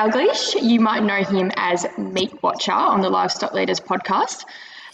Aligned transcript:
Dalgleish. 0.00 0.62
You 0.62 0.80
might 0.80 1.02
know 1.02 1.22
him 1.22 1.52
as 1.56 1.86
Meat 1.98 2.42
Watcher 2.42 2.72
on 2.72 3.02
the 3.02 3.10
Livestock 3.10 3.52
Leaders 3.52 3.80
podcast, 3.80 4.46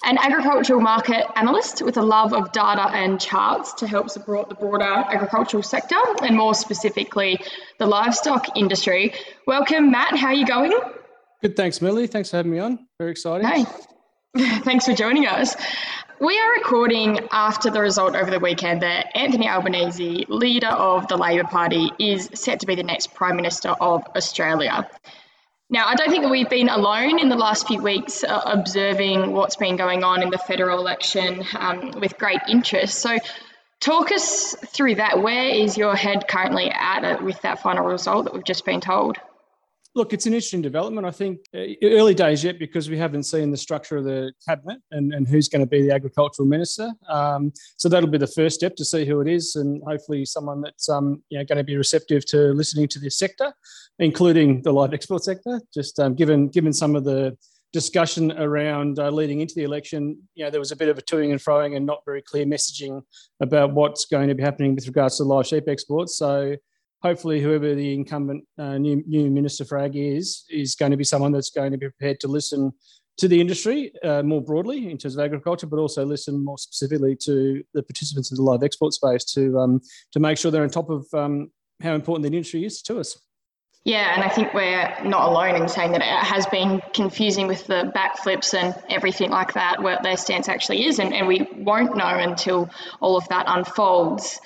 an 0.02 0.18
agricultural 0.18 0.80
market 0.80 1.26
analyst 1.36 1.80
with 1.80 1.96
a 1.96 2.02
love 2.02 2.32
of 2.32 2.50
data 2.50 2.88
and 2.88 3.20
charts 3.20 3.74
to 3.74 3.86
help 3.86 4.10
support 4.10 4.48
the 4.48 4.56
broader 4.56 4.84
agricultural 4.84 5.62
sector 5.62 5.94
and 6.22 6.36
more 6.36 6.54
specifically 6.54 7.38
the 7.78 7.86
livestock 7.86 8.56
industry. 8.56 9.14
Welcome, 9.46 9.92
Matt. 9.92 10.16
How 10.16 10.28
are 10.28 10.34
you 10.34 10.44
going? 10.44 10.72
Good, 11.40 11.54
thanks, 11.54 11.80
Millie. 11.80 12.08
Thanks 12.08 12.30
for 12.30 12.38
having 12.38 12.50
me 12.50 12.58
on. 12.58 12.80
Very 12.98 13.12
exciting. 13.12 13.46
Hey, 13.46 13.64
thanks 14.62 14.86
for 14.86 14.92
joining 14.92 15.28
us. 15.28 15.54
We 16.18 16.40
are 16.40 16.52
recording 16.54 17.28
after 17.30 17.70
the 17.70 17.82
result 17.82 18.16
over 18.16 18.30
the 18.30 18.40
weekend 18.40 18.80
that 18.80 19.14
Anthony 19.14 19.50
Albanese, 19.50 20.24
leader 20.30 20.68
of 20.68 21.06
the 21.08 21.16
Labor 21.18 21.46
Party, 21.46 21.90
is 21.98 22.30
set 22.32 22.60
to 22.60 22.66
be 22.66 22.74
the 22.74 22.82
next 22.82 23.12
Prime 23.12 23.36
Minister 23.36 23.68
of 23.68 24.02
Australia. 24.16 24.88
Now, 25.68 25.86
I 25.86 25.94
don't 25.94 26.08
think 26.08 26.22
that 26.22 26.30
we've 26.30 26.48
been 26.48 26.70
alone 26.70 27.18
in 27.18 27.28
the 27.28 27.36
last 27.36 27.66
few 27.66 27.82
weeks 27.82 28.24
uh, 28.24 28.40
observing 28.46 29.32
what's 29.32 29.56
been 29.56 29.76
going 29.76 30.04
on 30.04 30.22
in 30.22 30.30
the 30.30 30.38
federal 30.38 30.78
election 30.78 31.44
um, 31.58 31.90
with 32.00 32.16
great 32.16 32.40
interest. 32.48 32.98
So, 33.00 33.18
talk 33.80 34.10
us 34.10 34.54
through 34.54 34.94
that. 34.94 35.22
Where 35.22 35.48
is 35.50 35.76
your 35.76 35.94
head 35.94 36.28
currently 36.28 36.70
at 36.70 37.22
with 37.22 37.42
that 37.42 37.60
final 37.60 37.84
result 37.84 38.24
that 38.24 38.32
we've 38.32 38.42
just 38.42 38.64
been 38.64 38.80
told? 38.80 39.18
Look, 39.96 40.12
it's 40.12 40.26
an 40.26 40.34
interesting 40.34 40.60
development. 40.60 41.06
I 41.06 41.10
think 41.10 41.38
uh, 41.54 41.62
early 41.82 42.12
days 42.12 42.44
yet 42.44 42.58
because 42.58 42.90
we 42.90 42.98
haven't 42.98 43.22
seen 43.22 43.50
the 43.50 43.56
structure 43.56 43.96
of 43.96 44.04
the 44.04 44.30
cabinet 44.46 44.78
and, 44.90 45.14
and 45.14 45.26
who's 45.26 45.48
going 45.48 45.62
to 45.62 45.66
be 45.66 45.80
the 45.80 45.94
agricultural 45.94 46.46
minister. 46.46 46.92
Um, 47.08 47.50
so 47.78 47.88
that'll 47.88 48.10
be 48.10 48.18
the 48.18 48.26
first 48.26 48.56
step 48.56 48.76
to 48.76 48.84
see 48.84 49.06
who 49.06 49.22
it 49.22 49.26
is, 49.26 49.56
and 49.56 49.82
hopefully 49.86 50.26
someone 50.26 50.60
that's 50.60 50.90
um, 50.90 51.22
you 51.30 51.38
know, 51.38 51.46
going 51.46 51.56
to 51.56 51.64
be 51.64 51.78
receptive 51.78 52.26
to 52.26 52.52
listening 52.52 52.88
to 52.88 52.98
this 52.98 53.16
sector, 53.16 53.54
including 53.98 54.60
the 54.60 54.70
live 54.70 54.92
export 54.92 55.24
sector. 55.24 55.62
Just 55.72 55.98
um, 55.98 56.14
given 56.14 56.48
given 56.48 56.74
some 56.74 56.94
of 56.94 57.04
the 57.04 57.34
discussion 57.72 58.32
around 58.32 58.98
uh, 58.98 59.08
leading 59.08 59.40
into 59.40 59.54
the 59.54 59.62
election, 59.62 60.18
you 60.34 60.44
know, 60.44 60.50
there 60.50 60.60
was 60.60 60.72
a 60.72 60.76
bit 60.76 60.90
of 60.90 60.98
a 60.98 61.02
toing 61.02 61.30
and 61.30 61.40
froing 61.40 61.74
and 61.74 61.86
not 61.86 62.04
very 62.04 62.20
clear 62.20 62.44
messaging 62.44 63.00
about 63.40 63.72
what's 63.72 64.04
going 64.04 64.28
to 64.28 64.34
be 64.34 64.42
happening 64.42 64.74
with 64.74 64.86
regards 64.86 65.16
to 65.16 65.24
live 65.24 65.46
sheep 65.46 65.64
exports. 65.68 66.18
So 66.18 66.56
hopefully 67.02 67.40
whoever 67.40 67.74
the 67.74 67.94
incumbent 67.94 68.44
uh, 68.58 68.78
new, 68.78 69.02
new 69.06 69.30
minister 69.30 69.64
for 69.64 69.78
ag 69.78 69.96
is 69.96 70.44
is 70.50 70.74
going 70.74 70.90
to 70.90 70.96
be 70.96 71.04
someone 71.04 71.32
that's 71.32 71.50
going 71.50 71.72
to 71.72 71.78
be 71.78 71.86
prepared 71.86 72.20
to 72.20 72.28
listen 72.28 72.72
to 73.18 73.28
the 73.28 73.40
industry 73.40 73.92
uh, 74.04 74.22
more 74.22 74.42
broadly 74.42 74.90
in 74.90 74.98
terms 74.98 75.16
of 75.16 75.24
agriculture, 75.24 75.66
but 75.66 75.78
also 75.78 76.04
listen 76.04 76.44
more 76.44 76.58
specifically 76.58 77.16
to 77.16 77.62
the 77.72 77.82
participants 77.82 78.30
in 78.30 78.36
the 78.36 78.42
live 78.42 78.62
export 78.62 78.92
space 78.92 79.24
to 79.24 79.58
um, 79.58 79.80
to 80.12 80.20
make 80.20 80.38
sure 80.38 80.50
they're 80.50 80.62
on 80.62 80.70
top 80.70 80.90
of 80.90 81.06
um, 81.14 81.50
how 81.82 81.94
important 81.94 82.22
the 82.22 82.36
industry 82.36 82.64
is 82.64 82.82
to 82.82 82.98
us. 82.98 83.18
Yeah, 83.84 84.14
and 84.14 84.24
I 84.24 84.28
think 84.28 84.52
we're 84.52 84.92
not 85.04 85.28
alone 85.28 85.54
in 85.54 85.68
saying 85.68 85.92
that 85.92 86.00
it 86.00 86.26
has 86.26 86.44
been 86.46 86.82
confusing 86.92 87.46
with 87.46 87.68
the 87.68 87.92
backflips 87.94 88.52
and 88.52 88.74
everything 88.90 89.30
like 89.30 89.54
that, 89.54 89.80
where 89.80 89.98
their 90.02 90.16
stance 90.16 90.48
actually 90.48 90.86
is, 90.86 90.98
and, 90.98 91.14
and 91.14 91.28
we 91.28 91.48
won't 91.54 91.96
know 91.96 92.18
until 92.18 92.68
all 93.00 93.16
of 93.16 93.28
that 93.28 93.44
unfolds. 93.46 94.40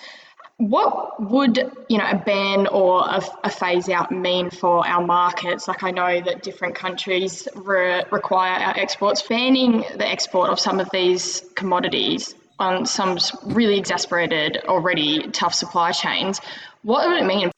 What 0.60 1.18
would 1.30 1.56
you 1.88 1.96
know 1.96 2.04
a 2.06 2.18
ban 2.18 2.66
or 2.66 3.00
a, 3.00 3.22
a, 3.44 3.48
phase 3.48 3.88
out 3.88 4.12
mean 4.12 4.50
for 4.50 4.86
our 4.86 5.02
markets? 5.02 5.66
Like 5.66 5.82
I 5.82 5.90
know 5.90 6.20
that 6.20 6.42
different 6.42 6.74
countries 6.74 7.48
re- 7.54 8.04
require 8.12 8.62
our 8.62 8.76
exports. 8.76 9.22
Banning 9.22 9.86
the 9.96 10.06
export 10.06 10.50
of 10.50 10.60
some 10.60 10.78
of 10.78 10.90
these 10.92 11.42
commodities 11.54 12.34
on 12.58 12.84
some 12.84 13.16
really 13.46 13.78
exasperated, 13.78 14.58
already 14.66 15.28
tough 15.30 15.54
supply 15.54 15.92
chains. 15.92 16.42
What 16.82 17.08
would 17.08 17.22
it 17.22 17.26
mean? 17.26 17.50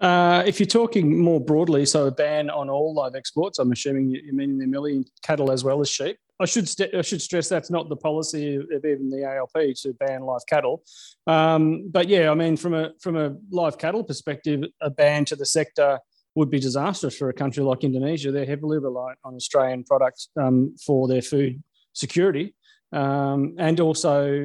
Uh, 0.00 0.42
if 0.46 0.58
you're 0.58 0.66
talking 0.66 1.20
more 1.20 1.42
broadly, 1.42 1.84
so 1.84 2.06
a 2.06 2.10
ban 2.10 2.48
on 2.48 2.70
all 2.70 2.94
live 2.94 3.14
exports, 3.14 3.58
I'm 3.58 3.72
assuming 3.72 4.08
you 4.08 4.32
mean 4.32 4.58
the 4.58 4.66
million 4.66 5.04
cattle 5.22 5.52
as 5.52 5.64
well 5.64 5.82
as 5.82 5.90
sheep. 5.90 6.16
I 6.40 6.46
should 6.46 6.68
st- 6.68 6.94
I 6.94 7.02
should 7.02 7.20
stress 7.20 7.48
that's 7.48 7.70
not 7.70 7.88
the 7.88 7.96
policy 7.96 8.56
of 8.56 8.84
even 8.84 9.10
the 9.10 9.24
ALP 9.24 9.74
to 9.82 9.92
ban 9.94 10.22
live 10.22 10.42
cattle. 10.48 10.84
Um, 11.26 11.88
but 11.90 12.08
yeah, 12.08 12.30
I 12.30 12.34
mean, 12.34 12.56
from 12.56 12.74
a 12.74 12.92
from 13.00 13.16
a 13.16 13.36
live 13.50 13.78
cattle 13.78 14.04
perspective, 14.04 14.62
a 14.80 14.90
ban 14.90 15.24
to 15.26 15.36
the 15.36 15.46
sector 15.46 15.98
would 16.34 16.50
be 16.50 16.60
disastrous 16.60 17.16
for 17.16 17.28
a 17.28 17.32
country 17.32 17.64
like 17.64 17.82
Indonesia. 17.82 18.30
They're 18.30 18.46
heavily 18.46 18.78
reliant 18.78 19.18
on 19.24 19.34
Australian 19.34 19.82
products 19.82 20.28
um, 20.40 20.76
for 20.84 21.08
their 21.08 21.22
food 21.22 21.62
security, 21.92 22.54
um, 22.92 23.56
and 23.58 23.80
also, 23.80 24.44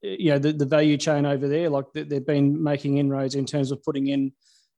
you 0.00 0.30
know, 0.30 0.38
the, 0.38 0.52
the 0.52 0.64
value 0.64 0.96
chain 0.96 1.26
over 1.26 1.46
there. 1.46 1.68
Like 1.68 1.86
they've 1.92 2.26
been 2.26 2.62
making 2.62 2.96
inroads 2.96 3.34
in 3.34 3.44
terms 3.44 3.70
of 3.70 3.82
putting 3.82 4.06
in 4.06 4.32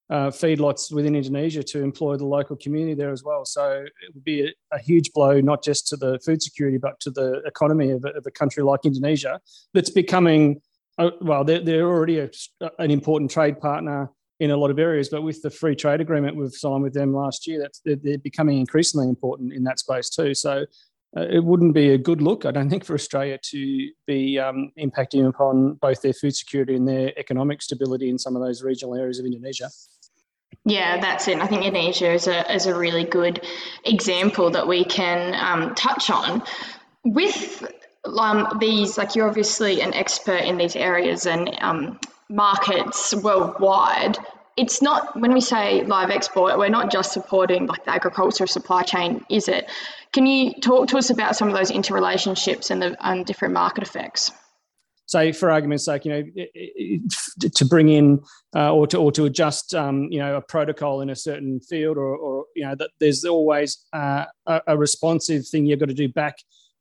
uh, 0.09 0.31
feedlots 0.31 0.93
within 0.93 1.17
Indonesia 1.17 1.62
to 1.62 1.83
employ 1.83 2.17
the 2.17 2.25
local 2.25 2.56
community 2.56 2.94
there 2.94 3.11
as 3.11 3.25
well. 3.25 3.44
So 3.44 3.84
it 3.84 4.15
would 4.15 4.25
be 4.25 4.47
a, 4.47 4.53
a 4.77 4.78
huge 4.78 5.12
blow, 5.12 5.41
not 5.41 5.65
just 5.65 5.89
to 5.89 5.97
the 5.97 6.21
food 6.25 6.43
security, 6.43 6.78
but 6.78 7.00
to 7.00 7.11
the 7.11 7.43
economy 7.44 7.91
of 7.91 8.05
a, 8.05 8.11
of 8.11 8.25
a 8.27 8.31
country 8.31 8.62
like 8.62 8.84
Indonesia 8.84 9.41
that's 9.75 9.91
becoming, 9.91 10.61
uh, 10.99 11.11
well, 11.21 11.43
they're, 11.44 11.61
they're 11.61 11.89
already 11.89 12.21
a, 12.21 12.31
an 12.78 12.91
important 12.91 13.31
trade 13.31 13.61
partner 13.61 14.11
in 14.39 14.50
a 14.50 14.56
lot 14.56 14.71
of 14.71 14.78
areas, 14.78 15.09
but 15.09 15.22
with 15.22 15.41
the 15.43 15.50
free 15.50 15.75
trade 15.75 16.00
agreement 16.00 16.37
we've 16.37 16.53
signed 16.53 16.83
with 16.83 16.93
them 16.93 17.12
last 17.12 17.47
year, 17.47 17.59
that's, 17.59 17.81
they're, 17.84 17.97
they're 17.97 18.19
becoming 18.19 18.59
increasingly 18.59 19.09
important 19.09 19.53
in 19.53 19.65
that 19.65 19.78
space 19.78 20.11
too. 20.11 20.34
So 20.34 20.67
uh, 21.17 21.23
it 21.23 21.43
wouldn't 21.43 21.73
be 21.73 21.91
a 21.91 21.99
good 21.99 22.21
look, 22.21 22.44
I 22.44 22.50
don't 22.50 22.69
think, 22.69 22.84
for 22.84 22.94
Australia 22.94 23.38
to 23.50 23.91
be 24.06 24.38
um, 24.38 24.73
impacting 24.78 25.27
upon 25.27 25.75
both 25.75 26.03
their 26.03 26.12
food 26.12 26.37
security 26.37 26.75
and 26.75 26.87
their 26.87 27.19
economic 27.19 27.62
stability 27.62 28.11
in 28.11 28.19
some 28.19 28.37
of 28.37 28.43
those 28.43 28.62
regional 28.62 28.94
areas 28.94 29.19
of 29.19 29.25
Indonesia. 29.25 29.71
Yeah, 30.69 31.00
that's 31.00 31.28
it. 31.28 31.38
I 31.38 31.47
think 31.47 31.65
Indonesia 31.65 32.12
is 32.12 32.27
a, 32.27 32.53
is 32.53 32.66
a 32.66 32.75
really 32.75 33.04
good 33.04 33.41
example 33.84 34.50
that 34.50 34.66
we 34.66 34.84
can 34.84 35.32
um, 35.38 35.77
touch 35.77 36.10
on. 36.10 36.43
With 37.04 37.65
um, 38.04 38.59
these, 38.60 38.99
like 38.99 39.15
you're 39.15 39.28
obviously 39.28 39.81
an 39.81 39.94
expert 39.94 40.43
in 40.43 40.59
these 40.59 40.75
areas 40.75 41.25
and 41.25 41.56
um, 41.60 42.00
markets 42.28 43.15
worldwide. 43.15 44.19
It's 44.56 44.82
not 44.82 45.19
when 45.21 45.32
we 45.32 45.41
say 45.41 45.84
live 45.84 46.10
export, 46.10 46.59
we're 46.59 46.69
not 46.69 46.91
just 46.91 47.12
supporting 47.12 47.66
like 47.66 47.84
the 47.84 47.93
agricultural 47.93 48.49
supply 48.49 48.82
chain, 48.82 49.25
is 49.28 49.47
it? 49.47 49.71
Can 50.12 50.26
you 50.26 50.53
talk 50.55 50.88
to 50.88 50.99
us 50.99 51.10
about 51.10 51.37
some 51.37 51.47
of 51.47 51.55
those 51.55 51.71
interrelationships 51.71 52.72
and 52.72 52.82
the 52.82 53.25
different 53.25 53.55
market 53.55 53.84
effects? 53.84 54.32
Say 55.06 55.33
for 55.33 55.50
argument's 55.50 55.84
sake, 55.84 56.05
you 56.05 56.12
know, 56.12 57.49
to 57.55 57.65
bring 57.65 57.89
in 57.89 58.21
uh, 58.55 58.72
or 58.72 58.87
to 58.89 58.99
or 58.99 59.11
to 59.12 59.25
adjust, 59.25 59.75
um, 59.75 60.09
you 60.11 60.19
know, 60.19 60.37
a 60.37 60.41
protocol 60.41 61.00
in 61.00 61.11
a 61.11 61.17
certain 61.17 61.61
field, 61.61 61.97
or, 61.97 62.17
or 62.17 62.44
you 62.55 62.65
know, 62.65 62.75
that 62.75 62.91
there's 63.00 63.25
always 63.25 63.87
uh, 63.93 64.25
a, 64.47 64.77
responsive 64.77 65.47
thing 65.47 65.65
you've 65.65 65.81
got 65.81 65.89
to 65.89 65.94
do 65.94 66.09
back 66.09 66.37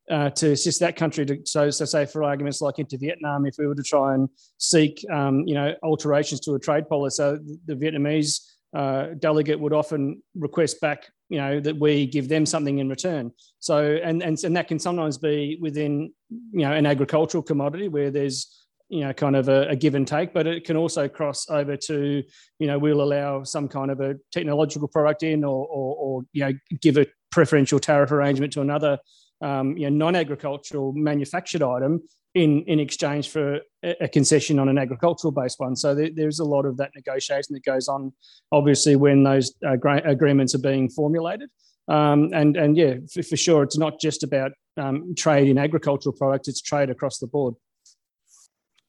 uh, 0.09 0.29
to 0.31 0.51
assist 0.51 0.79
that 0.79 0.95
country. 0.95 1.25
To, 1.25 1.39
so, 1.45 1.69
so 1.69 1.85
say 1.85 2.05
for 2.05 2.23
arguments 2.23 2.61
like 2.61 2.79
into 2.79 2.97
Vietnam, 2.97 3.45
if 3.45 3.55
we 3.57 3.67
were 3.67 3.75
to 3.75 3.83
try 3.83 4.15
and 4.15 4.27
seek, 4.57 5.05
um, 5.11 5.43
you 5.47 5.53
know, 5.53 5.73
alterations 5.83 6.41
to 6.41 6.55
a 6.55 6.59
trade 6.59 6.89
policy, 6.89 7.15
so 7.15 7.39
the 7.65 7.75
Vietnamese 7.75 8.41
uh, 8.75 9.13
delegate 9.19 9.59
would 9.59 9.73
often 9.73 10.21
request 10.35 10.81
back 10.81 11.05
you 11.29 11.37
know 11.37 11.59
that 11.59 11.77
we 11.77 12.05
give 12.05 12.29
them 12.29 12.45
something 12.45 12.79
in 12.79 12.89
return. 12.89 13.31
So 13.59 13.99
and 14.03 14.21
and, 14.21 14.41
and 14.43 14.55
that 14.55 14.67
can 14.67 14.79
sometimes 14.79 15.17
be 15.17 15.57
within 15.61 16.13
you 16.29 16.61
know 16.65 16.71
an 16.71 16.85
agricultural 16.85 17.43
commodity 17.43 17.87
where 17.87 18.11
there's 18.11 18.65
you 18.89 19.01
know 19.01 19.13
kind 19.13 19.35
of 19.35 19.49
a, 19.49 19.67
a, 19.69 19.75
give 19.75 19.95
and 19.95 20.07
take 20.07 20.31
but 20.31 20.45
it 20.45 20.63
can 20.63 20.77
also 20.77 21.07
cross 21.07 21.49
over 21.49 21.75
to 21.75 22.23
you 22.59 22.67
know 22.67 22.77
we'll 22.77 23.01
allow 23.01 23.43
some 23.43 23.67
kind 23.67 23.89
of 23.89 23.99
a 23.99 24.15
technological 24.31 24.87
product 24.87 25.23
in 25.23 25.43
or 25.43 25.65
or, 25.65 25.95
or 25.95 26.21
you 26.33 26.45
know 26.45 26.51
give 26.81 26.97
a 26.97 27.07
preferential 27.31 27.79
tariff 27.79 28.11
arrangement 28.11 28.53
to 28.53 28.61
another 28.61 28.99
um, 29.41 29.75
you 29.75 29.89
know 29.89 30.05
non-agricultural 30.05 30.93
manufactured 30.93 31.63
item 31.63 32.01
in 32.35 32.63
in 32.67 32.79
exchange 32.79 33.29
for 33.29 33.61
a 33.81 34.07
concession 34.09 34.59
on 34.59 34.67
an 34.67 34.77
agricultural 34.77 35.31
based 35.31 35.59
one. 35.59 35.75
So 35.75 35.95
there, 35.95 36.09
there's 36.13 36.39
a 36.39 36.45
lot 36.45 36.65
of 36.65 36.77
that 36.77 36.91
negotiation 36.93 37.53
that 37.53 37.63
goes 37.63 37.87
on, 37.87 38.13
obviously, 38.51 38.95
when 38.95 39.23
those 39.23 39.53
uh, 39.65 39.77
agreements 40.03 40.53
are 40.53 40.59
being 40.59 40.89
formulated. 40.89 41.49
Um, 41.87 42.31
and 42.33 42.57
and 42.57 42.77
yeah, 42.77 42.95
for, 43.11 43.23
for, 43.23 43.37
sure, 43.37 43.63
it's 43.63 43.77
not 43.77 43.99
just 43.99 44.23
about 44.23 44.51
um, 44.77 45.15
trade 45.15 45.47
in 45.47 45.57
agricultural 45.57 46.13
products; 46.13 46.47
it's 46.47 46.61
trade 46.61 46.89
across 46.89 47.19
the 47.19 47.27
board. 47.27 47.55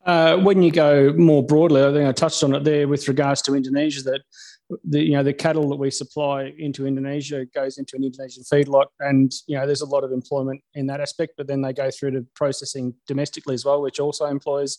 Uh, 0.04 0.36
when 0.36 0.62
you 0.62 0.70
go 0.70 1.12
more 1.12 1.44
broadly, 1.44 1.82
I 1.82 1.92
think 1.92 2.08
I 2.08 2.12
touched 2.12 2.42
on 2.42 2.54
it 2.54 2.64
there 2.64 2.88
with 2.88 3.06
regards 3.06 3.42
to 3.42 3.54
Indonesia. 3.54 4.02
That 4.02 4.22
the 4.84 5.00
you 5.00 5.12
know 5.12 5.22
the 5.22 5.32
cattle 5.32 5.68
that 5.68 5.76
we 5.76 5.90
supply 5.90 6.52
into 6.58 6.86
Indonesia 6.86 7.44
goes 7.54 7.78
into 7.78 7.96
an 7.96 8.04
Indonesian 8.04 8.42
feedlot, 8.44 8.86
and 9.00 9.32
you 9.46 9.56
know 9.56 9.66
there's 9.66 9.82
a 9.82 9.86
lot 9.86 10.04
of 10.04 10.12
employment 10.12 10.60
in 10.74 10.86
that 10.86 11.00
aspect. 11.00 11.34
But 11.36 11.46
then 11.46 11.62
they 11.62 11.72
go 11.72 11.90
through 11.90 12.12
to 12.12 12.26
processing 12.34 12.94
domestically 13.06 13.54
as 13.54 13.64
well, 13.64 13.82
which 13.82 14.00
also 14.00 14.26
employs 14.26 14.78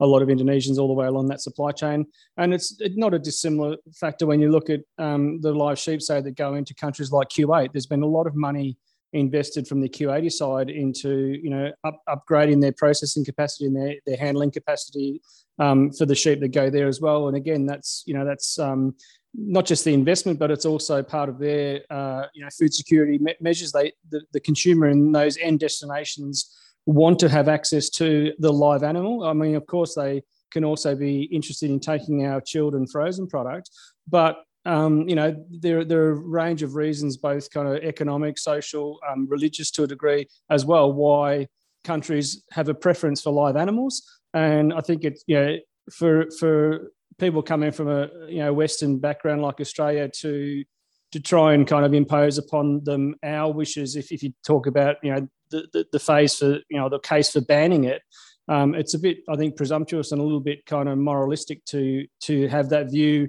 a 0.00 0.06
lot 0.06 0.22
of 0.22 0.28
Indonesians 0.28 0.78
all 0.78 0.88
the 0.88 0.94
way 0.94 1.06
along 1.06 1.26
that 1.26 1.40
supply 1.40 1.72
chain. 1.72 2.06
And 2.36 2.54
it's 2.54 2.80
not 2.96 3.14
a 3.14 3.18
dissimilar 3.18 3.76
factor 3.98 4.26
when 4.26 4.40
you 4.40 4.50
look 4.50 4.70
at 4.70 4.80
um, 4.98 5.40
the 5.40 5.52
live 5.52 5.78
sheep, 5.78 6.02
say 6.02 6.20
that 6.20 6.36
go 6.36 6.54
into 6.54 6.74
countries 6.74 7.10
like 7.10 7.28
Kuwait. 7.28 7.72
There's 7.72 7.86
been 7.86 8.02
a 8.02 8.06
lot 8.06 8.26
of 8.26 8.36
money 8.36 8.76
invested 9.12 9.66
from 9.66 9.80
the 9.80 9.88
Kuwaiti 9.88 10.30
side 10.30 10.68
into 10.68 11.38
you 11.42 11.50
know 11.50 11.72
up, 11.84 12.02
upgrading 12.08 12.60
their 12.60 12.72
processing 12.72 13.24
capacity 13.24 13.66
and 13.66 13.76
their, 13.76 13.94
their 14.06 14.16
handling 14.16 14.50
capacity 14.50 15.22
um, 15.58 15.90
for 15.92 16.06
the 16.06 16.14
sheep 16.14 16.40
that 16.40 16.48
go 16.48 16.70
there 16.70 16.88
as 16.88 17.00
well. 17.00 17.28
And 17.28 17.36
again, 17.36 17.66
that's 17.66 18.02
you 18.06 18.14
know 18.14 18.24
that's 18.24 18.58
um, 18.58 18.94
not 19.34 19.66
just 19.66 19.84
the 19.84 19.94
investment, 19.94 20.38
but 20.38 20.50
it's 20.50 20.64
also 20.64 21.02
part 21.02 21.28
of 21.28 21.38
their 21.38 21.82
uh, 21.90 22.26
you 22.34 22.42
know 22.42 22.48
food 22.58 22.72
security 22.72 23.18
me- 23.18 23.36
measures. 23.40 23.72
They 23.72 23.92
the, 24.10 24.22
the 24.32 24.40
consumer 24.40 24.88
in 24.88 25.12
those 25.12 25.36
end 25.38 25.60
destinations 25.60 26.56
want 26.86 27.18
to 27.18 27.28
have 27.28 27.48
access 27.48 27.90
to 27.90 28.32
the 28.38 28.52
live 28.52 28.82
animal. 28.82 29.24
I 29.24 29.32
mean, 29.34 29.54
of 29.54 29.66
course, 29.66 29.94
they 29.94 30.22
can 30.50 30.64
also 30.64 30.94
be 30.94 31.24
interested 31.24 31.70
in 31.70 31.80
taking 31.80 32.24
our 32.24 32.40
chilled 32.40 32.74
and 32.74 32.90
frozen 32.90 33.26
product, 33.26 33.70
but 34.08 34.38
um, 34.64 35.08
you 35.08 35.14
know, 35.14 35.34
there, 35.50 35.82
there 35.84 36.02
are 36.02 36.10
a 36.10 36.14
range 36.14 36.62
of 36.62 36.74
reasons, 36.74 37.16
both 37.16 37.50
kind 37.50 37.68
of 37.68 37.82
economic, 37.82 38.38
social, 38.38 38.98
um, 39.10 39.26
religious 39.28 39.70
to 39.72 39.84
a 39.84 39.86
degree 39.86 40.26
as 40.50 40.66
well, 40.66 40.92
why 40.92 41.48
countries 41.84 42.44
have 42.52 42.68
a 42.68 42.74
preference 42.74 43.22
for 43.22 43.32
live 43.32 43.56
animals. 43.56 44.02
And 44.34 44.74
I 44.74 44.82
think 44.82 45.04
it's, 45.04 45.24
you 45.26 45.36
know, 45.36 45.56
for, 45.90 46.30
for 46.38 46.92
people 47.18 47.42
coming 47.42 47.72
from 47.72 47.88
a, 47.88 48.08
you 48.28 48.38
know, 48.38 48.52
Western 48.52 48.98
background 48.98 49.42
like 49.42 49.60
Australia 49.60 50.08
to, 50.20 50.64
to 51.12 51.20
try 51.20 51.54
and 51.54 51.66
kind 51.66 51.84
of 51.84 51.94
impose 51.94 52.38
upon 52.38 52.84
them 52.84 53.14
our 53.22 53.52
wishes, 53.52 53.96
if, 53.96 54.12
if 54.12 54.22
you 54.22 54.32
talk 54.46 54.66
about, 54.66 54.96
you 55.02 55.12
know, 55.12 55.28
the, 55.50 55.66
the, 55.72 55.86
the 55.92 55.98
phase 55.98 56.36
for, 56.36 56.58
you 56.68 56.78
know, 56.78 56.88
the 56.88 57.00
case 57.00 57.30
for 57.30 57.40
banning 57.40 57.84
it, 57.84 58.02
um, 58.48 58.74
it's 58.74 58.94
a 58.94 58.98
bit, 58.98 59.18
I 59.28 59.36
think, 59.36 59.56
presumptuous 59.56 60.12
and 60.12 60.20
a 60.20 60.24
little 60.24 60.40
bit 60.40 60.64
kind 60.66 60.88
of 60.88 60.98
moralistic 60.98 61.64
to, 61.66 62.06
to 62.22 62.48
have 62.48 62.70
that 62.70 62.90
view 62.90 63.28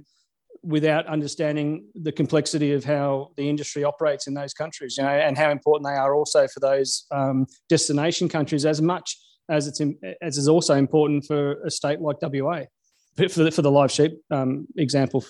without 0.61 1.07
understanding 1.07 1.85
the 1.95 2.11
complexity 2.11 2.73
of 2.73 2.83
how 2.83 3.31
the 3.37 3.49
industry 3.49 3.83
operates 3.83 4.27
in 4.27 4.33
those 4.33 4.53
countries, 4.53 4.95
you 4.97 5.03
know, 5.03 5.09
and 5.09 5.37
how 5.37 5.49
important 5.51 5.87
they 5.87 5.97
are 5.97 6.13
also 6.13 6.47
for 6.47 6.59
those 6.59 7.05
um, 7.11 7.45
destination 7.69 8.27
countries 8.27 8.65
as 8.65 8.81
much 8.81 9.17
as 9.49 9.67
it's 9.67 9.79
in, 9.79 9.97
as 10.21 10.37
is 10.37 10.47
also 10.47 10.75
important 10.75 11.25
for 11.25 11.61
a 11.63 11.71
state 11.71 11.99
like 11.99 12.17
WA, 12.21 12.63
for 13.27 13.43
the, 13.43 13.51
for 13.51 13.61
the 13.61 13.71
live 13.71 13.91
sheep 13.91 14.21
um, 14.31 14.67
example. 14.77 15.25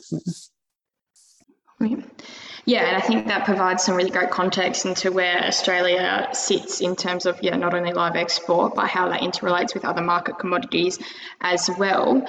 Yeah, 2.65 2.86
and 2.86 2.97
I 2.97 3.00
think 3.00 3.27
that 3.27 3.45
provides 3.45 3.83
some 3.83 3.95
really 3.95 4.12
great 4.12 4.30
context 4.30 4.86
into 4.86 5.12
where 5.12 5.44
Australia 5.44 6.30
sits 6.33 6.81
in 6.81 6.95
terms 6.95 7.25
of 7.25 7.41
yeah, 7.41 7.56
not 7.56 7.74
only 7.74 7.94
live 7.94 8.15
export, 8.15 8.75
but 8.75 8.88
how 8.88 9.09
that 9.09 9.21
interrelates 9.21 9.74
with 9.74 9.86
other 9.86 10.01
market 10.01 10.38
commodities 10.38 11.00
as 11.41 11.69
well. 11.80 12.27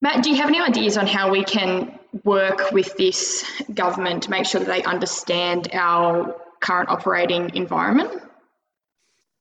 Matt, 0.00 0.24
do 0.24 0.30
you 0.30 0.36
have 0.36 0.48
any 0.48 0.60
ideas 0.60 0.96
on 0.96 1.06
how 1.06 1.30
we 1.30 1.44
can 1.44 1.96
work 2.24 2.72
with 2.72 2.96
this 2.96 3.44
government 3.72 4.24
to 4.24 4.30
make 4.30 4.46
sure 4.46 4.60
that 4.60 4.66
they 4.66 4.82
understand 4.82 5.68
our 5.72 6.34
current 6.60 6.88
operating 6.88 7.54
environment? 7.54 8.10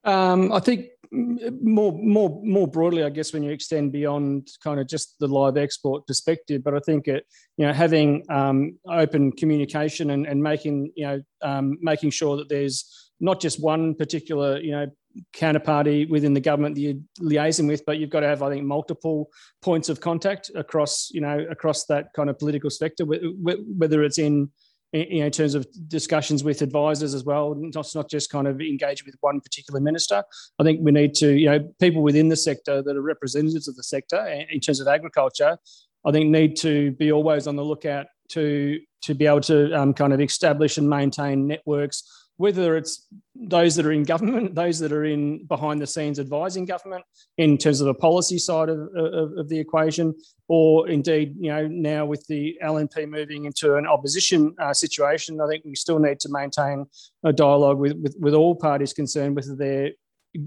Um, 0.03 0.51
I 0.51 0.59
think 0.59 0.87
more 1.11 1.91
more 1.93 2.41
more 2.43 2.67
broadly, 2.67 3.03
I 3.03 3.09
guess 3.09 3.33
when 3.33 3.43
you 3.43 3.51
extend 3.51 3.91
beyond 3.91 4.47
kind 4.63 4.79
of 4.79 4.87
just 4.87 5.19
the 5.19 5.27
live 5.27 5.57
export 5.57 6.07
perspective, 6.07 6.63
but 6.63 6.73
I 6.73 6.79
think 6.79 7.07
it 7.07 7.25
you 7.57 7.67
know 7.67 7.73
having 7.73 8.23
um, 8.29 8.77
open 8.89 9.31
communication 9.33 10.11
and, 10.11 10.25
and 10.25 10.41
making 10.41 10.91
you 10.95 11.05
know 11.05 11.21
um, 11.41 11.77
making 11.81 12.11
sure 12.11 12.37
that 12.37 12.49
there's 12.49 13.11
not 13.19 13.41
just 13.41 13.61
one 13.61 13.93
particular 13.95 14.59
you 14.59 14.71
know 14.71 14.87
counterparty 15.33 16.09
within 16.09 16.33
the 16.33 16.39
government 16.39 16.75
that 16.75 16.81
you're 16.81 17.01
liaising 17.19 17.67
with, 17.67 17.85
but 17.85 17.97
you've 17.97 18.09
got 18.09 18.21
to 18.21 18.27
have, 18.27 18.41
I 18.41 18.49
think, 18.49 18.65
multiple 18.65 19.29
points 19.61 19.89
of 19.89 19.99
contact 19.99 20.51
across, 20.55 21.09
you 21.11 21.21
know, 21.21 21.45
across 21.49 21.85
that 21.85 22.13
kind 22.15 22.29
of 22.29 22.39
political 22.39 22.69
spectrum, 22.69 23.09
whether 23.41 24.03
it's 24.03 24.17
in, 24.17 24.49
you 24.93 25.19
know, 25.19 25.25
in 25.25 25.31
terms 25.31 25.55
of 25.55 25.65
discussions 25.88 26.43
with 26.43 26.61
advisors 26.61 27.13
as 27.13 27.23
well, 27.23 27.55
not, 27.55 27.88
not 27.95 28.09
just 28.09 28.29
kind 28.29 28.47
of 28.47 28.59
engage 28.59 29.05
with 29.05 29.15
one 29.21 29.39
particular 29.39 29.79
minister. 29.79 30.23
I 30.59 30.63
think 30.63 30.79
we 30.81 30.91
need 30.91 31.13
to, 31.15 31.33
you 31.33 31.49
know, 31.49 31.73
people 31.79 32.03
within 32.03 32.29
the 32.29 32.35
sector 32.35 32.81
that 32.81 32.95
are 32.95 33.01
representatives 33.01 33.67
of 33.67 33.75
the 33.75 33.83
sector 33.83 34.25
in 34.49 34.59
terms 34.59 34.79
of 34.79 34.88
agriculture, 34.88 35.57
I 36.05 36.11
think 36.11 36.29
need 36.29 36.55
to 36.57 36.91
be 36.93 37.11
always 37.11 37.47
on 37.47 37.55
the 37.55 37.63
lookout 37.63 38.07
to 38.29 38.79
to 39.03 39.15
be 39.15 39.25
able 39.25 39.41
to 39.41 39.73
um, 39.73 39.93
kind 39.93 40.13
of 40.13 40.21
establish 40.21 40.77
and 40.77 40.88
maintain 40.88 41.47
networks 41.47 42.20
whether 42.41 42.75
it's 42.75 43.07
those 43.35 43.75
that 43.75 43.85
are 43.85 43.91
in 43.91 44.03
government, 44.03 44.55
those 44.55 44.79
that 44.79 44.91
are 44.91 45.05
in 45.05 45.45
behind 45.45 45.79
the 45.79 45.85
scenes 45.85 46.19
advising 46.19 46.65
government 46.65 47.03
in 47.38 47.55
terms 47.55 47.81
of 47.81 47.85
the 47.85 47.93
policy 47.93 48.39
side 48.39 48.67
of, 48.67 48.79
of, 48.95 49.38
of, 49.38 49.47
the 49.47 49.59
equation, 49.59 50.15
or 50.47 50.89
indeed, 50.89 51.35
you 51.39 51.51
know, 51.51 51.67
now 51.67 52.03
with 52.03 52.25
the 52.27 52.57
LNP 52.63 53.07
moving 53.07 53.45
into 53.45 53.75
an 53.75 53.85
opposition 53.85 54.55
uh, 54.59 54.73
situation, 54.73 55.39
I 55.39 55.47
think 55.47 55.63
we 55.65 55.75
still 55.75 55.99
need 55.99 56.19
to 56.21 56.29
maintain 56.29 56.88
a 57.23 57.31
dialogue 57.31 57.77
with, 57.77 57.93
with, 58.01 58.15
with 58.19 58.33
all 58.33 58.55
parties 58.55 58.91
concerned, 58.91 59.35
whether 59.35 59.55
they're 59.55 59.91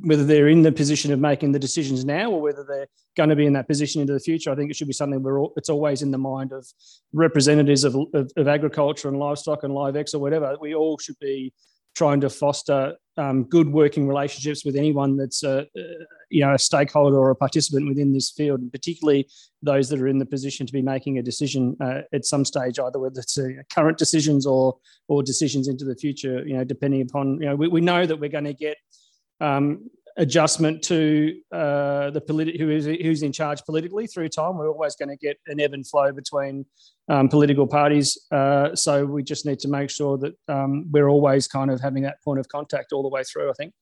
whether 0.00 0.24
they're 0.24 0.48
in 0.48 0.62
the 0.62 0.72
position 0.72 1.12
of 1.12 1.20
making 1.20 1.52
the 1.52 1.58
decisions 1.58 2.06
now 2.06 2.30
or 2.30 2.40
whether 2.40 2.64
they're 2.66 2.88
going 3.18 3.28
to 3.28 3.36
be 3.36 3.44
in 3.44 3.52
that 3.52 3.68
position 3.68 4.00
into 4.00 4.14
the 4.14 4.18
future. 4.18 4.50
I 4.50 4.54
think 4.54 4.70
it 4.70 4.76
should 4.76 4.86
be 4.86 4.94
something 4.94 5.22
where 5.22 5.44
it's 5.56 5.68
always 5.68 6.00
in 6.00 6.10
the 6.10 6.16
mind 6.16 6.52
of 6.52 6.66
representatives 7.12 7.84
of, 7.84 7.94
of, 8.14 8.32
of 8.34 8.48
agriculture 8.48 9.08
and 9.08 9.18
livestock 9.18 9.62
and 9.62 9.74
live 9.74 9.94
X 9.94 10.14
or 10.14 10.20
whatever. 10.20 10.56
We 10.58 10.74
all 10.74 10.96
should 10.96 11.18
be 11.18 11.52
trying 11.94 12.20
to 12.20 12.30
foster 12.30 12.96
um, 13.16 13.44
good 13.44 13.68
working 13.68 14.08
relationships 14.08 14.64
with 14.64 14.76
anyone 14.76 15.16
that's 15.16 15.44
a, 15.44 15.66
you 16.30 16.40
know 16.40 16.54
a 16.54 16.58
stakeholder 16.58 17.16
or 17.16 17.30
a 17.30 17.36
participant 17.36 17.88
within 17.88 18.12
this 18.12 18.30
field, 18.30 18.60
and 18.60 18.72
particularly 18.72 19.28
those 19.62 19.88
that 19.88 20.00
are 20.00 20.08
in 20.08 20.18
the 20.18 20.26
position 20.26 20.66
to 20.66 20.72
be 20.72 20.82
making 20.82 21.18
a 21.18 21.22
decision 21.22 21.76
uh, 21.80 22.00
at 22.12 22.24
some 22.24 22.44
stage, 22.44 22.78
either 22.78 22.98
whether 22.98 23.20
it's 23.20 23.38
uh, 23.38 23.48
current 23.72 23.98
decisions 23.98 24.46
or 24.46 24.76
or 25.08 25.22
decisions 25.22 25.68
into 25.68 25.84
the 25.84 25.94
future. 25.94 26.46
You 26.46 26.54
know, 26.54 26.64
depending 26.64 27.02
upon 27.02 27.40
you 27.40 27.46
know, 27.46 27.56
we, 27.56 27.68
we 27.68 27.80
know 27.80 28.04
that 28.04 28.18
we're 28.18 28.28
going 28.28 28.44
to 28.44 28.54
get 28.54 28.76
um, 29.40 29.88
adjustment 30.16 30.82
to 30.84 31.34
uh, 31.52 32.10
the 32.10 32.20
politi- 32.20 32.58
who 32.58 32.70
is 32.70 32.86
who's 32.86 33.22
in 33.22 33.32
charge 33.32 33.64
politically 33.64 34.06
through 34.06 34.28
time. 34.28 34.56
We're 34.56 34.70
always 34.70 34.96
going 34.96 35.08
to 35.08 35.16
get 35.16 35.38
an 35.46 35.60
ebb 35.60 35.74
and 35.74 35.86
flow 35.86 36.12
between 36.12 36.66
um, 37.08 37.28
political 37.28 37.66
parties. 37.66 38.18
Uh, 38.30 38.74
so 38.74 39.04
we 39.04 39.22
just 39.22 39.46
need 39.46 39.58
to 39.60 39.68
make 39.68 39.90
sure 39.90 40.18
that 40.18 40.34
um, 40.48 40.86
we're 40.90 41.08
always 41.08 41.48
kind 41.48 41.70
of 41.70 41.80
having 41.80 42.02
that 42.04 42.22
point 42.24 42.40
of 42.40 42.48
contact 42.48 42.92
all 42.92 43.02
the 43.02 43.08
way 43.08 43.24
through. 43.24 43.50
I 43.50 43.54
think. 43.54 43.72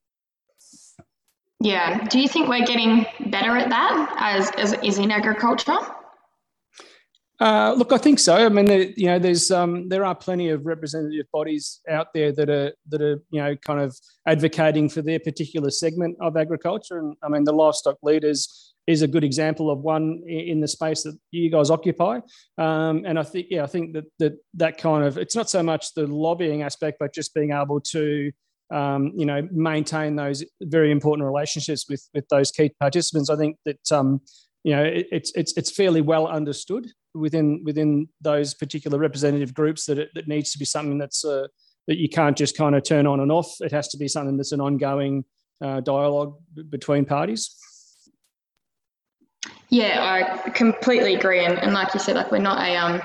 Yeah. 1.59 2.03
Do 2.09 2.19
you 2.19 2.27
think 2.27 2.49
we're 2.49 2.65
getting 2.65 3.05
better 3.27 3.55
at 3.55 3.69
that 3.69 4.15
as, 4.19 4.51
as 4.57 4.73
is 4.83 4.97
in 4.99 5.11
agriculture? 5.11 5.77
Uh, 7.39 7.73
look, 7.75 7.91
I 7.91 7.97
think 7.97 8.19
so. 8.19 8.35
I 8.35 8.49
mean, 8.49 8.65
there, 8.65 8.89
you 8.95 9.07
know, 9.07 9.19
there's 9.19 9.49
um, 9.49 9.89
there 9.89 10.05
are 10.05 10.13
plenty 10.13 10.49
of 10.49 10.65
representative 10.65 11.25
bodies 11.31 11.81
out 11.89 12.13
there 12.13 12.31
that 12.31 12.49
are 12.49 12.73
that 12.89 13.01
are 13.01 13.21
you 13.31 13.41
know 13.41 13.55
kind 13.55 13.81
of 13.81 13.97
advocating 14.27 14.87
for 14.87 15.01
their 15.01 15.19
particular 15.19 15.71
segment 15.71 16.15
of 16.21 16.37
agriculture, 16.37 16.99
and 16.99 17.15
I 17.23 17.29
mean, 17.29 17.43
the 17.43 17.51
livestock 17.51 17.97
leaders 18.03 18.73
is 18.85 19.01
a 19.01 19.07
good 19.07 19.23
example 19.23 19.71
of 19.71 19.79
one 19.79 20.21
in 20.27 20.59
the 20.59 20.67
space 20.67 21.03
that 21.03 21.17
you 21.31 21.49
guys 21.49 21.69
occupy. 21.69 22.19
Um, 22.57 23.03
and 23.05 23.17
I 23.17 23.23
think, 23.23 23.47
yeah, 23.49 23.63
I 23.63 23.67
think 23.67 23.93
that 23.93 24.05
that 24.19 24.33
that 24.55 24.77
kind 24.77 25.03
of 25.03 25.17
it's 25.17 25.35
not 25.35 25.49
so 25.49 25.63
much 25.63 25.93
the 25.95 26.05
lobbying 26.05 26.61
aspect, 26.61 26.97
but 26.99 27.13
just 27.13 27.33
being 27.33 27.51
able 27.51 27.81
to 27.81 28.31
um, 28.71 29.11
you 29.15 29.25
know 29.25 29.47
maintain 29.51 30.15
those 30.15 30.43
very 30.61 30.91
important 30.91 31.25
relationships 31.25 31.89
with 31.89 32.07
with 32.13 32.27
those 32.29 32.51
key 32.51 32.71
participants. 32.79 33.31
I 33.31 33.37
think 33.37 33.57
that 33.65 33.91
um, 33.91 34.21
you 34.63 34.75
know 34.75 34.83
it, 34.83 35.07
it's 35.11 35.31
it's 35.33 35.57
it's 35.57 35.71
fairly 35.71 36.01
well 36.01 36.27
understood 36.27 36.87
within 37.13 37.63
within 37.63 38.07
those 38.21 38.53
particular 38.53 38.97
representative 38.97 39.53
groups 39.53 39.85
that 39.85 39.99
it 39.99 40.09
that 40.15 40.27
needs 40.27 40.51
to 40.51 40.59
be 40.59 40.65
something 40.65 40.97
that's 40.97 41.23
uh, 41.23 41.47
that 41.87 41.97
you 41.97 42.09
can't 42.09 42.37
just 42.37 42.57
kind 42.57 42.75
of 42.75 42.83
turn 42.83 43.07
on 43.07 43.19
and 43.19 43.31
off. 43.31 43.55
It 43.59 43.71
has 43.71 43.87
to 43.89 43.97
be 43.97 44.07
something 44.07 44.37
that's 44.37 44.51
an 44.51 44.61
ongoing 44.61 45.25
uh, 45.61 45.81
dialogue 45.81 46.37
b- 46.53 46.63
between 46.63 47.05
parties. 47.05 47.55
Yeah, 49.69 50.35
I 50.45 50.49
completely 50.51 51.15
agree, 51.15 51.43
and, 51.43 51.57
and 51.59 51.73
like 51.73 51.93
you 51.93 51.99
said, 51.99 52.15
like 52.15 52.31
we're 52.31 52.37
not 52.37 52.59
a 52.59 52.75
um 52.75 53.01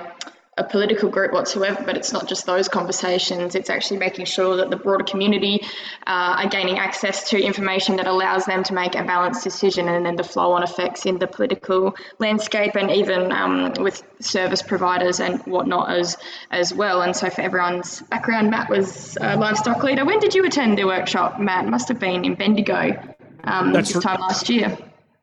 a 0.59 0.63
political 0.63 1.09
group 1.09 1.31
whatsoever, 1.31 1.81
but 1.85 1.95
it's 1.95 2.11
not 2.11 2.27
just 2.27 2.45
those 2.45 2.67
conversations, 2.67 3.55
it's 3.55 3.69
actually 3.69 3.97
making 3.97 4.25
sure 4.25 4.57
that 4.57 4.69
the 4.69 4.75
broader 4.75 5.05
community 5.05 5.61
uh, 6.05 6.43
are 6.43 6.49
gaining 6.49 6.77
access 6.77 7.29
to 7.29 7.41
information 7.41 7.95
that 7.95 8.07
allows 8.07 8.45
them 8.45 8.61
to 8.63 8.73
make 8.73 8.93
a 8.93 9.03
balanced 9.03 9.43
decision 9.43 9.87
and 9.87 10.05
then 10.05 10.17
the 10.17 10.23
flow 10.23 10.51
on 10.51 10.61
effects 10.61 11.05
in 11.05 11.17
the 11.17 11.27
political 11.27 11.95
landscape 12.19 12.75
and 12.75 12.91
even 12.91 13.31
um, 13.31 13.73
with 13.79 14.03
service 14.19 14.61
providers 14.61 15.21
and 15.21 15.39
whatnot 15.43 15.89
as, 15.89 16.17
as 16.51 16.73
well. 16.73 17.01
And 17.01 17.15
so, 17.15 17.29
for 17.29 17.41
everyone's 17.41 18.01
background, 18.01 18.51
Matt 18.51 18.69
was 18.69 19.17
a 19.21 19.37
livestock 19.37 19.81
leader. 19.83 20.03
When 20.03 20.19
did 20.19 20.35
you 20.35 20.45
attend 20.45 20.77
the 20.77 20.83
workshop, 20.83 21.39
Matt? 21.39 21.65
It 21.65 21.69
must 21.69 21.87
have 21.87 21.99
been 21.99 22.25
in 22.25 22.35
Bendigo 22.35 23.15
um, 23.45 23.71
this 23.71 23.93
time 23.93 24.19
last 24.19 24.49
year. 24.49 24.77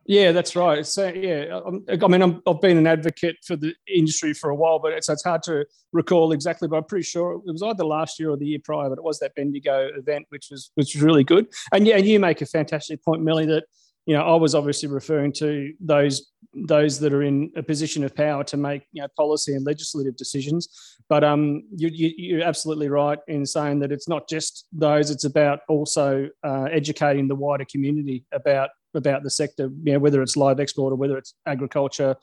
Yeah, 0.08 0.32
that's 0.32 0.54
right. 0.54 0.86
So 0.86 1.08
yeah, 1.08 1.60
um, 1.64 1.84
I 1.88 2.06
mean, 2.06 2.22
i 2.22 2.50
have 2.50 2.60
been 2.60 2.78
an 2.78 2.86
advocate 2.86 3.36
for 3.44 3.56
the 3.56 3.74
industry 3.92 4.34
for 4.34 4.50
a 4.50 4.54
while, 4.54 4.78
but 4.78 4.92
it's, 4.92 5.08
it's 5.08 5.24
hard 5.24 5.42
to 5.44 5.66
recall 5.92 6.32
exactly. 6.32 6.68
But 6.68 6.76
I'm 6.76 6.84
pretty 6.84 7.02
sure 7.04 7.32
it 7.32 7.52
was 7.52 7.62
either 7.62 7.84
last 7.84 8.20
year 8.20 8.30
or 8.30 8.36
the 8.36 8.46
year 8.46 8.60
prior. 8.62 8.88
But 8.88 8.98
it 8.98 9.04
was 9.04 9.18
that 9.18 9.34
Bendigo 9.34 9.88
event, 9.96 10.26
which 10.28 10.48
was 10.50 10.70
which 10.74 10.94
was 10.94 11.02
really 11.02 11.24
good. 11.24 11.46
And 11.72 11.86
yeah, 11.86 11.96
and 11.96 12.06
you 12.06 12.20
make 12.20 12.40
a 12.40 12.46
fantastic 12.46 13.04
point, 13.04 13.22
Millie, 13.22 13.46
that 13.46 13.64
you 14.06 14.14
know, 14.14 14.22
I 14.22 14.36
was 14.36 14.54
obviously 14.54 14.88
referring 14.88 15.32
to 15.34 15.72
those 15.80 16.32
those 16.54 16.98
that 17.00 17.12
are 17.12 17.22
in 17.22 17.50
a 17.56 17.62
position 17.62 18.02
of 18.02 18.14
power 18.14 18.42
to 18.42 18.56
make 18.56 18.86
you 18.92 19.02
know, 19.02 19.08
policy 19.14 19.54
and 19.54 19.66
legislative 19.66 20.16
decisions. 20.16 20.68
But 21.06 21.22
um, 21.22 21.64
you, 21.76 21.88
you, 21.92 22.12
you're 22.16 22.42
absolutely 22.42 22.88
right 22.88 23.18
in 23.28 23.44
saying 23.44 23.80
that 23.80 23.92
it's 23.92 24.08
not 24.08 24.28
just 24.28 24.66
those; 24.72 25.10
it's 25.10 25.24
about 25.24 25.60
also 25.68 26.28
uh, 26.44 26.64
educating 26.64 27.28
the 27.28 27.34
wider 27.34 27.66
community 27.70 28.24
about 28.32 28.70
about 28.94 29.22
the 29.22 29.30
sector. 29.30 29.70
You 29.84 29.94
know, 29.94 29.98
whether 29.98 30.22
it's 30.22 30.36
live 30.36 30.60
export 30.60 30.92
or 30.92 30.96
whether 30.96 31.18
it's 31.18 31.34
agriculture 31.44 32.16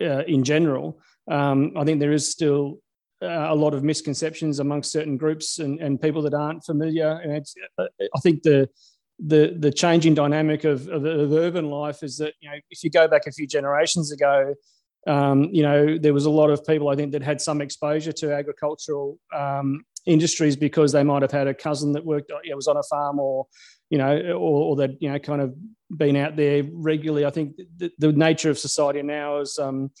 uh, 0.00 0.24
in 0.24 0.44
general. 0.44 1.00
Um, 1.30 1.72
I 1.74 1.84
think 1.84 2.00
there 2.00 2.12
is 2.12 2.30
still 2.30 2.80
uh, 3.22 3.46
a 3.48 3.54
lot 3.54 3.72
of 3.72 3.82
misconceptions 3.82 4.60
amongst 4.60 4.92
certain 4.92 5.16
groups 5.16 5.58
and, 5.58 5.80
and 5.80 6.00
people 6.00 6.20
that 6.22 6.34
aren't 6.34 6.64
familiar. 6.64 7.20
And 7.24 7.46
uh, 7.78 7.86
I 8.14 8.20
think 8.20 8.42
the 8.42 8.68
the 9.18 9.54
the 9.58 9.70
changing 9.70 10.14
dynamic 10.14 10.64
of, 10.64 10.88
of, 10.88 11.04
of, 11.04 11.32
urban 11.32 11.70
life 11.70 12.02
is 12.02 12.16
that 12.18 12.34
you 12.40 12.50
know 12.50 12.56
if 12.70 12.82
you 12.82 12.90
go 12.90 13.06
back 13.06 13.26
a 13.26 13.32
few 13.32 13.46
generations 13.46 14.10
ago, 14.12 14.54
um, 15.06 15.44
you 15.52 15.62
know 15.62 15.98
there 15.98 16.14
was 16.14 16.26
a 16.26 16.30
lot 16.30 16.50
of 16.50 16.64
people 16.66 16.88
I 16.88 16.96
think 16.96 17.12
that 17.12 17.22
had 17.22 17.40
some 17.40 17.60
exposure 17.60 18.12
to 18.12 18.34
agricultural 18.34 19.18
um, 19.34 19.84
industries 20.06 20.56
because 20.56 20.92
they 20.92 21.04
might 21.04 21.22
have 21.22 21.30
had 21.30 21.46
a 21.46 21.54
cousin 21.54 21.92
that 21.92 22.04
worked 22.04 22.30
you 22.42 22.50
know, 22.50 22.56
was 22.56 22.68
on 22.68 22.76
a 22.76 22.82
farm 22.82 23.18
or 23.18 23.46
you 23.88 23.98
know 23.98 24.16
or, 24.32 24.70
or 24.70 24.76
that 24.76 25.00
you 25.00 25.10
know 25.10 25.18
kind 25.18 25.40
of 25.40 25.54
been 25.96 26.16
out 26.16 26.36
there 26.36 26.64
regularly. 26.72 27.24
I 27.24 27.30
think 27.30 27.56
the, 27.76 27.92
the 27.98 28.12
nature 28.12 28.50
of 28.50 28.58
society 28.58 29.02
now 29.02 29.38
is 29.38 29.58
um, 29.60 29.92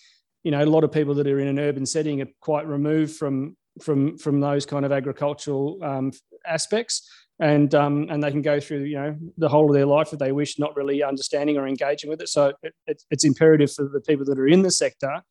you 0.42 0.50
know 0.50 0.62
a 0.62 0.66
lot 0.66 0.82
of 0.82 0.90
people 0.90 1.14
that 1.14 1.26
are 1.28 1.38
in 1.38 1.48
an 1.48 1.58
urban 1.60 1.86
setting 1.86 2.20
are 2.20 2.28
quite 2.40 2.66
removed 2.66 3.14
from 3.14 3.56
from 3.80 4.18
from 4.18 4.40
those 4.40 4.66
kind 4.66 4.84
of 4.84 4.92
agricultural 4.92 5.78
um, 5.82 6.12
aspects 6.46 7.08
and 7.40 7.74
um, 7.74 8.06
and 8.10 8.22
they 8.22 8.30
can 8.30 8.42
go 8.42 8.60
through 8.60 8.84
you 8.84 8.96
know 8.96 9.16
the 9.38 9.48
whole 9.48 9.68
of 9.68 9.74
their 9.74 9.86
life 9.86 10.12
if 10.12 10.18
they 10.18 10.32
wish, 10.32 10.58
not 10.58 10.76
really 10.76 11.02
understanding 11.02 11.56
or 11.56 11.66
engaging 11.66 12.10
with 12.10 12.20
it. 12.20 12.28
So 12.28 12.52
it, 12.62 12.74
it, 12.86 13.02
it's 13.10 13.24
imperative 13.24 13.72
for 13.72 13.88
the 13.88 14.00
people 14.00 14.24
that 14.26 14.38
are 14.38 14.46
in 14.46 14.62
the 14.62 14.70
sector 14.70 15.22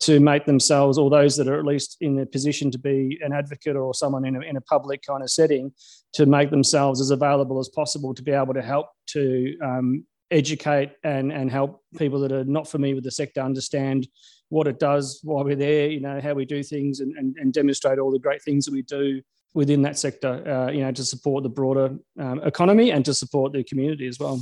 to 0.00 0.18
make 0.18 0.46
themselves, 0.46 0.96
or 0.96 1.10
those 1.10 1.36
that 1.36 1.46
are 1.46 1.58
at 1.58 1.66
least 1.66 1.98
in 2.00 2.18
a 2.18 2.24
position 2.24 2.70
to 2.70 2.78
be 2.78 3.18
an 3.22 3.34
advocate 3.34 3.76
or 3.76 3.92
someone 3.92 4.24
in 4.24 4.36
a, 4.36 4.40
in 4.40 4.56
a 4.56 4.60
public 4.62 5.02
kind 5.02 5.22
of 5.22 5.30
setting, 5.30 5.70
to 6.14 6.24
make 6.24 6.50
themselves 6.50 7.00
as 7.00 7.10
available 7.10 7.58
as 7.58 7.68
possible 7.68 8.14
to 8.14 8.22
be 8.22 8.32
able 8.32 8.54
to 8.54 8.62
help 8.62 8.86
to 9.08 9.54
um, 9.62 10.04
educate 10.30 10.92
and 11.04 11.30
and 11.30 11.50
help 11.50 11.82
people 11.98 12.20
that 12.20 12.32
are 12.32 12.44
not 12.44 12.66
familiar 12.68 12.94
with 12.94 13.04
the 13.04 13.10
sector 13.10 13.42
understand 13.42 14.08
what 14.48 14.66
it 14.66 14.80
does, 14.80 15.20
why 15.22 15.42
we're 15.42 15.54
there, 15.54 15.88
you 15.88 16.00
know, 16.00 16.20
how 16.20 16.34
we 16.34 16.44
do 16.44 16.62
things, 16.62 17.00
and, 17.00 17.14
and, 17.16 17.36
and 17.36 17.52
demonstrate 17.52 17.98
all 17.98 18.10
the 18.10 18.18
great 18.18 18.42
things 18.42 18.64
that 18.64 18.72
we 18.72 18.82
do 18.82 19.20
within 19.54 19.82
that 19.82 19.98
sector, 19.98 20.48
uh, 20.48 20.70
you 20.70 20.80
know, 20.80 20.92
to 20.92 21.04
support 21.04 21.42
the 21.42 21.48
broader 21.48 21.96
um, 22.18 22.40
economy 22.42 22.90
and 22.90 23.04
to 23.04 23.14
support 23.14 23.52
the 23.52 23.64
community 23.64 24.06
as 24.06 24.18
well. 24.18 24.40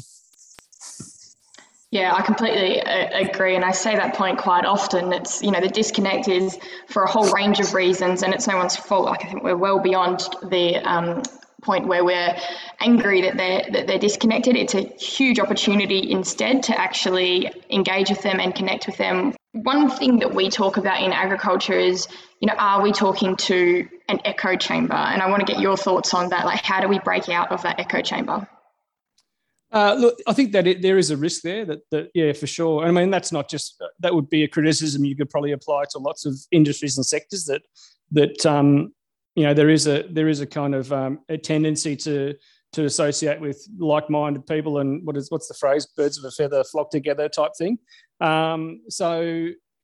Yeah, 1.91 2.13
I 2.15 2.21
completely 2.21 2.83
uh, 2.83 3.31
agree. 3.31 3.57
And 3.57 3.65
I 3.65 3.71
say 3.71 3.97
that 3.97 4.15
point 4.15 4.39
quite 4.39 4.67
often. 4.67 5.13
It's, 5.13 5.43
you 5.43 5.51
know, 5.51 5.61
the 5.61 5.69
disconnect 5.69 6.29
is 6.29 6.59
for 6.89 7.05
a 7.05 7.11
whole 7.11 7.31
range 7.33 7.61
of 7.61 7.73
reasons 7.73 8.23
and 8.23 8.35
it's 8.35 8.47
no 8.47 8.59
one's 8.59 8.77
fault. 8.77 9.07
Like, 9.07 9.25
I 9.25 9.29
think 9.29 9.43
we're 9.43 9.57
well 9.57 9.81
beyond 9.81 10.21
the 10.51 10.77
um, 10.77 11.23
point 11.63 11.87
where 11.87 12.05
we're 12.05 12.37
angry 12.81 13.23
that 13.23 13.37
they're, 13.37 13.65
that 13.73 13.87
they're 13.87 13.99
disconnected. 13.99 14.57
It's 14.57 14.75
a 14.75 14.83
huge 14.83 15.41
opportunity 15.41 16.11
instead 16.11 16.63
to 16.65 16.81
actually 16.81 17.51
engage 17.71 18.11
with 18.11 18.23
them 18.23 18.41
and 18.41 18.55
connect 18.55 18.87
with 18.87 18.97
them. 18.97 19.35
One 19.53 19.91
thing 19.91 20.21
that 20.21 20.35
we 20.35 20.51
talk 20.51 20.77
about 20.77 21.03
in 21.03 21.13
agriculture 21.13 21.79
is, 21.79 22.07
you 22.41 22.47
know, 22.47 22.55
are 22.57 22.83
we 22.83 22.93
talking 22.93 23.35
to 23.37 23.89
an 24.09 24.21
echo 24.25 24.57
chamber. 24.57 24.95
And 24.95 25.23
I 25.23 25.29
want 25.29 25.47
to 25.47 25.53
get 25.53 25.61
your 25.61 25.77
thoughts 25.77 26.15
on 26.15 26.31
that. 26.31 26.47
Like, 26.47 26.63
how 26.63 26.81
do 26.81 26.89
we 26.89 26.99
break 26.99 27.29
out 27.29 27.53
of 27.53 27.63
that 27.63 27.79
echo 27.79 28.01
chamber? 28.01 28.49
Uh, 29.71 29.95
look, 29.99 30.19
I 30.27 30.33
think 30.33 30.53
that 30.53 30.67
it, 30.67 30.81
there 30.81 30.97
is 30.97 31.11
a 31.11 31.17
risk 31.17 31.43
there. 31.43 31.67
That, 31.67 31.81
that, 31.91 32.11
yeah, 32.15 32.33
for 32.33 32.47
sure. 32.47 32.87
I 32.87 32.91
mean, 32.91 33.11
that's 33.11 33.33
not 33.33 33.51
just 33.51 33.83
that 34.01 34.15
would 34.15 34.31
be 34.31 34.43
a 34.43 34.49
criticism 34.49 35.05
you 35.05 35.15
could 35.15 35.29
probably 35.29 35.53
apply 35.53 35.85
to 35.91 35.99
lots 35.99 36.25
of 36.25 36.35
industries 36.51 36.97
and 36.97 37.05
sectors. 37.05 37.45
That 37.45 37.63
that 38.13 38.47
um, 38.47 38.95
you 39.39 39.45
know 39.45 39.55
there 39.55 39.69
is 39.69 39.87
a 39.87 40.03
there 40.11 40.27
is 40.27 40.41
a 40.41 40.47
kind 40.47 40.75
of 40.75 40.93
um, 40.93 41.21
a 41.29 41.39
tendency 41.39 41.95
to 41.95 42.35
to 42.73 42.85
associate 42.87 43.41
with 43.41 43.65
like-minded 43.79 44.45
people 44.49 44.79
and 44.79 45.07
what 45.07 45.17
is 45.17 45.31
what's 45.31 45.47
the 45.47 45.55
phrase? 45.55 45.87
Birds 45.87 46.19
of 46.19 46.25
a 46.25 46.33
feather 46.33 46.65
flock 46.65 46.91
together 46.91 47.29
type 47.29 47.53
thing. 47.57 47.79
Um, 48.21 48.81
so 48.89 49.21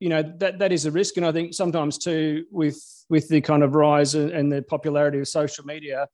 you 0.00 0.08
know 0.08 0.22
that 0.38 0.58
that 0.58 0.72
is 0.72 0.86
a 0.86 0.90
risk. 0.90 1.16
And 1.18 1.24
i 1.24 1.30
think 1.30 1.54
sometimes 1.54 1.98
too 1.98 2.46
with 2.50 2.82
with 3.08 3.28
the 3.28 3.40
kind 3.40 3.62
of 3.62 3.76
rise 3.76 4.16
and 4.16 4.50
the 4.50 4.60
popularity 4.62 5.20
of 5.20 5.28
social 5.28 5.64
media 5.64 6.08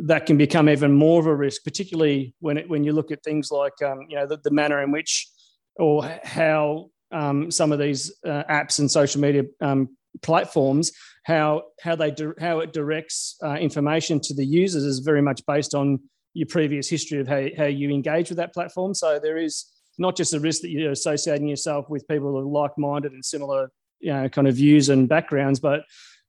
that 0.00 0.26
can 0.26 0.36
become 0.36 0.68
even 0.68 0.92
more 0.92 1.20
of 1.20 1.26
a 1.26 1.36
risk 1.36 1.62
particularly 1.62 2.34
when 2.40 2.56
it, 2.58 2.68
when 2.68 2.82
you 2.82 2.92
look 2.92 3.12
at 3.12 3.22
things 3.22 3.52
like 3.52 3.80
um, 3.84 4.00
you 4.08 4.16
know 4.16 4.26
the, 4.26 4.38
the, 4.38 4.50
manner 4.50 4.82
in 4.82 4.90
which 4.90 5.28
or 5.76 6.02
how 6.24 6.90
um, 7.12 7.48
some 7.50 7.70
of 7.70 7.78
these 7.78 8.12
uh, 8.26 8.42
apps 8.50 8.80
and 8.80 8.90
social 8.90 9.20
media 9.20 9.44
um, 9.60 9.88
platforms 10.20 10.92
how 11.24 11.62
how 11.80 11.94
they 11.96 12.10
do, 12.10 12.34
how 12.40 12.60
it 12.60 12.72
directs 12.72 13.36
uh, 13.44 13.54
information 13.54 14.20
to 14.20 14.34
the 14.34 14.44
users 14.44 14.82
is 14.82 14.98
very 14.98 15.22
much 15.22 15.40
based 15.46 15.74
on 15.74 15.98
your 16.34 16.46
previous 16.46 16.88
history 16.88 17.20
of 17.20 17.28
how, 17.28 17.46
how 17.56 17.64
you 17.64 17.90
engage 17.90 18.28
with 18.28 18.38
that 18.38 18.52
platform 18.52 18.94
so 18.94 19.18
there 19.18 19.36
is 19.36 19.72
not 19.98 20.16
just 20.16 20.34
a 20.34 20.40
risk 20.40 20.62
that 20.62 20.70
you're 20.70 20.92
associating 20.92 21.48
yourself 21.48 21.88
with 21.88 22.06
people 22.08 22.30
who 22.30 22.38
are 22.38 22.42
like-minded 22.42 23.12
and 23.12 23.24
similar, 23.24 23.70
you 24.00 24.12
know, 24.12 24.28
kind 24.28 24.48
of 24.48 24.54
views 24.54 24.88
and 24.88 25.08
backgrounds, 25.08 25.60
but 25.60 25.82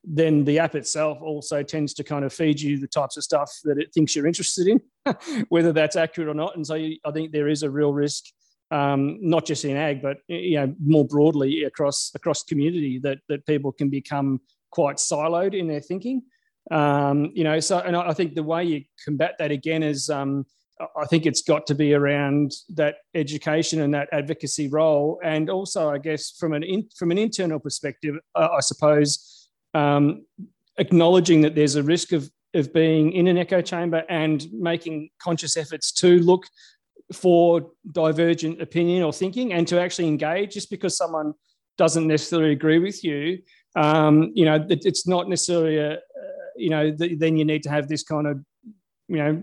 then 0.04 0.44
the 0.44 0.60
app 0.60 0.76
itself 0.76 1.18
also 1.22 1.64
tends 1.64 1.94
to 1.94 2.04
kind 2.04 2.26
of 2.26 2.34
feed 2.34 2.60
you 2.60 2.78
the 2.78 2.88
types 2.88 3.16
of 3.16 3.24
stuff 3.24 3.50
that 3.64 3.78
it 3.78 3.94
thinks 3.94 4.16
you're 4.16 4.28
interested 4.28 4.68
in, 4.68 4.82
whether 5.50 5.72
that's 5.72 5.96
accurate 5.96 6.30
or 6.30 6.34
not. 6.34 6.56
And 6.56 6.68
so 6.68 6.76
you, 6.76 6.98
I 7.06 7.12
think 7.12 7.32
there 7.32 7.48
is 7.48 7.64
a 7.64 7.70
real 7.70 7.94
risk, 7.94 8.26
um, 8.74 9.20
not 9.22 9.46
just 9.46 9.66
in 9.66 9.78
ag, 9.78 10.02
but 10.02 10.18
you 10.28 10.56
know 10.56 10.74
more 10.84 11.06
broadly 11.06 11.64
across 11.64 12.12
across 12.16 12.44
community 12.44 13.00
that 13.00 13.20
that 13.30 13.46
people 13.46 13.72
can 13.72 13.90
become 13.90 14.42
quite 14.72 14.98
siloed 14.98 15.58
in 15.58 15.68
their 15.68 15.80
thinking. 15.80 16.24
Um, 16.72 17.32
you 17.36 17.44
know, 17.44 17.60
so 17.60 17.80
and 17.80 17.96
I 17.96 18.14
think 18.14 18.34
the 18.34 18.44
way 18.44 18.64
you 18.64 18.84
combat 19.06 19.36
that 19.38 19.52
again 19.52 19.84
is 19.84 20.10
um, 20.10 20.46
I 20.98 21.06
think 21.06 21.28
it's 21.28 21.44
got 21.44 21.68
to 21.68 21.76
be 21.76 21.94
around 21.94 22.52
that 22.70 22.96
education 23.14 23.82
and 23.82 23.94
that 23.94 24.10
advocacy 24.12 24.68
role, 24.70 25.20
and 25.24 25.52
also, 25.52 25.90
I 25.90 26.00
guess, 26.00 26.32
from 26.32 26.54
an 26.54 26.64
in, 26.64 26.90
from 26.98 27.12
an 27.12 27.20
internal 27.20 27.60
perspective, 27.60 28.16
uh, 28.34 28.48
I 28.58 28.62
suppose, 28.62 29.50
um, 29.76 30.26
acknowledging 30.78 31.42
that 31.42 31.54
there's 31.54 31.76
a 31.76 31.84
risk 31.84 32.12
of 32.12 32.30
of 32.56 32.72
being 32.72 33.12
in 33.14 33.28
an 33.28 33.38
echo 33.38 33.62
chamber 33.62 34.04
and 34.10 34.46
making 34.52 35.10
conscious 35.20 35.58
efforts 35.58 35.92
to 35.92 36.20
look 36.20 36.46
for 37.16 37.72
divergent 37.92 38.62
opinion 38.62 39.04
or 39.04 39.14
thinking, 39.14 39.54
and 39.54 39.68
to 39.68 39.80
actually 39.80 40.08
engage. 40.08 40.54
Just 40.54 40.70
because 40.70 40.98
someone 40.98 41.34
doesn't 41.78 42.08
necessarily 42.08 42.52
agree 42.52 42.80
with 42.80 43.04
you, 43.04 43.40
um, 43.76 44.32
you 44.36 44.46
know, 44.46 44.66
it, 44.70 44.86
it's 44.86 45.08
not 45.08 45.30
necessarily 45.30 45.78
a, 45.78 46.00
you 46.56 46.70
know, 46.70 46.92
then 46.92 47.38
you 47.38 47.46
need 47.46 47.64
to 47.64 47.70
have 47.70 47.88
this 47.88 48.04
kind 48.04 48.28
of 48.28 48.44
you 49.08 49.18
know, 49.18 49.34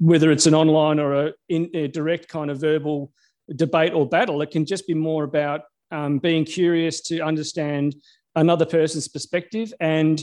whether 0.00 0.30
it's 0.30 0.46
an 0.46 0.54
online 0.54 1.00
or 1.00 1.26
a, 1.26 1.32
in, 1.48 1.70
a 1.74 1.88
direct 1.88 2.28
kind 2.28 2.50
of 2.50 2.60
verbal 2.60 3.12
debate 3.56 3.92
or 3.92 4.08
battle, 4.08 4.42
it 4.42 4.50
can 4.50 4.66
just 4.66 4.86
be 4.86 4.94
more 4.94 5.24
about 5.24 5.62
um, 5.90 6.18
being 6.18 6.44
curious 6.44 7.00
to 7.00 7.20
understand 7.20 7.96
another 8.36 8.64
person's 8.64 9.08
perspective 9.08 9.72
and 9.80 10.22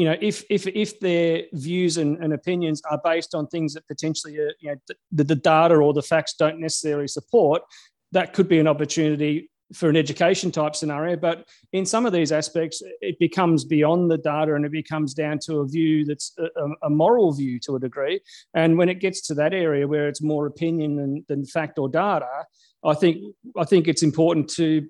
you 0.00 0.06
know 0.06 0.16
if 0.20 0.36
if 0.48 0.66
if 0.66 0.98
their 1.00 1.44
views 1.52 1.98
and, 2.02 2.12
and 2.22 2.32
opinions 2.32 2.80
are 2.90 3.00
based 3.04 3.34
on 3.34 3.46
things 3.46 3.74
that 3.74 3.86
potentially 3.86 4.38
are, 4.38 4.52
you 4.60 4.70
know 4.70 4.76
the, 5.12 5.24
the 5.24 5.40
data 5.52 5.74
or 5.74 5.92
the 5.92 6.02
facts 6.12 6.34
don't 6.42 6.58
necessarily 6.58 7.08
support 7.08 7.62
that 8.12 8.32
could 8.32 8.48
be 8.48 8.58
an 8.58 8.66
opportunity 8.66 9.50
for 9.72 9.88
an 9.88 9.96
education 9.96 10.50
type 10.50 10.74
scenario. 10.74 11.16
But 11.16 11.48
in 11.72 11.86
some 11.86 12.06
of 12.06 12.12
these 12.12 12.32
aspects, 12.32 12.82
it 13.00 13.18
becomes 13.18 13.64
beyond 13.64 14.10
the 14.10 14.18
data 14.18 14.54
and 14.54 14.64
it 14.64 14.72
becomes 14.72 15.14
down 15.14 15.38
to 15.44 15.58
a 15.58 15.68
view 15.68 16.04
that's 16.04 16.34
a, 16.38 16.86
a, 16.86 16.90
moral 16.90 17.32
view 17.32 17.60
to 17.60 17.76
a 17.76 17.80
degree. 17.80 18.20
And 18.54 18.76
when 18.76 18.88
it 18.88 19.00
gets 19.00 19.20
to 19.28 19.34
that 19.34 19.54
area 19.54 19.86
where 19.86 20.08
it's 20.08 20.22
more 20.22 20.46
opinion 20.46 20.96
than, 20.96 21.24
than 21.28 21.46
fact 21.46 21.78
or 21.78 21.88
data, 21.88 22.46
I 22.82 22.94
think 22.94 23.18
I 23.58 23.64
think 23.64 23.88
it's 23.88 24.02
important 24.02 24.48
to 24.50 24.86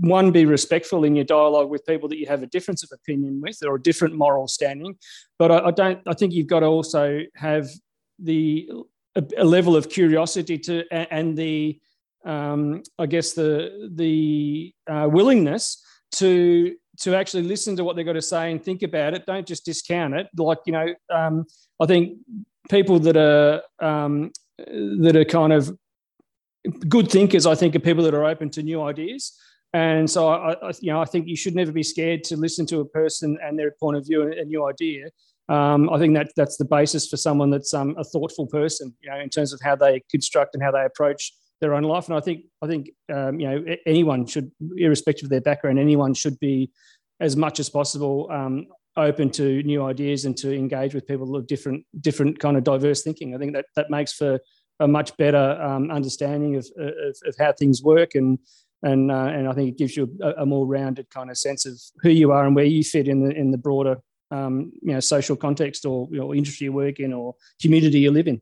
one 0.00 0.32
be 0.32 0.44
respectful 0.44 1.04
in 1.04 1.14
your 1.14 1.24
dialogue 1.24 1.70
with 1.70 1.86
people 1.86 2.08
that 2.08 2.18
you 2.18 2.26
have 2.26 2.42
a 2.42 2.46
difference 2.46 2.82
of 2.82 2.90
opinion 2.92 3.40
with 3.40 3.58
or 3.64 3.76
a 3.76 3.82
different 3.82 4.16
moral 4.16 4.48
standing. 4.48 4.96
But 5.38 5.52
I, 5.52 5.58
I 5.66 5.70
don't. 5.70 6.00
I 6.06 6.14
think 6.14 6.32
you've 6.32 6.48
got 6.48 6.60
to 6.60 6.66
also 6.66 7.20
have 7.36 7.68
the 8.18 8.68
a, 9.14 9.24
a 9.38 9.44
level 9.44 9.76
of 9.76 9.88
curiosity 9.88 10.58
to 10.58 10.84
and 10.90 11.36
the 11.36 11.78
um, 12.24 12.82
I 12.98 13.06
guess 13.06 13.32
the 13.32 13.90
the 13.94 14.74
uh, 14.90 15.08
willingness 15.10 15.82
to 16.12 16.74
to 17.00 17.14
actually 17.14 17.44
listen 17.44 17.76
to 17.76 17.84
what 17.84 17.96
they've 17.96 18.06
got 18.06 18.12
to 18.14 18.22
say 18.22 18.50
and 18.50 18.62
think 18.62 18.82
about 18.82 19.14
it. 19.14 19.26
Don't 19.26 19.46
just 19.46 19.64
discount 19.64 20.14
it. 20.14 20.28
Like 20.36 20.58
you 20.66 20.72
know, 20.72 20.94
um, 21.12 21.46
I 21.80 21.86
think 21.86 22.18
people 22.68 22.98
that 23.00 23.16
are 23.16 23.62
um, 23.80 24.32
that 24.58 25.16
are 25.16 25.24
kind 25.24 25.52
of 25.52 25.76
good 26.88 27.10
thinkers, 27.10 27.46
I 27.46 27.54
think, 27.54 27.74
are 27.74 27.80
people 27.80 28.04
that 28.04 28.14
are 28.14 28.24
open 28.24 28.50
to 28.50 28.62
new 28.62 28.82
ideas. 28.82 29.38
And 29.72 30.08
so, 30.08 30.28
I, 30.28 30.52
I, 30.52 30.72
you 30.80 30.92
know, 30.92 31.00
I 31.00 31.06
think 31.06 31.26
you 31.26 31.36
should 31.36 31.54
never 31.54 31.72
be 31.72 31.82
scared 31.82 32.24
to 32.24 32.36
listen 32.36 32.66
to 32.66 32.80
a 32.80 32.84
person 32.84 33.38
and 33.42 33.58
their 33.58 33.72
point 33.80 33.96
of 33.96 34.06
view 34.06 34.22
and 34.22 34.34
a 34.34 34.44
new 34.44 34.66
idea. 34.66 35.08
Um, 35.48 35.90
I 35.90 35.98
think 35.98 36.14
that 36.14 36.32
that's 36.36 36.56
the 36.56 36.64
basis 36.64 37.08
for 37.08 37.16
someone 37.16 37.50
that's 37.50 37.74
um, 37.74 37.94
a 37.98 38.04
thoughtful 38.04 38.46
person, 38.46 38.94
you 39.02 39.10
know, 39.10 39.18
in 39.18 39.28
terms 39.28 39.52
of 39.52 39.60
how 39.62 39.74
they 39.76 40.02
construct 40.10 40.54
and 40.54 40.62
how 40.62 40.70
they 40.70 40.84
approach 40.84 41.32
their 41.60 41.74
own 41.74 41.84
life. 41.84 42.08
And 42.08 42.16
I 42.16 42.20
think 42.20 42.44
I 42.60 42.66
think 42.66 42.90
um, 43.12 43.40
you 43.40 43.48
know 43.48 43.64
anyone 43.86 44.26
should, 44.26 44.50
irrespective 44.76 45.26
of 45.26 45.30
their 45.30 45.40
background, 45.40 45.78
anyone 45.78 46.12
should 46.12 46.38
be 46.38 46.70
as 47.20 47.36
much 47.36 47.60
as 47.60 47.70
possible 47.70 48.28
um, 48.30 48.66
open 48.96 49.30
to 49.30 49.62
new 49.62 49.84
ideas 49.84 50.24
and 50.24 50.36
to 50.36 50.54
engage 50.54 50.94
with 50.94 51.06
people 51.06 51.34
of 51.34 51.46
different 51.46 51.84
different 52.00 52.38
kind 52.38 52.56
of 52.56 52.64
diverse 52.64 53.02
thinking. 53.02 53.34
I 53.34 53.38
think 53.38 53.54
that 53.54 53.66
that 53.76 53.90
makes 53.90 54.12
for 54.12 54.40
a 54.82 54.88
much 54.88 55.16
better 55.16 55.60
um, 55.62 55.90
understanding 55.90 56.56
of, 56.56 56.66
of, 56.76 57.16
of, 57.24 57.34
how 57.38 57.52
things 57.52 57.82
work 57.82 58.14
and 58.14 58.38
and 58.82 59.10
uh, 59.10 59.30
and 59.36 59.48
I 59.48 59.52
think 59.52 59.68
it 59.68 59.78
gives 59.78 59.96
you 59.96 60.10
a, 60.20 60.42
a, 60.42 60.46
more 60.46 60.66
rounded 60.66 61.08
kind 61.10 61.30
of 61.30 61.38
sense 61.38 61.66
of 61.66 61.80
who 62.02 62.10
you 62.10 62.32
are 62.32 62.44
and 62.44 62.56
where 62.56 62.64
you 62.64 62.82
fit 62.82 63.06
in 63.06 63.24
the 63.24 63.30
in 63.30 63.52
the 63.52 63.58
broader 63.58 63.98
um, 64.30 64.72
you 64.82 64.92
know 64.92 65.00
social 65.00 65.36
context 65.36 65.86
or 65.86 66.08
you 66.10 66.18
know, 66.18 66.34
industry 66.34 66.64
you 66.64 66.72
work 66.72 66.98
in 66.98 67.12
or 67.12 67.34
community 67.60 68.00
you 68.00 68.10
live 68.10 68.26
in. 68.26 68.40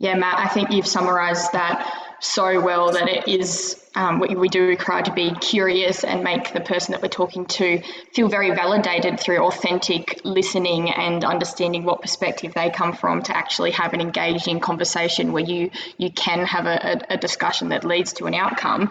Yeah, 0.00 0.16
Matt, 0.16 0.38
I 0.38 0.48
think 0.48 0.70
you've 0.72 0.88
summarised 0.88 1.52
that 1.52 2.03
so 2.24 2.58
well 2.60 2.90
that 2.92 3.06
it 3.08 3.28
is 3.28 3.78
um, 3.96 4.18
we, 4.18 4.34
we 4.34 4.48
do 4.48 4.66
require 4.66 5.02
to 5.02 5.12
be 5.12 5.32
curious 5.34 6.02
and 6.04 6.24
make 6.24 6.52
the 6.52 6.60
person 6.60 6.92
that 6.92 7.02
we're 7.02 7.08
talking 7.08 7.44
to 7.46 7.80
feel 8.12 8.28
very 8.28 8.50
validated 8.50 9.20
through 9.20 9.38
authentic 9.38 10.20
listening 10.24 10.90
and 10.90 11.22
understanding 11.24 11.84
what 11.84 12.00
perspective 12.00 12.54
they 12.54 12.70
come 12.70 12.94
from 12.94 13.22
to 13.22 13.36
actually 13.36 13.70
have 13.72 13.92
an 13.92 14.00
engaging 14.00 14.58
conversation 14.58 15.32
where 15.32 15.44
you 15.44 15.70
you 15.98 16.10
can 16.10 16.46
have 16.46 16.66
a, 16.66 17.02
a 17.10 17.16
discussion 17.18 17.68
that 17.68 17.84
leads 17.84 18.14
to 18.14 18.24
an 18.24 18.34
outcome 18.34 18.90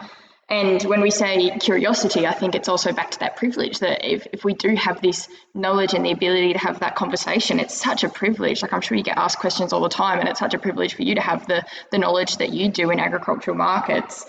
and 0.49 0.83
when 0.83 1.01
we 1.01 1.09
say 1.09 1.57
curiosity, 1.59 2.27
I 2.27 2.33
think 2.33 2.53
it's 2.53 2.67
also 2.67 2.91
back 2.91 3.11
to 3.11 3.19
that 3.19 3.37
privilege 3.37 3.79
that 3.79 4.05
if, 4.05 4.27
if 4.33 4.43
we 4.43 4.53
do 4.53 4.75
have 4.75 5.01
this 5.01 5.29
knowledge 5.53 5.93
and 5.93 6.05
the 6.05 6.11
ability 6.11 6.53
to 6.53 6.59
have 6.59 6.79
that 6.81 6.95
conversation, 6.95 7.59
it's 7.59 7.73
such 7.73 8.03
a 8.03 8.09
privilege. 8.09 8.61
Like 8.61 8.73
I'm 8.73 8.81
sure 8.81 8.97
you 8.97 9.03
get 9.03 9.17
asked 9.17 9.39
questions 9.39 9.71
all 9.71 9.81
the 9.81 9.89
time, 9.89 10.19
and 10.19 10.27
it's 10.27 10.39
such 10.39 10.53
a 10.53 10.59
privilege 10.59 10.95
for 10.95 11.03
you 11.03 11.15
to 11.15 11.21
have 11.21 11.47
the, 11.47 11.63
the 11.91 11.97
knowledge 11.97 12.37
that 12.37 12.51
you 12.51 12.69
do 12.69 12.91
in 12.91 12.99
agricultural 12.99 13.55
markets. 13.55 14.25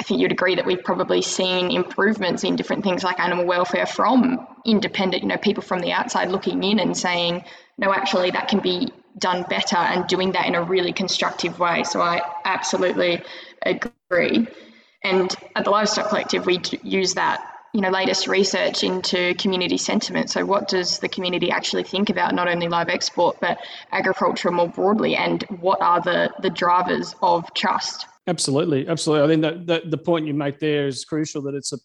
I 0.00 0.02
think 0.04 0.20
you'd 0.20 0.32
agree 0.32 0.56
that 0.56 0.66
we've 0.66 0.82
probably 0.82 1.22
seen 1.22 1.70
improvements 1.70 2.44
in 2.44 2.56
different 2.56 2.82
things 2.84 3.04
like 3.04 3.18
animal 3.20 3.46
welfare 3.46 3.86
from 3.86 4.46
independent, 4.64 5.22
you 5.22 5.28
know, 5.28 5.36
people 5.36 5.62
from 5.62 5.80
the 5.80 5.92
outside 5.92 6.30
looking 6.30 6.62
in 6.62 6.78
and 6.80 6.96
saying, 6.96 7.44
no, 7.78 7.92
actually, 7.92 8.30
that 8.32 8.48
can 8.48 8.58
be 8.60 8.92
done 9.18 9.44
better 9.48 9.76
and 9.76 10.06
doing 10.08 10.32
that 10.32 10.46
in 10.46 10.54
a 10.54 10.62
really 10.62 10.92
constructive 10.92 11.58
way. 11.58 11.84
So 11.84 12.00
I 12.00 12.22
absolutely 12.44 13.22
agree. 13.62 14.46
And 15.04 15.34
at 15.54 15.64
the 15.64 15.70
Livestock 15.70 16.08
Collective, 16.08 16.46
we 16.46 16.60
use 16.82 17.14
that 17.14 17.44
you 17.74 17.80
know 17.80 17.90
latest 17.90 18.26
research 18.26 18.82
into 18.82 19.34
community 19.34 19.78
sentiment. 19.78 20.30
So 20.30 20.44
what 20.44 20.68
does 20.68 20.98
the 20.98 21.08
community 21.08 21.50
actually 21.50 21.84
think 21.84 22.10
about 22.10 22.34
not 22.34 22.48
only 22.48 22.68
live 22.68 22.88
export 22.88 23.38
but 23.40 23.58
agriculture 23.92 24.50
more 24.50 24.68
broadly, 24.68 25.16
and 25.16 25.42
what 25.60 25.80
are 25.80 26.00
the 26.00 26.32
the 26.42 26.50
drivers 26.50 27.14
of 27.22 27.52
trust? 27.54 28.06
Absolutely, 28.26 28.86
absolutely. 28.88 29.24
I 29.24 29.28
think 29.28 29.42
that, 29.42 29.66
that 29.66 29.90
the 29.90 29.98
point 29.98 30.26
you 30.26 30.34
make 30.34 30.58
there 30.58 30.86
is 30.86 31.04
crucial. 31.04 31.42
That 31.42 31.54
it's 31.54 31.72
a 31.72 31.78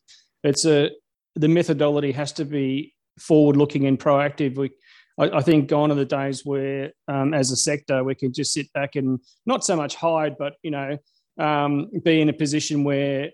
it's 0.44 0.66
a 0.66 0.92
the 1.36 1.48
methodology 1.48 2.12
has 2.12 2.32
to 2.34 2.46
be 2.46 2.94
forward 3.20 3.56
looking 3.56 3.86
and 3.86 4.00
proactive. 4.00 4.58
We 4.58 4.72
I, 5.20 5.42
think 5.42 5.70
gone 5.70 5.92
are 5.92 5.96
the 5.96 6.06
days 6.06 6.44
where, 6.44 6.92
um, 7.08 7.36
as 7.36 7.52
a 7.52 7.56
sector, 7.56 8.04
we 8.04 8.16
can 8.16 8.34
just 8.34 8.52
sit 8.52 8.72
back 8.74 8.96
and 8.96 9.20
not 9.46 9.64
so 9.64 9.76
much 9.76 9.94
hide, 9.96 10.38
but 10.40 10.54
you 10.64 10.72
know, 10.72 10.98
um, 11.40 11.90
be 12.04 12.22
in 12.22 12.30
a 12.30 12.34
position 12.34 12.84
where 12.84 13.30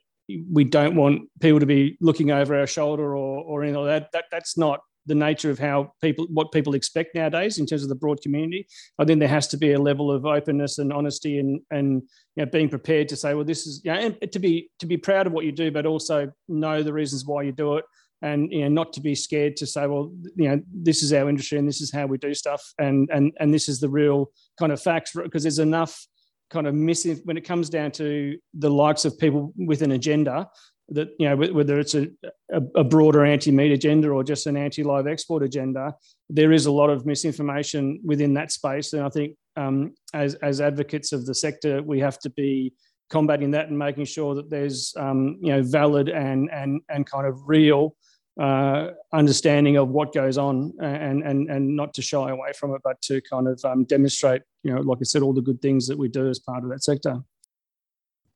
we 0.52 0.64
don't 0.64 0.96
want 0.96 1.24
people 1.40 1.60
to 1.60 1.66
be 1.66 1.98
looking 2.02 2.32
over 2.32 2.58
our 2.58 2.68
shoulder 2.68 3.16
or, 3.16 3.44
or 3.44 3.64
anything 3.64 3.82
like 3.82 4.02
that. 4.02 4.12
that. 4.14 4.26
That's 4.32 4.58
not 4.58 4.82
the 5.06 5.16
nature 5.16 5.50
of 5.50 5.58
how 5.58 5.92
people 6.02 6.28
what 6.30 6.52
people 6.52 6.76
expect 6.76 7.16
nowadays 7.16 7.58
in 7.58 7.66
terms 7.66 7.84
of 7.84 7.90
the 7.90 7.96
broad 7.96 8.22
community. 8.22 8.68
I 9.00 9.06
think 9.06 9.20
there 9.20 9.28
has 9.28 9.48
to 9.50 9.58
be 9.58 9.74
a 9.74 9.80
level 9.80 10.12
of 10.12 10.26
openness 10.26 10.78
and 10.78 10.94
honesty 10.94 11.40
and 11.40 11.62
and 11.72 12.04
you 12.36 12.46
know, 12.46 12.52
being 12.52 12.70
prepared 12.70 13.10
to 13.10 13.16
say, 13.16 13.34
well, 13.34 13.46
this 13.46 13.66
is 13.66 13.82
you 13.84 13.92
know, 13.92 14.00
and 14.00 14.32
to 14.32 14.40
be 14.40 14.70
to 14.80 14.86
be 14.86 14.98
proud 14.98 15.28
of 15.28 15.34
what 15.34 15.46
you 15.46 15.52
do, 15.52 15.72
but 15.72 15.86
also 15.86 16.32
know 16.48 16.84
the 16.84 16.94
reasons 16.94 17.26
why 17.26 17.42
you 17.44 17.52
do 17.52 17.78
it. 17.78 17.86
And 18.22 18.52
you 18.52 18.62
know, 18.62 18.68
not 18.68 18.94
to 18.94 19.02
be 19.02 19.16
scared 19.16 19.58
to 19.58 19.66
say, 19.66 19.88
well, 19.88 20.12
you 20.36 20.50
know, 20.50 20.62
this 20.72 21.02
is 21.02 21.12
our 21.14 21.30
industry 21.30 21.58
and 21.58 21.68
this 21.68 21.82
is 21.82 21.92
how 21.92 22.06
we 22.06 22.18
do 22.18 22.34
stuff, 22.34 22.62
and 22.78 23.10
and 23.12 23.32
and 23.40 23.54
this 23.54 23.68
is 23.68 23.80
the 23.80 23.90
real 23.90 24.32
kind 24.60 24.72
of 24.72 24.82
facts. 24.82 25.14
Because 25.14 25.44
there's 25.44 25.60
enough 25.60 26.06
kind 26.50 26.68
of 26.68 26.74
missing 26.74 27.20
when 27.24 27.38
it 27.38 27.46
comes 27.46 27.70
down 27.70 27.92
to 27.92 28.38
the 28.54 28.70
likes 28.70 29.06
of 29.06 29.18
people 29.18 29.54
with 29.56 29.82
an 29.82 29.92
agenda 29.92 30.50
that 30.92 31.10
you 31.20 31.30
know 31.30 31.36
whether 31.36 31.80
it's 31.80 31.96
a, 31.96 32.08
a, 32.76 32.84
broader 32.84 33.24
anti-meat 33.24 33.72
agenda 33.72 34.10
or 34.10 34.24
just 34.24 34.48
an 34.48 34.58
anti-live 34.58 35.08
export 35.08 35.44
agenda 35.44 35.94
there 36.30 36.52
is 36.52 36.66
a 36.66 36.72
lot 36.72 36.90
of 36.90 37.06
misinformation 37.06 38.00
within 38.04 38.34
that 38.34 38.52
space. 38.52 38.94
And 38.94 39.04
i 39.04 39.10
think 39.10 39.36
um, 39.56 39.94
as, 40.14 40.36
as 40.36 40.62
advocates 40.62 41.12
of 41.12 41.26
the 41.26 41.36
sector 41.36 41.84
we 41.84 42.00
have 42.00 42.20
to 42.20 42.30
be 42.32 42.74
combating 43.10 43.52
that 43.52 43.68
and 43.68 43.78
making 43.78 44.06
sure 44.06 44.36
that 44.36 44.50
there's 44.50 44.94
um, 44.98 45.38
you 45.42 45.52
know 45.52 45.62
valid 45.62 46.10
and 46.10 46.50
and 46.52 46.82
and 46.90 47.06
kind 47.06 47.28
of 47.28 47.40
real 47.46 47.96
uh, 48.40 48.92
understanding 49.12 49.76
of 49.76 49.90
what 49.90 50.14
goes 50.14 50.38
on 50.38 50.74
and, 50.80 51.24
and, 51.24 51.50
and 51.50 51.76
not 51.76 51.94
to 51.96 52.02
shy 52.02 52.30
away 52.30 52.54
from 52.58 52.74
it, 52.74 52.82
but 52.84 53.02
to 53.02 53.22
kind 53.22 53.48
of 53.48 53.60
um, 53.66 53.84
demonstrate, 53.84 54.44
you 54.64 54.74
know, 54.74 54.80
like 54.82 55.00
I 55.02 55.04
said, 55.04 55.22
all 55.22 55.34
the 55.34 55.42
good 55.42 55.62
things 55.62 55.88
that 55.88 55.98
we 55.98 56.08
do 56.08 56.30
as 56.30 56.40
part 56.40 56.64
of 56.64 56.70
that 56.70 56.84
sector. 56.84 57.20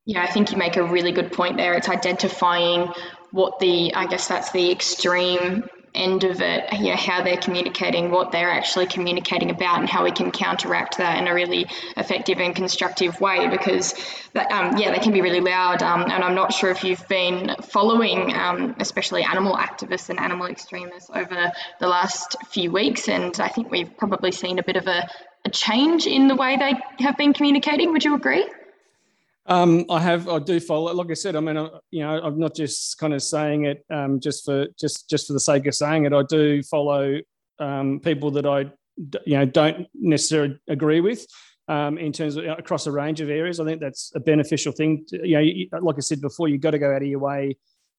Yeah, 0.06 0.22
I 0.22 0.28
think 0.28 0.52
you 0.52 0.58
make 0.58 0.76
a 0.76 0.84
really 0.84 1.13
good 1.13 1.32
point 1.32 1.56
there. 1.56 1.74
It's 1.74 1.88
identifying 1.88 2.92
what 3.32 3.60
the, 3.60 3.94
I 3.96 4.06
guess 4.08 4.28
that's 4.28 4.52
the 4.52 4.70
extreme 4.70 5.63
end 5.96 6.24
of 6.24 6.42
it, 6.42 6.72
you 6.74 6.90
know, 6.90 6.96
how 6.96 7.24
they're 7.24 7.38
communicating, 7.38 8.12
what 8.12 8.32
they're 8.32 8.50
actually 8.50 8.88
communicating 8.88 9.52
about, 9.52 9.80
and 9.80 9.90
how 9.90 10.04
we 10.04 10.12
can 10.12 10.32
counteract 10.32 10.98
that 10.98 11.20
in 11.20 11.28
a 11.28 11.34
really 11.34 11.68
effective 11.98 12.40
and 12.40 12.56
constructive 12.56 13.20
way. 13.22 13.48
Because, 13.48 13.94
that, 14.34 14.52
um, 14.52 14.78
yeah, 14.78 14.92
they 14.92 15.00
can 15.00 15.14
be 15.14 15.22
really 15.22 15.40
loud. 15.40 15.84
Um, 15.84 16.04
and 16.04 16.24
I'm 16.24 16.36
not 16.36 16.54
sure 16.54 16.72
if 16.72 16.84
you've 16.84 17.08
been 17.08 17.56
following, 17.62 18.34
um, 18.34 18.76
especially 18.80 19.24
animal 19.24 19.56
activists 19.56 20.10
and 20.10 20.20
animal 20.20 20.48
extremists 20.48 21.10
over 21.14 21.52
the 21.80 21.88
last 21.88 22.36
few 22.50 22.72
weeks. 22.72 23.08
And 23.08 23.40
I 23.40 23.48
think 23.48 23.70
we've 23.70 23.96
probably 23.98 24.32
seen 24.32 24.60
a 24.60 24.64
bit 24.64 24.76
of 24.76 24.88
a, 24.88 25.08
a 25.46 25.50
change 25.50 26.08
in 26.08 26.28
the 26.28 26.36
way 26.36 26.58
they 26.58 27.04
have 27.04 27.18
been 27.18 27.34
communicating. 27.34 27.92
Would 27.92 28.04
you 28.04 28.16
agree? 28.16 28.46
Um, 29.46 29.86
I 29.90 30.00
have, 30.00 30.30
I 30.30 30.40
do 30.40 30.60
follow. 30.60 30.94
Like 30.94 31.12
I 31.12 31.16
said, 31.16 31.36
I 31.36 31.42
mean, 31.42 31.58
I, 31.58 31.70
you 31.92 32.02
know, 32.02 32.22
I'm 32.22 32.40
not 32.40 32.56
just 32.56 32.98
kind 32.98 33.14
of 33.14 33.22
saying 33.22 33.66
it 33.66 33.86
um, 33.90 34.20
just 34.20 34.46
for 34.46 34.68
just 34.80 35.10
just 35.10 35.28
for 35.28 35.34
the 35.34 35.40
sake 35.40 35.66
of 35.68 35.76
saying 35.76 36.06
it. 36.06 36.14
I 36.14 36.24
do 36.24 36.64
follow 36.64 37.20
um, 37.60 38.00
people 38.00 38.32
that 38.32 38.46
I, 38.46 38.72
you 39.26 39.38
know, 39.38 39.46
don't 39.46 39.88
necessarily 39.94 40.58
agree 40.70 41.02
with 41.02 41.26
um, 41.68 41.98
in 41.98 42.14
terms 42.14 42.38
of 42.38 42.46
across 42.46 42.88
a 42.88 42.92
range 42.92 43.22
of 43.22 43.30
areas. 43.30 43.60
I 43.60 43.66
think 43.66 43.82
that's 43.82 44.12
a 44.16 44.20
beneficial 44.20 44.72
thing. 44.72 45.06
To, 45.10 45.28
you 45.28 45.68
know, 45.72 45.80
like 45.80 45.98
I 45.98 46.02
said 46.02 46.22
before, 46.22 46.48
you've 46.48 46.62
got 46.62 46.72
to 46.72 46.80
go 46.80 46.94
out 46.94 47.02
of 47.02 47.08
your 47.08 47.20
way 47.20 47.58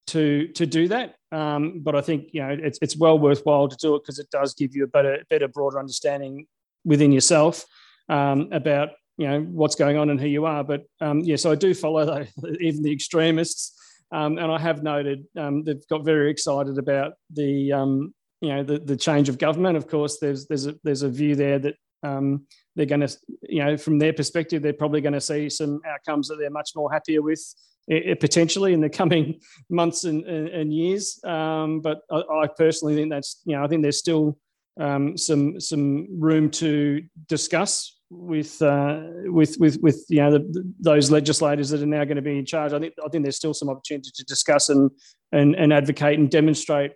to 0.09 0.49
to 0.49 0.67
do 0.67 0.89
that. 0.89 1.17
Um, 1.33 1.81
but 1.81 1.95
I 1.95 2.01
think 2.01 2.29
you 2.33 2.43
know 2.43 2.57
it's 2.59 2.79
it's 2.81 2.97
well 2.97 3.19
worthwhile 3.19 3.69
to 3.69 3.77
do 3.77 3.97
it 3.97 4.03
because 4.03 4.19
it 4.19 4.31
does 4.31 4.55
give 4.55 4.75
you 4.75 4.85
a 4.85 4.89
better 4.89 5.23
better 5.29 5.49
broader 5.49 5.79
understanding 5.79 6.47
within 6.85 7.13
yourself 7.13 7.65
um, 8.09 8.49
about 8.53 8.91
you 9.16 9.29
know 9.29 9.40
what's 9.40 9.74
going 9.74 9.96
on 9.96 10.11
and 10.11 10.20
who 10.20 10.27
you 10.27 10.44
are. 10.46 10.64
But 10.64 10.85
um, 11.00 11.20
yeah, 11.20 11.37
so 11.37 11.53
I 11.53 11.55
do 11.55 11.74
follow 11.74 12.05
the, 12.05 12.59
even 12.61 12.83
the 12.83 12.92
extremists, 12.92 13.79
um, 14.12 14.38
and 14.38 14.50
I 14.50 14.59
have 14.59 14.83
noted 14.83 15.24
um, 15.37 15.64
they've 15.64 15.87
got 15.88 16.05
very 16.05 16.31
excited 16.31 16.79
about 16.79 17.14
the 17.33 17.72
um, 17.72 18.14
you 18.40 18.48
know 18.48 18.62
the, 18.62 18.79
the 18.79 18.96
change 18.96 19.29
of 19.29 19.38
government. 19.38 19.77
Of 19.77 19.88
course, 19.88 20.18
there's 20.18 20.46
there's 20.46 20.66
a 20.66 20.74
there's 20.85 21.03
a 21.03 21.09
view 21.09 21.37
there 21.37 21.59
that 21.59 21.74
um, 22.03 22.46
they're 22.77 22.87
going 22.87 23.00
to 23.00 23.16
you 23.42 23.64
know 23.64 23.77
from 23.77 23.98
their 23.98 24.12
perspective 24.12 24.62
they're 24.62 24.72
probably 24.72 25.00
going 25.00 25.14
to 25.14 25.20
see 25.20 25.48
some 25.48 25.81
outcomes 25.87 26.29
that 26.29 26.37
they're 26.37 26.50
much 26.50 26.72
more 26.74 26.92
happier 26.92 27.22
with 27.22 27.40
potentially 27.88 28.72
in 28.72 28.81
the 28.81 28.88
coming 28.88 29.40
months 29.70 30.05
and, 30.05 30.24
and, 30.24 30.48
and 30.48 30.72
years. 30.72 31.22
Um, 31.24 31.81
but 31.81 32.00
I, 32.11 32.16
I, 32.16 32.46
personally 32.46 32.94
think 32.94 33.11
that's 33.11 33.42
you 33.44 33.57
know 33.57 33.64
I 33.64 33.68
think 33.68 33.83
there's 33.83 33.98
still 33.98 34.38
um, 34.81 35.16
some 35.16 35.61
some 35.61 36.09
room 36.20 36.50
to 36.53 37.03
discuss 37.29 37.94
with 38.11 38.61
uh, 38.62 39.03
with 39.25 39.57
with 39.59 39.79
with 39.81 40.05
you 40.09 40.19
know 40.19 40.33
the, 40.33 40.73
those 40.81 41.11
legislators 41.11 41.71
that 41.71 41.83
are 41.83 41.87
now 41.87 42.05
going 42.05 42.17
to 42.17 42.23
be 42.23 42.38
in 42.38 42.47
charge. 42.47 42.73
I 42.73 42.79
think 42.79 42.95
I 43.05 43.09
think 43.09 43.25
there's 43.25 43.37
still 43.37 43.55
some 43.55 43.69
opportunity 43.69 44.11
to 44.14 44.25
discuss 44.25 44.69
and 44.69 44.90
and, 45.33 45.55
and 45.55 45.73
advocate 45.73 46.19
and 46.19 46.31
demonstrate 46.31 46.93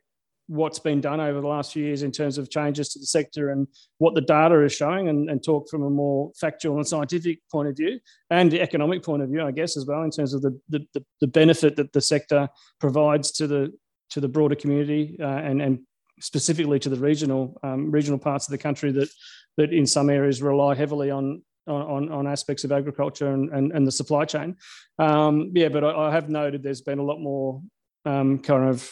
what's 0.49 0.79
been 0.79 1.01
done 1.01 1.21
over 1.21 1.42
the 1.42 1.47
last 1.47 1.75
few 1.75 1.85
years 1.85 2.03
in 2.03 2.11
terms 2.11 2.38
of 2.38 2.51
changes 2.51 2.88
to 2.88 2.99
the 2.99 3.07
sector 3.07 3.51
and 3.51 3.68
what 3.99 4.14
the 4.14 4.21
data 4.23 4.64
is 4.64 4.73
showing 4.73 5.09
and, 5.09 5.29
and 5.29 5.44
talk 5.44 5.68
from 5.68 5.83
a 5.83 5.90
more 5.90 6.33
factual 6.40 6.77
and 6.77 6.88
scientific 6.88 7.38
point 7.53 7.68
of 7.68 7.77
view 7.77 8.01
and 8.31 8.51
the 8.51 8.61
economic 8.61 9.03
point 9.03 9.23
of 9.23 9.29
view, 9.29 9.42
I 9.42 9.51
guess, 9.51 9.77
as 9.77 9.85
well, 9.85 10.03
in 10.05 10.11
terms 10.11 10.33
of 10.33 10.40
the, 10.40 10.59
the, 10.71 11.05
the 11.21 11.27
benefit 11.27 11.77
that 11.77 11.92
the 11.92 12.01
sector 12.01 12.49
provides 12.81 13.31
to 13.33 13.47
the 13.47 13.73
to 14.11 14.21
the 14.21 14.29
broader 14.29 14.55
community 14.55 15.18
uh, 15.21 15.27
and, 15.27 15.61
and 15.61 15.81
specifically 16.20 16.78
to 16.78 16.88
the 16.88 16.96
regional 16.96 17.59
um, 17.62 17.90
regional 17.90 18.18
parts 18.18 18.46
of 18.46 18.52
the 18.52 18.59
country 18.59 18.92
that 18.92 19.09
that 19.57 19.72
in 19.72 19.87
some 19.87 20.11
areas 20.11 20.42
rely 20.42 20.74
heavily 20.74 21.11
on 21.11 21.42
on, 21.66 22.11
on 22.11 22.26
aspects 22.26 22.64
of 22.64 22.72
agriculture 22.72 23.31
and, 23.31 23.50
and, 23.50 23.72
and 23.72 23.87
the 23.87 23.92
supply 23.92 24.24
chain. 24.24 24.57
Um, 24.98 25.52
yeah, 25.54 25.68
but 25.68 25.85
I, 25.85 26.09
I, 26.09 26.11
have 26.11 26.31
noted 26.31 26.62
there's 26.62 26.81
been 26.81 26.98
a 26.98 27.04
lot 27.04 27.20
more 27.20 27.62
um, 28.07 28.38
kind 28.38 28.70
of, 28.70 28.90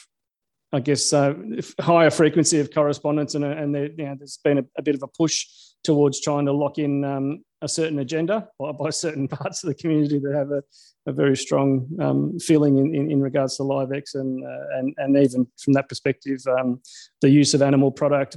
I 0.73 0.81
guess, 0.81 1.13
uh, 1.13 1.35
higher 1.81 2.11
frequency 2.11 2.61
of 2.61 2.71
correspondence, 2.71 3.35
and, 3.35 3.45
and 3.45 3.75
there, 3.75 3.91
you 3.91 4.05
know, 4.05 4.15
there's 4.19 4.39
been 4.45 4.59
a, 4.59 4.65
a, 4.77 4.83
bit 4.83 4.95
of 4.95 5.03
a 5.03 5.09
push 5.09 5.47
towards 5.85 6.21
trying 6.21 6.47
to 6.47 6.53
lock 6.53 6.79
in 6.79 7.05
um, 7.05 7.45
a 7.63 7.69
certain 7.69 7.99
agenda 7.99 8.49
by, 8.59 8.73
by 8.73 8.91
certain 9.05 9.29
parts 9.29 9.63
of 9.63 9.69
the 9.69 9.75
community 9.75 10.19
that 10.19 10.35
have 10.35 10.51
a, 10.51 10.63
a 11.07 11.13
very 11.13 11.37
strong 11.37 11.89
um, 12.01 12.39
feeling 12.39 12.79
in, 12.79 12.95
in, 12.95 13.11
in, 13.11 13.21
regards 13.23 13.57
to 13.57 13.63
LiveX 13.63 14.15
and, 14.15 14.45
uh, 14.45 14.79
and, 14.79 14.95
and 14.99 15.17
even 15.17 15.47
from 15.59 15.73
that 15.73 15.89
perspective, 15.89 16.41
um, 16.59 16.81
the 17.21 17.31
use 17.31 17.55
of 17.55 17.63
animal 17.63 17.91
product 17.91 18.37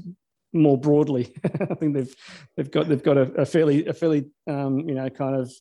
more 0.54 0.78
broadly. 0.78 1.34
I 1.62 1.76
think 1.76 1.94
they've 1.94 2.16
they've 2.58 2.72
got 2.72 2.88
they've 2.88 3.04
got 3.04 3.18
a, 3.18 3.32
a 3.34 3.46
fairly 3.46 3.86
a 3.86 3.94
fairly 3.94 4.30
um, 4.48 4.80
you 4.80 4.96
know 4.96 5.10
kind 5.10 5.36
of 5.36 5.52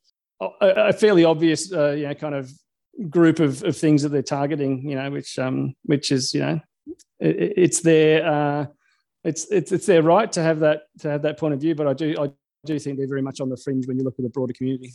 a, 0.41 0.89
a 0.89 0.93
fairly 0.93 1.25
obvious 1.25 1.73
uh, 1.73 1.91
you 1.91 2.09
know 2.09 2.15
kind 2.15 2.35
of 2.35 2.51
group 3.11 3.39
of, 3.39 3.63
of 3.65 3.77
things 3.77 4.03
that 4.03 4.11
they're 4.11 4.23
targeting. 4.23 4.89
You 4.89 4.97
know, 4.97 5.11
which 5.11 5.39
um, 5.39 5.75
which 5.83 6.11
is 6.11 6.33
you 6.33 6.41
know 6.41 6.61
it, 7.21 7.53
it's 7.57 7.81
their 7.81 8.27
uh, 8.27 8.67
it's 9.25 9.47
it's 9.51 9.73
it's 9.73 9.87
their 9.87 10.03
right 10.03 10.31
to 10.33 10.43
have 10.43 10.61
that 10.61 10.83
to 11.01 11.11
have 11.11 11.23
that 11.23 11.39
point 11.39 11.55
of 11.55 11.61
view. 11.61 11.75
But 11.75 11.87
I 11.87 11.93
do 11.93 12.15
I 12.19 12.31
do 12.65 12.79
think 12.79 12.99
they're 12.99 13.09
very 13.09 13.23
much 13.23 13.41
on 13.41 13.49
the 13.49 13.57
fringe 13.57 13.87
when 13.87 13.99
you 13.99 14.05
look 14.05 14.15
at 14.19 14.23
the 14.23 14.31
broader 14.31 14.53
community. 14.53 14.93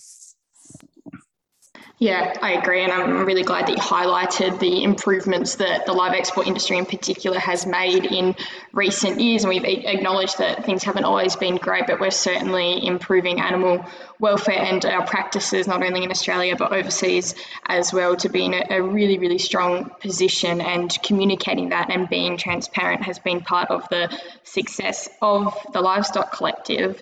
Yeah, 2.00 2.34
I 2.42 2.54
agree. 2.54 2.82
And 2.82 2.92
I'm 2.92 3.26
really 3.26 3.44
glad 3.44 3.68
that 3.68 3.78
you 3.78 3.82
highlighted 3.82 4.60
the 4.60 4.84
improvements 4.84 5.56
that 5.56 5.86
the 5.86 5.94
live 5.94 6.14
export 6.14 6.48
industry 6.48 6.78
in 6.78 6.86
particular 6.86 7.40
has 7.40 7.66
made 7.66 8.06
in 8.06 8.36
recent 8.74 9.22
years. 9.22 9.44
And 9.44 9.50
we've 9.50 9.64
acknowledged 9.64 10.40
that 10.40 10.66
things 10.66 10.84
haven't 10.84 11.06
always 11.06 11.36
been 11.36 11.56
great, 11.56 11.86
but 11.88 12.00
we're 12.00 12.12
certainly 12.12 12.86
improving 12.86 13.40
animal 13.40 13.86
welfare 14.20 14.60
and 14.60 14.84
our 14.86 15.06
practices, 15.06 15.68
not 15.68 15.84
only 15.84 16.04
in 16.04 16.12
Australia, 16.12 16.56
but 16.58 16.74
overseas 16.74 17.36
as 17.68 17.94
well, 17.94 18.18
to 18.18 18.28
be 18.28 18.46
in 18.46 18.54
a, 18.54 18.66
a 18.72 18.82
really, 18.82 19.20
really 19.20 19.40
strong 19.40 19.92
position. 20.02 20.62
And 20.62 20.92
communicating 21.04 21.70
that 21.70 21.92
and 21.92 22.10
being 22.10 22.38
transparent 22.38 23.04
has 23.04 23.20
been 23.20 23.42
part 23.42 23.70
of 23.70 23.88
the 23.90 24.10
success 24.44 25.08
of 25.22 25.56
the 25.72 25.80
Livestock 25.80 26.34
Collective. 26.34 27.02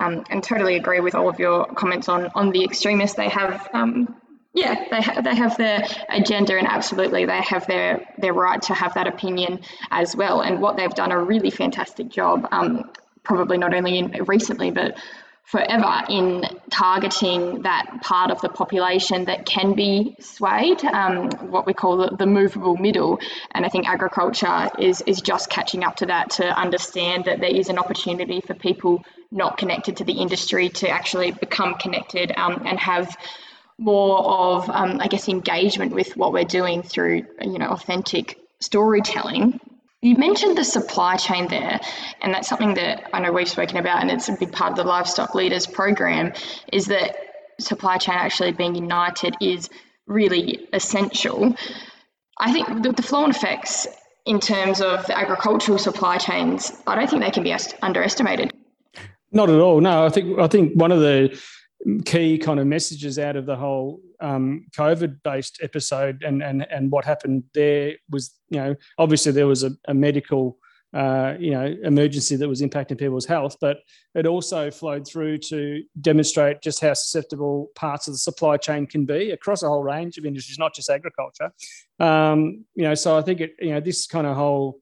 Um, 0.00 0.24
and 0.30 0.42
totally 0.42 0.76
agree 0.76 1.00
with 1.00 1.14
all 1.14 1.28
of 1.28 1.38
your 1.38 1.66
comments 1.66 2.08
on 2.08 2.30
on 2.34 2.50
the 2.50 2.64
extremists. 2.64 3.16
They 3.16 3.28
have 3.28 3.68
um, 3.74 4.16
yeah, 4.52 4.86
they 4.90 5.00
ha- 5.00 5.20
they 5.20 5.34
have 5.34 5.56
their 5.56 5.84
agenda, 6.08 6.56
and 6.56 6.66
absolutely 6.66 7.24
they 7.24 7.40
have 7.42 7.66
their 7.66 8.04
their 8.18 8.32
right 8.32 8.60
to 8.62 8.74
have 8.74 8.94
that 8.94 9.06
opinion 9.06 9.60
as 9.90 10.16
well. 10.16 10.40
And 10.40 10.60
what 10.60 10.76
they've 10.76 10.92
done 10.92 11.12
a 11.12 11.22
really 11.22 11.50
fantastic 11.50 12.08
job, 12.08 12.48
um, 12.50 12.90
probably 13.22 13.58
not 13.58 13.74
only 13.74 13.98
in 13.98 14.24
recently, 14.24 14.72
but 14.72 14.96
forever 15.50 16.02
in 16.08 16.44
targeting 16.70 17.62
that 17.62 18.00
part 18.02 18.30
of 18.30 18.40
the 18.40 18.48
population 18.48 19.24
that 19.24 19.44
can 19.44 19.74
be 19.74 20.16
swayed, 20.20 20.84
um, 20.84 21.28
what 21.50 21.66
we 21.66 21.74
call 21.74 21.96
the, 21.96 22.16
the, 22.16 22.26
movable 22.26 22.76
middle. 22.76 23.18
And 23.50 23.66
I 23.66 23.68
think 23.68 23.88
agriculture 23.88 24.70
is, 24.78 25.00
is 25.08 25.20
just 25.20 25.50
catching 25.50 25.82
up 25.82 25.96
to 25.96 26.06
that 26.06 26.30
to 26.30 26.44
understand 26.56 27.24
that 27.24 27.40
there 27.40 27.50
is 27.50 27.68
an 27.68 27.78
opportunity 27.78 28.40
for 28.40 28.54
people 28.54 29.02
not 29.30 29.58
connected 29.58 29.98
to 29.98 30.04
the 30.04 30.14
industry 30.14 30.68
to 30.68 30.88
actually 30.88 31.30
become 31.30 31.74
connected 31.74 32.32
um, 32.36 32.62
and 32.66 32.78
have 32.78 33.16
more 33.78 34.18
of, 34.18 34.68
um, 34.68 35.00
I 35.00 35.08
guess, 35.08 35.28
engagement 35.28 35.94
with 35.94 36.16
what 36.16 36.32
we're 36.32 36.44
doing 36.44 36.82
through, 36.82 37.24
you 37.40 37.58
know, 37.58 37.68
authentic 37.68 38.38
storytelling. 38.60 39.58
You 40.02 40.16
mentioned 40.16 40.56
the 40.56 40.64
supply 40.64 41.16
chain 41.16 41.48
there, 41.48 41.80
and 42.20 42.34
that's 42.34 42.48
something 42.48 42.74
that 42.74 43.08
I 43.12 43.20
know 43.20 43.32
we've 43.32 43.48
spoken 43.48 43.78
about, 43.78 44.00
and 44.00 44.10
it's 44.10 44.28
a 44.28 44.36
big 44.38 44.52
part 44.52 44.72
of 44.72 44.76
the 44.76 44.84
Livestock 44.84 45.34
Leaders 45.34 45.66
program, 45.66 46.32
is 46.72 46.86
that 46.86 47.16
supply 47.58 47.98
chain 47.98 48.16
actually 48.16 48.52
being 48.52 48.74
united 48.74 49.36
is 49.40 49.70
really 50.06 50.68
essential. 50.72 51.54
I 52.38 52.52
think 52.52 52.82
the, 52.82 52.92
the 52.92 53.02
flow 53.02 53.24
and 53.24 53.34
effects 53.34 53.86
in 54.26 54.40
terms 54.40 54.80
of 54.80 55.06
the 55.06 55.16
agricultural 55.16 55.78
supply 55.78 56.18
chains, 56.18 56.72
I 56.86 56.94
don't 56.94 57.08
think 57.08 57.22
they 57.22 57.30
can 57.30 57.42
be 57.42 57.54
underestimated. 57.82 58.52
Not 59.32 59.48
at 59.50 59.60
all. 59.60 59.80
No, 59.80 60.04
I 60.04 60.08
think 60.08 60.38
I 60.38 60.48
think 60.48 60.72
one 60.74 60.92
of 60.92 61.00
the 61.00 61.40
key 62.04 62.36
kind 62.36 62.60
of 62.60 62.66
messages 62.66 63.18
out 63.18 63.36
of 63.36 63.46
the 63.46 63.56
whole 63.56 64.00
um, 64.20 64.66
COVID-based 64.76 65.60
episode 65.62 66.22
and 66.22 66.42
and 66.42 66.66
and 66.70 66.90
what 66.90 67.04
happened 67.04 67.44
there 67.54 67.94
was, 68.10 68.34
you 68.50 68.58
know, 68.58 68.74
obviously 68.98 69.32
there 69.32 69.46
was 69.46 69.62
a, 69.62 69.70
a 69.88 69.94
medical, 69.94 70.58
uh, 70.92 71.34
you 71.38 71.52
know, 71.52 71.74
emergency 71.84 72.36
that 72.36 72.48
was 72.48 72.60
impacting 72.60 72.98
people's 72.98 73.24
health, 73.24 73.56
but 73.60 73.78
it 74.14 74.26
also 74.26 74.70
flowed 74.70 75.06
through 75.06 75.38
to 75.38 75.82
demonstrate 76.00 76.60
just 76.60 76.80
how 76.80 76.92
susceptible 76.92 77.70
parts 77.76 78.08
of 78.08 78.14
the 78.14 78.18
supply 78.18 78.56
chain 78.56 78.86
can 78.86 79.06
be 79.06 79.30
across 79.30 79.62
a 79.62 79.68
whole 79.68 79.82
range 79.82 80.18
of 80.18 80.26
industries, 80.26 80.58
not 80.58 80.74
just 80.74 80.90
agriculture. 80.90 81.50
Um, 81.98 82.64
you 82.74 82.84
know, 82.84 82.94
so 82.94 83.16
I 83.16 83.22
think 83.22 83.40
it, 83.40 83.52
you 83.58 83.70
know, 83.70 83.80
this 83.80 84.06
kind 84.06 84.26
of 84.26 84.36
whole 84.36 84.80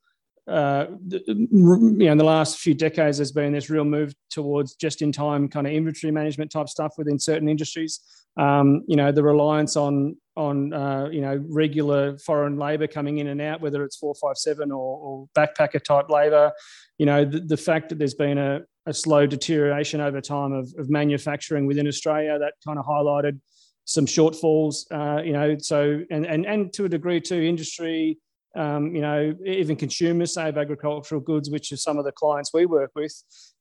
uh, 0.49 0.87
you 1.11 1.37
know, 1.49 2.13
in 2.13 2.19
the 2.19 2.25
last 2.25 2.59
few 2.59 2.75
decades, 2.75 3.19
there's 3.19 3.33
been 3.33 3.53
this 3.53 3.69
real 3.69 3.85
move 3.85 4.15
towards 4.31 4.75
just-in-time 4.75 5.49
kind 5.49 5.67
of 5.67 5.73
inventory 5.73 6.11
management 6.11 6.51
type 6.51 6.69
stuff 6.69 6.95
within 6.97 7.19
certain 7.19 7.49
industries. 7.49 8.01
Um, 8.39 8.85
you 8.87 8.97
know, 8.97 9.13
the 9.13 9.23
reliance 9.23 9.77
on 9.77 10.17
on 10.37 10.73
uh, 10.73 11.09
you 11.11 11.21
know 11.21 11.45
regular 11.49 12.17
foreign 12.19 12.57
labour 12.57 12.87
coming 12.87 13.19
in 13.19 13.27
and 13.27 13.41
out, 13.41 13.61
whether 13.61 13.85
it's 13.85 13.97
four 13.97 14.15
five 14.15 14.37
seven 14.37 14.71
or, 14.71 14.99
or 14.99 15.29
backpacker 15.37 15.83
type 15.83 16.09
labour. 16.09 16.53
You 16.99 17.07
know, 17.07 17.25
the, 17.25 17.41
the 17.41 17.57
fact 17.57 17.89
that 17.89 17.99
there's 17.99 18.15
been 18.15 18.39
a, 18.39 18.61
a 18.87 18.95
slow 18.95 19.27
deterioration 19.27 20.01
over 20.01 20.21
time 20.21 20.53
of, 20.53 20.73
of 20.79 20.89
manufacturing 20.89 21.67
within 21.67 21.89
Australia 21.89 22.39
that 22.39 22.55
kind 22.65 22.79
of 22.79 22.87
highlighted 22.87 23.41
some 23.85 24.07
shortfalls. 24.07 24.85
Uh, 24.93 25.23
you 25.23 25.33
know, 25.33 25.59
so 25.59 26.01
and 26.11 26.25
and 26.25 26.47
and 26.47 26.73
to 26.75 26.85
a 26.85 26.89
degree 26.89 27.21
too, 27.21 27.43
industry 27.43 28.19
um, 28.57 28.95
you 28.95 29.01
know, 29.01 29.35
even 29.45 29.77
consumers, 29.77 30.35
say, 30.35 30.49
of 30.49 30.59
agricultural 30.59 31.21
goods, 31.21 31.51
which 31.51 31.73
are 31.73 31.77
some 31.77 31.99
of 31.99 32.05
the 32.05 32.13
clients 32.13 32.53
we 32.53 32.67
work 32.67 32.91
with, 32.95 33.13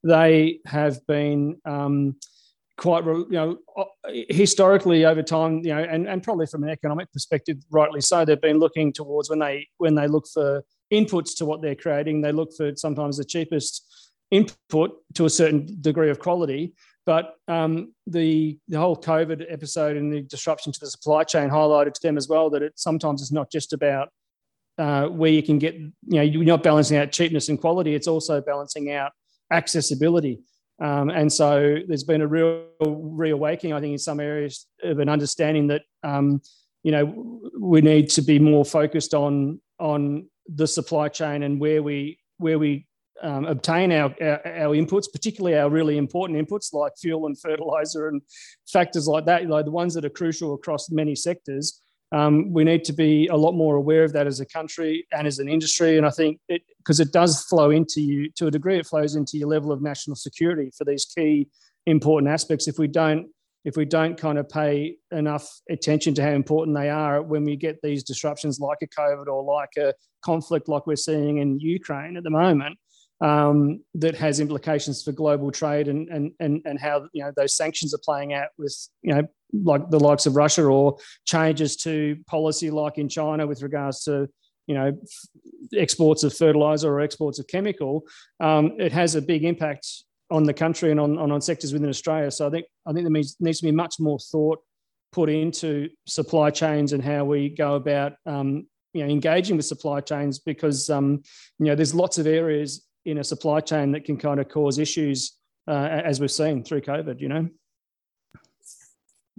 they 0.03 0.59
have 0.65 1.05
been 1.07 1.57
um, 1.65 2.15
quite, 2.77 3.03
you 3.05 3.27
know, 3.31 3.57
historically 4.29 5.05
over 5.05 5.23
time, 5.23 5.57
you 5.63 5.73
know, 5.73 5.83
and, 5.83 6.07
and 6.07 6.23
probably 6.23 6.45
from 6.45 6.63
an 6.63 6.69
economic 6.69 7.11
perspective, 7.11 7.57
rightly 7.71 8.01
so, 8.01 8.23
they've 8.23 8.39
been 8.41 8.59
looking 8.59 8.93
towards 8.93 9.29
when 9.29 9.39
they 9.39 9.67
when 9.77 9.95
they 9.95 10.07
look 10.07 10.25
for 10.33 10.63
inputs 10.93 11.35
to 11.37 11.45
what 11.45 11.61
they're 11.61 11.75
creating, 11.75 12.21
they 12.21 12.31
look 12.31 12.51
for 12.55 12.71
sometimes 12.75 13.17
the 13.17 13.25
cheapest 13.25 14.13
input 14.31 14.91
to 15.15 15.25
a 15.25 15.29
certain 15.29 15.77
degree 15.81 16.09
of 16.09 16.19
quality. 16.19 16.73
But 17.05 17.35
um, 17.47 17.93
the 18.05 18.57
the 18.67 18.79
whole 18.79 18.97
COVID 18.97 19.45
episode 19.49 19.95
and 19.95 20.11
the 20.11 20.21
disruption 20.21 20.71
to 20.73 20.79
the 20.79 20.89
supply 20.89 21.23
chain 21.23 21.49
highlighted 21.49 21.93
to 21.93 22.01
them 22.01 22.17
as 22.17 22.27
well 22.27 22.49
that 22.49 22.61
it 22.61 22.73
sometimes 22.75 23.21
is 23.21 23.31
not 23.31 23.49
just 23.51 23.73
about 23.73 24.09
uh, 24.77 25.07
where 25.07 25.31
you 25.31 25.43
can 25.43 25.57
get, 25.57 25.75
you 25.75 25.93
know, 26.03 26.21
you're 26.21 26.43
not 26.43 26.63
balancing 26.63 26.97
out 26.97 27.11
cheapness 27.11 27.49
and 27.49 27.59
quality, 27.59 27.95
it's 27.95 28.07
also 28.07 28.41
balancing 28.41 28.91
out 28.91 29.11
accessibility. 29.51 30.39
Um, 30.79 31.09
and 31.09 31.31
so 31.31 31.77
there's 31.87 32.03
been 32.03 32.21
a 32.21 32.27
real 32.27 32.65
reawakening, 32.81 33.73
I 33.73 33.79
think, 33.79 33.93
in 33.93 33.97
some 33.99 34.19
areas 34.19 34.67
of 34.83 34.99
an 34.99 35.09
understanding 35.09 35.67
that, 35.67 35.81
um, 36.03 36.41
you 36.83 36.91
know, 36.91 37.41
we 37.59 37.81
need 37.81 38.09
to 38.11 38.21
be 38.21 38.39
more 38.39 38.63
focused 38.63 39.13
on 39.13 39.59
on 39.79 40.27
the 40.47 40.67
supply 40.67 41.09
chain 41.09 41.43
and 41.43 41.59
where 41.59 41.81
we 41.81 42.19
where 42.37 42.59
we 42.59 42.85
um, 43.21 43.45
obtain 43.45 43.91
our, 43.91 44.13
our, 44.21 44.47
our 44.47 44.75
inputs, 44.75 45.11
particularly 45.11 45.57
our 45.57 45.69
really 45.69 45.97
important 45.97 46.37
inputs 46.37 46.71
like 46.73 46.93
fuel 46.99 47.25
and 47.25 47.39
fertilizer 47.39 48.09
and 48.09 48.21
factors 48.71 49.07
like 49.07 49.25
that, 49.25 49.41
know, 49.47 49.63
the 49.63 49.71
ones 49.71 49.95
that 49.95 50.05
are 50.05 50.09
crucial 50.09 50.53
across 50.53 50.91
many 50.91 51.15
sectors. 51.15 51.81
Um, 52.11 52.53
we 52.53 52.63
need 52.63 52.85
to 52.85 52.93
be 52.93 53.27
a 53.27 53.35
lot 53.35 53.53
more 53.53 53.75
aware 53.75 54.03
of 54.03 54.13
that 54.13 54.27
as 54.27 54.39
a 54.39 54.45
country 54.45 55.05
and 55.11 55.27
as 55.27 55.39
an 55.39 55.49
industry. 55.49 55.97
And 55.97 56.05
I 56.05 56.09
think 56.09 56.39
it 56.47 56.61
because 56.77 56.99
it 56.99 57.11
does 57.11 57.43
flow 57.43 57.69
into 57.69 58.01
you 58.01 58.31
to 58.37 58.47
a 58.47 58.51
degree, 58.51 58.79
it 58.79 58.87
flows 58.87 59.15
into 59.15 59.37
your 59.37 59.49
level 59.49 59.71
of 59.71 59.81
national 59.81 60.15
security 60.15 60.71
for 60.77 60.85
these 60.85 61.05
key 61.05 61.49
important 61.85 62.31
aspects. 62.31 62.67
If 62.67 62.79
we 62.79 62.87
don't 62.87 63.27
if 63.65 63.75
we 63.75 63.83
don't 63.83 64.17
kind 64.17 64.37
of 64.37 64.47
pay 64.47 64.95
enough 65.11 65.45
attention 65.69 66.13
to 66.13 66.23
how 66.23 66.29
important 66.29 66.77
they 66.77 66.89
are 66.89 67.21
when 67.21 67.43
we 67.43 67.57
get 67.57 67.77
these 67.83 68.01
disruptions 68.01 68.61
like 68.61 68.77
a 68.81 68.87
COVID 68.87 69.27
or 69.27 69.43
like 69.43 69.75
a 69.77 69.93
conflict 70.23 70.69
like 70.69 70.87
we're 70.87 70.95
seeing 70.95 71.39
in 71.39 71.59
Ukraine 71.59 72.15
at 72.15 72.23
the 72.23 72.29
moment, 72.29 72.77
um, 73.21 73.83
that 73.95 74.15
has 74.15 74.39
implications 74.39 75.03
for 75.03 75.11
global 75.11 75.51
trade 75.51 75.87
and, 75.87 76.07
and, 76.09 76.31
and, 76.39 76.61
and 76.65 76.79
how 76.79 77.07
you 77.13 77.23
know 77.23 77.31
those 77.35 77.55
sanctions 77.55 77.93
are 77.93 77.99
playing 78.03 78.33
out 78.33 78.49
with 78.57 78.75
you 79.01 79.13
know 79.13 79.23
like 79.63 79.89
the 79.89 79.99
likes 79.99 80.25
of 80.25 80.35
Russia 80.35 80.65
or 80.65 80.97
changes 81.25 81.75
to 81.77 82.17
policy 82.27 82.69
like 82.69 82.97
in 82.97 83.09
China 83.09 83.47
with 83.47 83.61
regards 83.61 84.03
to 84.03 84.27
you 84.67 84.75
know 84.75 84.91
exports 85.75 86.23
of 86.23 86.33
fertilizer 86.33 86.91
or 86.91 87.01
exports 87.01 87.39
of 87.39 87.47
chemical, 87.47 88.03
um, 88.39 88.73
it 88.79 88.91
has 88.91 89.15
a 89.15 89.21
big 89.21 89.43
impact 89.43 89.87
on 90.29 90.43
the 90.43 90.53
country 90.53 90.91
and 90.91 90.99
on, 90.99 91.17
on, 91.17 91.31
on 91.31 91.39
sectors 91.39 91.71
within 91.71 91.89
Australia. 91.89 92.29
So 92.29 92.47
I 92.47 92.49
think 92.49 92.65
I 92.85 92.91
think 92.91 93.05
there 93.05 93.11
needs, 93.11 93.37
needs 93.39 93.59
to 93.59 93.65
be 93.65 93.71
much 93.71 93.95
more 93.99 94.19
thought 94.19 94.59
put 95.11 95.29
into 95.29 95.89
supply 96.05 96.49
chains 96.49 96.93
and 96.93 97.03
how 97.03 97.23
we 97.23 97.49
go 97.49 97.75
about 97.75 98.13
um, 98.25 98.67
you 98.93 99.03
know 99.03 99.09
engaging 99.09 99.57
with 99.57 99.65
supply 99.65 100.01
chains 100.01 100.39
because 100.39 100.89
um, 100.89 101.21
you 101.59 101.65
know 101.65 101.75
there's 101.75 101.95
lots 101.95 102.17
of 102.17 102.27
areas 102.27 102.86
in 103.07 103.17
a 103.17 103.23
supply 103.23 103.61
chain 103.61 103.93
that 103.93 104.03
can 104.03 104.17
kind 104.17 104.39
of 104.39 104.49
cause 104.49 104.77
issues 104.77 105.37
uh, 105.67 105.71
as 105.71 106.19
we've 106.19 106.31
seen 106.31 106.63
through 106.63 106.81
COVID. 106.81 107.19
You 107.19 107.29
know. 107.29 107.49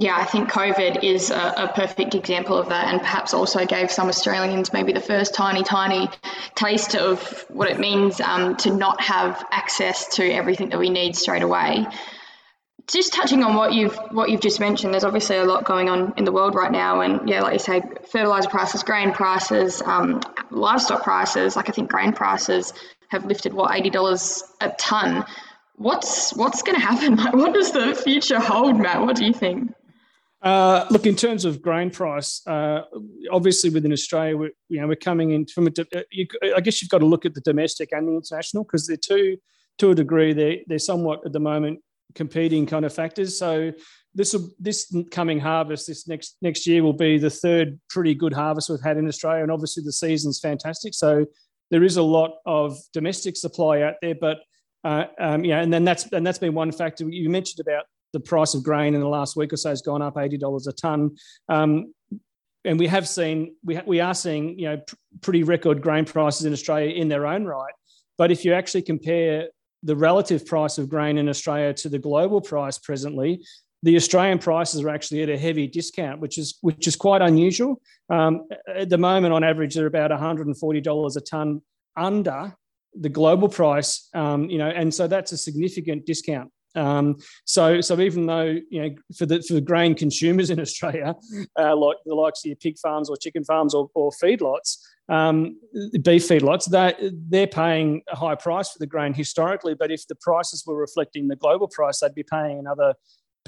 Yeah, 0.01 0.17
I 0.17 0.25
think 0.25 0.49
COVID 0.49 1.03
is 1.03 1.31
a, 1.31 1.55
a, 1.57 1.73
perfect 1.75 2.15
example 2.15 2.57
of 2.57 2.69
that, 2.69 2.87
and 2.87 3.01
perhaps 3.01 3.35
also 3.35 3.67
gave 3.67 3.91
some 3.91 4.09
Australians 4.09 4.73
maybe 4.73 4.93
the 4.93 5.01
first 5.01 5.35
tiny, 5.35 5.65
tiny 5.65 6.09
taste 6.55 6.95
of 6.95 7.45
what 7.49 7.69
it 7.69 7.81
means 7.81 8.21
um, 8.21 8.57
to 8.59 8.73
not 8.73 9.01
have 9.01 9.45
access 9.51 10.07
to 10.15 10.25
everything 10.25 10.69
that 10.69 10.79
we 10.79 10.89
need 10.89 11.17
straight 11.17 11.43
away. 11.43 11.85
just 12.87 13.13
touching 13.13 13.43
on 13.43 13.57
what 13.57 13.73
you've 13.75 13.97
what 14.13 14.31
you've 14.31 14.41
just 14.41 14.61
mentioned, 14.61 14.95
there's 14.95 15.05
obviously 15.05 15.37
a 15.37 15.45
lot 15.45 15.65
going 15.65 15.89
on 15.89 16.15
in 16.17 16.25
the 16.25 16.33
world 16.33 16.55
right 16.55 16.73
now, 16.73 17.01
and 17.01 17.29
yeah, 17.29 17.43
like 17.43 17.55
you 17.55 17.59
say, 17.59 17.83
fertilizer 18.13 18.49
prices, 18.49 18.85
grain 18.85 19.13
prices, 19.13 19.83
um, 19.83 20.21
livestock 20.53 21.03
prices. 21.03 21.57
Like 21.57 21.69
I 21.69 21.73
think 21.73 21.91
grain 21.91 22.13
prices 22.13 22.73
have 23.09 23.25
lifted 23.25 23.53
what 23.53 23.75
eighty 23.75 23.91
dollars 23.91 24.43
a 24.61 24.71
ton. 24.71 25.25
What's 25.77 26.35
what's 26.35 26.63
going 26.63 26.79
to 26.79 26.85
happen? 26.85 27.19
What 27.39 27.55
does 27.55 27.73
the 27.73 27.95
future 27.95 28.41
hold, 28.41 28.79
Matt? 28.79 29.01
What 29.01 29.17
do 29.17 29.25
you 29.25 29.33
think? 29.33 29.73
Uh, 30.41 30.87
look, 30.91 31.05
in 31.05 31.17
terms 31.17 31.45
of 31.45 31.61
grain 31.61 31.91
price, 31.91 32.47
uh, 32.47 32.83
obviously 33.31 33.71
within 33.71 33.93
Australia, 33.93 34.37
we're, 34.37 34.51
you 34.69 34.81
know, 34.81 34.87
we're 34.87 34.97
coming 34.97 35.33
in 35.33 35.47
from 35.47 35.67
a. 35.67 35.71
Uh, 35.95 36.03
you, 36.11 36.27
I 36.55 36.61
guess 36.61 36.81
you've 36.81 36.91
got 36.91 36.99
to 36.99 37.07
look 37.07 37.27
at 37.27 37.35
the 37.35 37.41
domestic 37.41 37.91
and 37.93 38.07
the 38.07 38.15
international 38.15 38.65
because 38.65 38.87
they're 38.87 38.97
two, 38.97 39.37
to 39.79 39.91
a 39.91 39.95
degree, 39.95 40.33
they're 40.33 40.59
they're 40.67 40.79
somewhat 40.79 41.21
at 41.27 41.33
the 41.33 41.41
moment 41.41 41.81
competing 42.15 42.67
kind 42.67 42.85
of 42.85 42.95
factors. 42.95 43.37
So 43.37 43.73
this 44.15 44.33
will 44.33 44.51
this 44.59 44.95
coming 45.11 45.41
harvest 45.41 45.87
this 45.87 46.09
next 46.09 46.37
next 46.41 46.67
year 46.67 46.83
will 46.83 46.93
be 46.93 47.19
the 47.19 47.31
third 47.31 47.79
pretty 47.91 48.15
good 48.15 48.33
harvest 48.33 48.71
we've 48.71 48.81
had 48.81 48.97
in 48.97 49.09
Australia, 49.09 49.43
and 49.43 49.53
obviously 49.53 49.83
the 49.83 49.93
season's 49.93 50.41
fantastic. 50.41 50.95
So 50.95 51.27
there 51.71 51.85
is 51.85 51.97
a 51.97 52.03
lot 52.03 52.37
of 52.47 52.79
domestic 52.93 53.37
supply 53.37 53.83
out 53.83 53.95
there, 54.03 54.15
but 54.15 54.39
uh, 54.85 55.05
um, 55.19 55.45
yeah, 55.45 55.61
and 55.61 55.73
then 55.73 55.85
that's 55.85 56.11
and 56.13 56.27
that's 56.27 56.39
been 56.39 56.55
one 56.55 56.73
factor 56.73 57.09
you 57.09 57.29
mentioned 57.29 57.61
about 57.61 57.85
the 58.13 58.21
price 58.21 58.55
of 58.55 58.63
grain 58.63 58.95
in 58.95 59.01
the 59.01 59.09
last 59.09 59.37
week 59.37 59.53
or 59.53 59.57
so 59.57 59.71
has 59.71 59.83
gone 59.83 60.03
up 60.03 60.17
eighty 60.17 60.39
dollars 60.39 60.67
a 60.67 60.73
ton. 60.73 61.17
Um, 61.49 61.93
and 62.65 62.79
we 62.79 62.87
have 62.87 63.09
seen 63.09 63.55
we, 63.65 63.77
ha- 63.77 63.83
we 63.87 64.01
are 64.01 64.15
seeing 64.15 64.59
you 64.59 64.69
know 64.69 64.77
pr- 64.79 64.95
pretty 65.21 65.43
record 65.43 65.83
grain 65.83 66.05
prices 66.05 66.45
in 66.45 66.53
Australia 66.53 66.95
in 66.95 67.09
their 67.09 67.27
own 67.27 67.45
right. 67.45 67.73
But 68.17 68.31
if 68.31 68.45
you 68.45 68.53
actually 68.53 68.83
compare 68.83 69.49
the 69.83 69.97
relative 69.97 70.45
price 70.47 70.79
of 70.79 70.89
grain 70.89 71.19
in 71.19 71.29
Australia 71.29 71.73
to 71.73 71.89
the 71.89 71.99
global 71.99 72.41
price 72.41 72.79
presently, 72.79 73.45
the 73.83 73.97
Australian 73.97 74.39
prices 74.39 74.83
are 74.83 74.89
actually 74.89 75.23
at 75.23 75.29
a 75.29 75.39
heavy 75.39 75.67
discount, 75.67 76.21
which 76.21 76.39
is 76.39 76.59
which 76.63 76.87
is 76.87 76.97
quite 76.97 77.23
unusual. 77.23 77.81
Um, 78.11 78.49
at 78.75 78.89
the 78.89 78.99
moment, 78.99 79.33
on 79.35 79.45
average, 79.45 79.75
they're 79.75 79.87
about 79.87 80.11
$140 80.11 81.17
a 81.17 81.21
ton 81.21 81.63
under 81.97 82.57
the 82.95 83.09
global 83.09 83.49
price. 83.49 84.09
Um, 84.15 84.51
you 84.51 84.59
know, 84.59 84.69
and 84.69 84.93
so 84.93 85.07
that's 85.07 85.33
a 85.33 85.39
significant 85.39 86.07
discount. 86.07 86.51
Um, 86.75 87.17
so, 87.45 87.81
so 87.81 87.99
even 88.01 88.27
though 88.27 88.57
you 88.71 88.83
know 88.83 88.95
for 89.17 89.27
the 89.27 89.43
for 89.43 89.55
the 89.55 89.61
grain 89.61 89.95
consumers 89.95 90.51
in 90.55 90.61
Australia, 90.61 91.15
uh, 91.59 91.77
like 91.77 91.97
the 92.05 92.15
likes 92.15 92.45
of 92.45 92.49
your 92.49 92.57
pig 92.57 92.79
farms 92.79 93.09
or 93.09 93.17
chicken 93.17 93.45
farms 93.45 93.75
or, 93.75 93.91
or 93.95 94.11
feedlots, 94.23 94.79
um, 95.09 95.59
beef 96.03 96.29
feedlots, 96.29 96.69
they 96.69 96.95
they're 97.29 97.47
paying 97.47 98.03
a 98.11 98.17
high 98.17 98.35
price 98.35 98.71
for 98.71 98.79
the 98.79 98.87
grain 98.87 99.15
historically. 99.15 99.75
But 99.75 99.91
if 99.91 100.07
the 100.09 100.17
prices 100.17 100.65
were 100.67 100.77
reflecting 100.77 101.29
the 101.29 101.37
global 101.37 101.69
price, 101.69 102.01
they'd 102.01 102.15
be 102.15 102.25
paying 102.25 102.59
another 102.59 102.95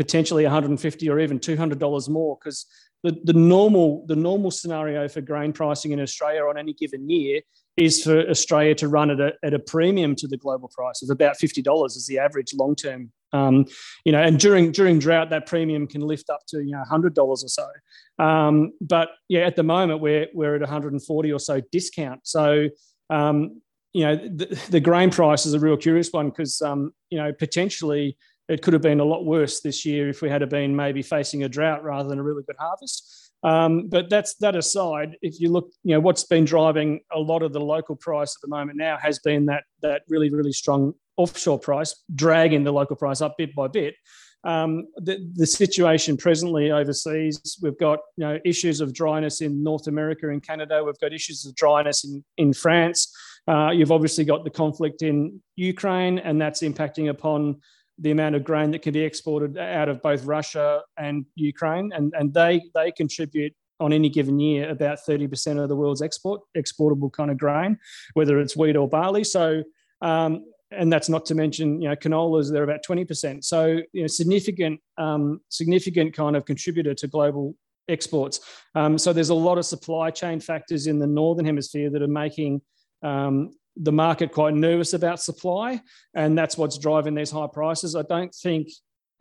potentially 0.01 0.45
150 0.45 1.11
or 1.11 1.21
even 1.21 1.39
200 1.39 1.79
dollars 1.79 2.09
more 2.09 2.39
because 2.41 2.65
the, 3.03 3.21
the 3.25 3.35
normal 3.35 4.03
the 4.07 4.17
normal 4.17 4.51
scenario 4.51 5.07
for 5.09 5.21
grain 5.21 5.53
pricing 5.53 5.93
in 5.93 6.01
Australia 6.01 6.41
on 6.41 6.57
any 6.57 6.73
given 6.73 7.11
year 7.11 7.43
is 7.77 8.03
for 8.03 8.27
Australia 8.31 8.75
to 8.77 8.89
run 8.89 9.11
at 9.11 9.21
a, 9.21 9.33
at 9.45 9.53
a 9.53 9.59
premium 9.59 10.15
to 10.17 10.27
the 10.27 10.39
global 10.39 10.71
price 10.75 11.03
of 11.03 11.11
about 11.11 11.37
fifty 11.37 11.61
dollars 11.61 11.97
is 11.97 12.07
the 12.07 12.19
average 12.19 12.55
long 12.55 12.75
term. 12.75 13.13
Um, 13.35 13.67
you 14.07 14.13
know, 14.13 14.23
and 14.23 14.41
during 14.41 14.73
during 14.73 14.99
drought, 14.99 15.29
that 15.31 15.45
premium 15.45 15.87
can 15.87 16.01
lift 16.01 16.31
up 16.31 16.41
to 16.49 16.65
you 16.65 16.73
know 16.73 16.83
hundred 16.89 17.13
dollars 17.13 17.45
or 17.45 17.49
so. 17.49 18.25
Um, 18.25 18.73
but 18.81 19.11
yeah, 19.29 19.41
at 19.41 19.55
the 19.55 19.63
moment 19.63 20.01
we're 20.01 20.29
we're 20.33 20.55
at 20.55 20.63
140 20.63 21.31
or 21.31 21.39
so 21.39 21.61
discount. 21.71 22.21
So 22.25 22.71
um, 23.11 23.61
you 23.93 24.05
know, 24.05 24.17
the, 24.17 24.47
the, 24.71 24.81
grain 24.81 25.11
price 25.11 25.47
is 25.47 25.53
a 25.53 25.59
real 25.59 25.77
curious 25.77 26.11
one 26.11 26.31
because 26.31 26.63
um, 26.63 26.95
you 27.11 27.19
know 27.19 27.33
potentially 27.33 28.17
it 28.51 28.63
could 28.63 28.73
have 28.73 28.83
been 28.83 28.99
a 28.99 29.05
lot 29.05 29.25
worse 29.25 29.61
this 29.61 29.87
year 29.87 30.09
if 30.09 30.23
we 30.23 30.29
had 30.29 30.47
been 30.51 30.75
maybe 30.75 31.03
facing 31.03 31.45
a 31.45 31.49
drought 31.49 31.85
rather 31.85 32.09
than 32.09 32.19
a 32.19 32.23
really 32.23 32.43
good 32.43 32.57
harvest. 32.59 33.33
Um, 33.45 33.89
but 33.89 34.11
that's 34.11 34.35
that 34.37 34.57
aside. 34.57 35.17
If 35.23 35.41
you 35.41 35.51
look, 35.51 35.71
you 35.85 35.95
know, 35.95 36.01
what's 36.01 36.25
been 36.25 36.45
driving 36.45 37.01
a 37.13 37.19
lot 37.19 37.43
of 37.43 37.53
the 37.53 37.61
local 37.61 37.97
price 37.97 38.37
at 38.37 38.43
the 38.43 38.49
moment 38.49 38.77
now 38.77 38.99
has 39.01 39.21
been 39.21 39.47
that 39.47 39.65
that 39.83 40.03
really 40.09 40.31
really 40.31 40.53
strong 40.53 40.93
offshore 41.17 41.59
price, 41.59 42.03
dragging 42.15 42.65
the 42.65 42.73
local 42.73 42.97
price 42.97 43.21
up 43.21 43.37
bit 43.39 43.55
by 43.55 43.69
bit. 43.69 43.95
Um, 44.43 44.87
the, 44.97 45.31
the 45.35 45.47
situation 45.47 46.17
presently 46.17 46.71
overseas, 46.71 47.59
we've 47.63 47.79
got 47.79 48.01
you 48.17 48.27
know 48.27 48.39
issues 48.45 48.81
of 48.81 48.93
dryness 48.93 49.41
in 49.41 49.63
North 49.63 49.87
America 49.87 50.29
and 50.29 50.43
Canada. 50.43 50.83
We've 50.85 50.99
got 50.99 51.15
issues 51.15 51.47
of 51.47 51.55
dryness 51.55 52.05
in 52.05 52.25
in 52.37 52.53
France. 52.53 53.15
Uh, 53.49 53.71
you've 53.71 53.93
obviously 53.93 54.25
got 54.25 54.45
the 54.45 54.51
conflict 54.51 55.03
in 55.03 55.41
Ukraine, 55.57 56.19
and 56.19 56.39
that's 56.39 56.63
impacting 56.63 57.09
upon 57.09 57.61
the 58.01 58.11
amount 58.11 58.35
of 58.35 58.45
grain 58.45 58.71
that 58.71 58.83
can 58.83 58.93
be 58.93 59.01
exported 59.01 59.59
out 59.59 59.89
of 59.89 60.03
both 60.03 60.25
Russia 60.25 60.83
and 60.97 61.27
Ukraine, 61.35 61.93
and, 61.95 62.13
and 62.17 62.33
they 62.33 62.63
they 62.75 62.91
contribute 62.93 63.55
on 63.79 63.93
any 63.93 64.11
given 64.11 64.39
year 64.39 64.69
about 64.69 64.99
30% 65.09 65.63
of 65.63 65.69
the 65.69 65.77
world's 65.77 66.03
export 66.03 66.43
exportable 66.57 67.11
kind 67.11 67.31
of 67.31 67.39
grain, 67.39 67.79
whether 68.15 68.39
it's 68.39 68.57
wheat 68.57 68.77
or 68.77 68.89
barley. 68.89 69.25
So 69.25 69.63
um, 70.03 70.45
and 70.71 70.93
that's 70.93 71.09
not 71.09 71.27
to 71.27 71.35
mention 71.35 71.81
you 71.83 71.89
know 71.89 71.97
canolas 71.97 72.51
they're 72.53 72.65
about 72.65 72.85
20%. 72.89 73.45
So 73.45 73.81
you 73.93 74.03
know 74.03 74.07
significant 74.07 74.81
um, 74.99 75.41
significant 75.49 76.15
kind 76.15 76.37
of 76.37 76.45
contributor 76.45 76.95
to 76.95 77.09
global 77.09 77.55
exports. 77.89 78.41
Um, 78.75 78.99
so 78.99 79.13
there's 79.13 79.31
a 79.31 79.35
lot 79.35 79.59
of 79.59 79.67
supply 79.67 80.11
chain 80.11 80.41
factors 80.41 80.87
in 80.87 80.99
the 80.99 81.07
northern 81.07 81.45
hemisphere 81.45 81.91
that 81.91 82.03
are 82.03 82.09
making 82.09 82.63
um, 83.03 83.51
the 83.77 83.93
market 83.93 84.33
quite 84.33 84.55
nervous 84.55 84.93
about 84.93 85.21
supply, 85.21 85.81
and 86.15 86.37
that's 86.37 86.57
what's 86.59 86.79
driving 86.79 87.15
these 87.15 87.31
high 87.31 87.49
prices. 87.53 87.97
I 87.97 88.03
don't 88.03 88.35
think 88.35 88.69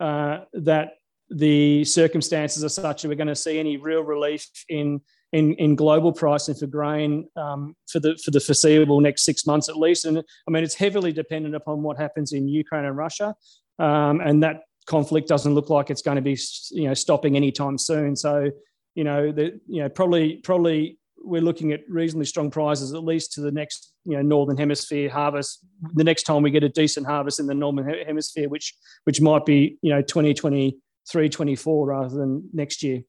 uh, 0.00 0.40
that 0.54 0.94
the 1.30 1.84
circumstances 1.84 2.64
are 2.64 2.68
such 2.68 3.02
that 3.02 3.08
we're 3.08 3.14
going 3.14 3.28
to 3.28 3.36
see 3.36 3.58
any 3.58 3.76
real 3.76 4.02
relief 4.02 4.46
in 4.68 5.00
in, 5.32 5.54
in 5.54 5.76
global 5.76 6.12
pricing 6.12 6.56
for 6.56 6.66
grain 6.66 7.28
um, 7.36 7.76
for 7.88 8.00
the 8.00 8.18
for 8.24 8.32
the 8.32 8.40
foreseeable 8.40 9.00
next 9.00 9.22
six 9.22 9.46
months 9.46 9.68
at 9.68 9.76
least. 9.76 10.04
And 10.04 10.18
I 10.18 10.50
mean, 10.50 10.64
it's 10.64 10.74
heavily 10.74 11.12
dependent 11.12 11.54
upon 11.54 11.82
what 11.82 11.98
happens 11.98 12.32
in 12.32 12.48
Ukraine 12.48 12.84
and 12.84 12.96
Russia, 12.96 13.34
um, 13.78 14.20
and 14.20 14.42
that 14.42 14.62
conflict 14.86 15.28
doesn't 15.28 15.54
look 15.54 15.70
like 15.70 15.88
it's 15.90 16.02
going 16.02 16.16
to 16.16 16.22
be 16.22 16.36
you 16.70 16.88
know 16.88 16.94
stopping 16.94 17.36
anytime 17.36 17.78
soon. 17.78 18.16
So 18.16 18.50
you 18.94 19.04
know 19.04 19.30
the 19.30 19.60
you 19.66 19.82
know 19.82 19.88
probably 19.88 20.36
probably 20.38 20.98
we're 21.22 21.40
looking 21.40 21.72
at 21.72 21.80
reasonably 21.88 22.26
strong 22.26 22.50
prices 22.50 22.94
at 22.94 23.04
least 23.04 23.32
to 23.32 23.40
the 23.40 23.50
next 23.50 23.92
you 24.04 24.16
know 24.16 24.22
northern 24.22 24.56
hemisphere 24.56 25.10
harvest 25.10 25.64
the 25.94 26.04
next 26.04 26.24
time 26.24 26.42
we 26.42 26.50
get 26.50 26.64
a 26.64 26.68
decent 26.68 27.06
harvest 27.06 27.40
in 27.40 27.46
the 27.46 27.54
northern 27.54 27.86
hemisphere 28.06 28.48
which 28.48 28.74
which 29.04 29.20
might 29.20 29.44
be 29.44 29.78
you 29.82 29.90
know 29.90 30.02
2023 30.02 31.28
24 31.28 31.86
rather 31.86 32.16
than 32.16 32.48
next 32.52 32.82
year. 32.82 33.02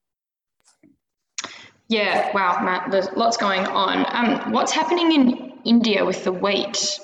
Yeah 1.88 2.32
wow 2.34 2.64
matt 2.64 2.92
there's 2.92 3.12
lots 3.16 3.38
going 3.38 3.66
on. 3.66 4.06
Um, 4.10 4.52
what's 4.52 4.72
happening 4.72 5.12
in 5.14 5.54
india 5.66 6.06
with 6.06 6.24
the 6.24 6.32
wheat? 6.32 7.00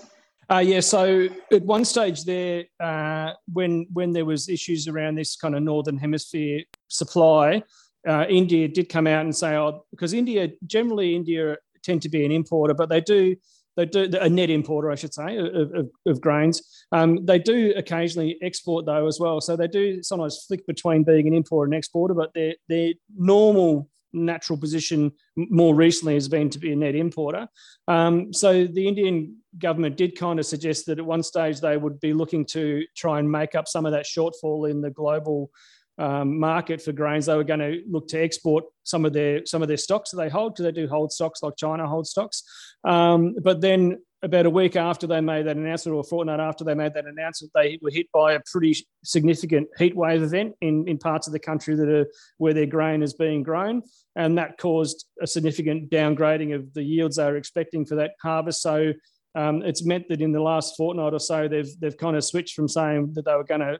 Uh, 0.50 0.60
yeah, 0.60 0.80
so 0.80 1.28
at 1.52 1.62
one 1.63 1.84
stage 1.84 2.24
there, 2.24 2.63
uh, 2.80 3.34
when 3.52 3.86
when 3.91 4.13
there 4.13 4.24
was 4.24 4.48
issues 4.48 4.88
around 4.88 5.15
this 5.15 5.36
kind 5.36 5.56
of 5.56 5.62
northern 5.62 5.98
hemisphere 5.98 6.62
supply, 6.88 7.62
uh, 8.08 8.26
India 8.30 8.67
did 8.67 8.89
come 8.89 9.08
out 9.08 9.26
and 9.26 9.36
say, 9.36 9.56
oh, 9.56 9.86
because 9.91 10.13
India 10.13 10.50
generally 10.65 11.15
India 11.15 11.58
tend 11.84 12.02
to 12.04 12.10
be 12.10 12.26
an 12.26 12.32
importer, 12.32 12.74
but 12.74 12.89
they 12.89 13.02
do 13.02 13.36
they 13.76 13.86
do 13.86 14.10
a 14.20 14.28
net 14.28 14.50
importer, 14.50 14.89
I 14.89 14.96
should 14.96 15.13
say, 15.13 15.38
of, 15.38 15.72
of, 15.72 15.89
of 16.08 16.20
grains. 16.20 16.86
Um, 16.91 17.26
they 17.26 17.38
do 17.38 17.74
occasionally 17.78 18.38
export 18.41 18.88
though 18.88 19.06
as 19.06 19.20
well, 19.20 19.39
so 19.39 19.56
they 19.56 19.67
do 19.67 20.02
sometimes 20.02 20.46
flick 20.48 20.65
between 20.65 21.04
being 21.04 21.28
an 21.28 21.36
importer 21.36 21.65
and 21.65 21.76
exporter, 21.76 22.13
but 22.13 22.34
their 22.34 22.56
their 22.67 22.93
normal 23.15 23.89
natural 24.13 24.58
position 24.58 25.12
more 25.36 25.76
recently 25.76 26.15
has 26.15 26.28
been 26.28 26.50
to 26.50 26.60
be 26.60 26.72
a 26.72 26.76
net 26.76 26.96
importer. 26.96 27.48
Um, 27.88 28.34
so 28.34 28.65
the 28.65 28.88
Indian 28.88 29.38
government 29.60 29.98
did 29.98 30.17
kind 30.17 30.39
of 30.39 30.46
suggest 30.46 30.86
that 30.86 31.00
at 31.00 31.06
one 31.06 31.24
stage 31.24 31.60
they 31.60 31.78
would 31.78 32.00
be 32.00 32.13
looking 32.13 32.46
to 32.46 32.84
try 32.96 33.20
and 33.20 33.30
make 33.30 33.54
up 33.54 33.67
some 33.67 33.86
of 33.86 33.91
that 33.91 34.06
shortfall 34.06 34.70
in 34.70 34.82
the 34.82 34.89
global 34.89 35.52
um, 35.98 36.40
market 36.40 36.82
for 36.82 36.92
grains, 36.92 37.26
they 37.26 37.36
were 37.36 37.44
going 37.44 37.60
to 37.60 37.82
look 37.90 38.08
to 38.10 38.22
export 38.22 38.66
some 38.84 39.06
of 39.06 39.14
their 39.14 39.46
some 39.46 39.62
of 39.62 39.68
their 39.68 39.78
stocks 39.78 40.12
that 40.12 40.18
they 40.18 40.30
hold 40.30 40.54
because 40.54 40.66
they 40.66 40.72
do 40.72 40.88
hold 40.88 41.12
stocks 41.12 41.42
like 41.42 41.56
China 41.58 41.88
holds 41.88 42.12
stocks. 42.12 42.44
Um, 42.84 43.36
but 43.42 43.62
then 43.62 43.98
about 44.24 44.46
a 44.46 44.50
week 44.50 44.76
after 44.76 45.06
they 45.06 45.22
made 45.22 45.46
that 45.46 45.58
announcement, 45.58 45.96
or 45.96 46.00
a 46.00 46.04
fortnight 46.04 46.40
after 46.40 46.64
they 46.64 46.74
made 46.74 46.94
that 46.94 47.06
announcement, 47.06 47.52
they 47.54 47.80
were 47.82 47.92
hit 47.92 48.08
by 48.12 48.34
a 48.34 48.42
pretty 48.52 48.76
significant 49.04 49.68
heat 49.78 49.96
wave 49.96 50.24
event 50.24 50.56
in, 50.62 50.88
in 50.88 50.98
parts 50.98 51.28
of 51.28 51.34
the 51.34 51.40
country 51.40 51.76
that 51.76 51.90
are 51.90 52.08
where 52.38 52.54
their 52.54 52.66
grain 52.66 53.04
is 53.04 53.14
being 53.14 53.44
grown, 53.44 53.82
and 54.16 54.38
that 54.38 54.58
caused 54.58 55.06
a 55.22 55.28
significant 55.28 55.90
downgrading 55.90 56.56
of 56.56 56.74
the 56.74 56.84
yields 56.84 57.18
they 57.18 57.26
were 57.26 57.38
expecting 57.38 57.86
for 57.86 57.96
that 57.96 58.12
harvest. 58.22 58.62
So. 58.62 58.94
Um, 59.36 59.62
it's 59.62 59.86
meant 59.86 60.10
that 60.10 60.20
in 60.20 60.32
the 60.32 60.42
last 60.42 60.76
fortnight 60.76 61.14
or 61.14 61.20
so, 61.20 61.48
they've 61.48 61.70
they've 61.80 61.98
kind 61.98 62.16
of 62.16 62.24
switched 62.24 62.56
from 62.56 62.68
saying 62.68 63.14
that 63.14 63.26
they 63.26 63.36
were 63.36 63.44
going 63.44 63.60
to 63.60 63.78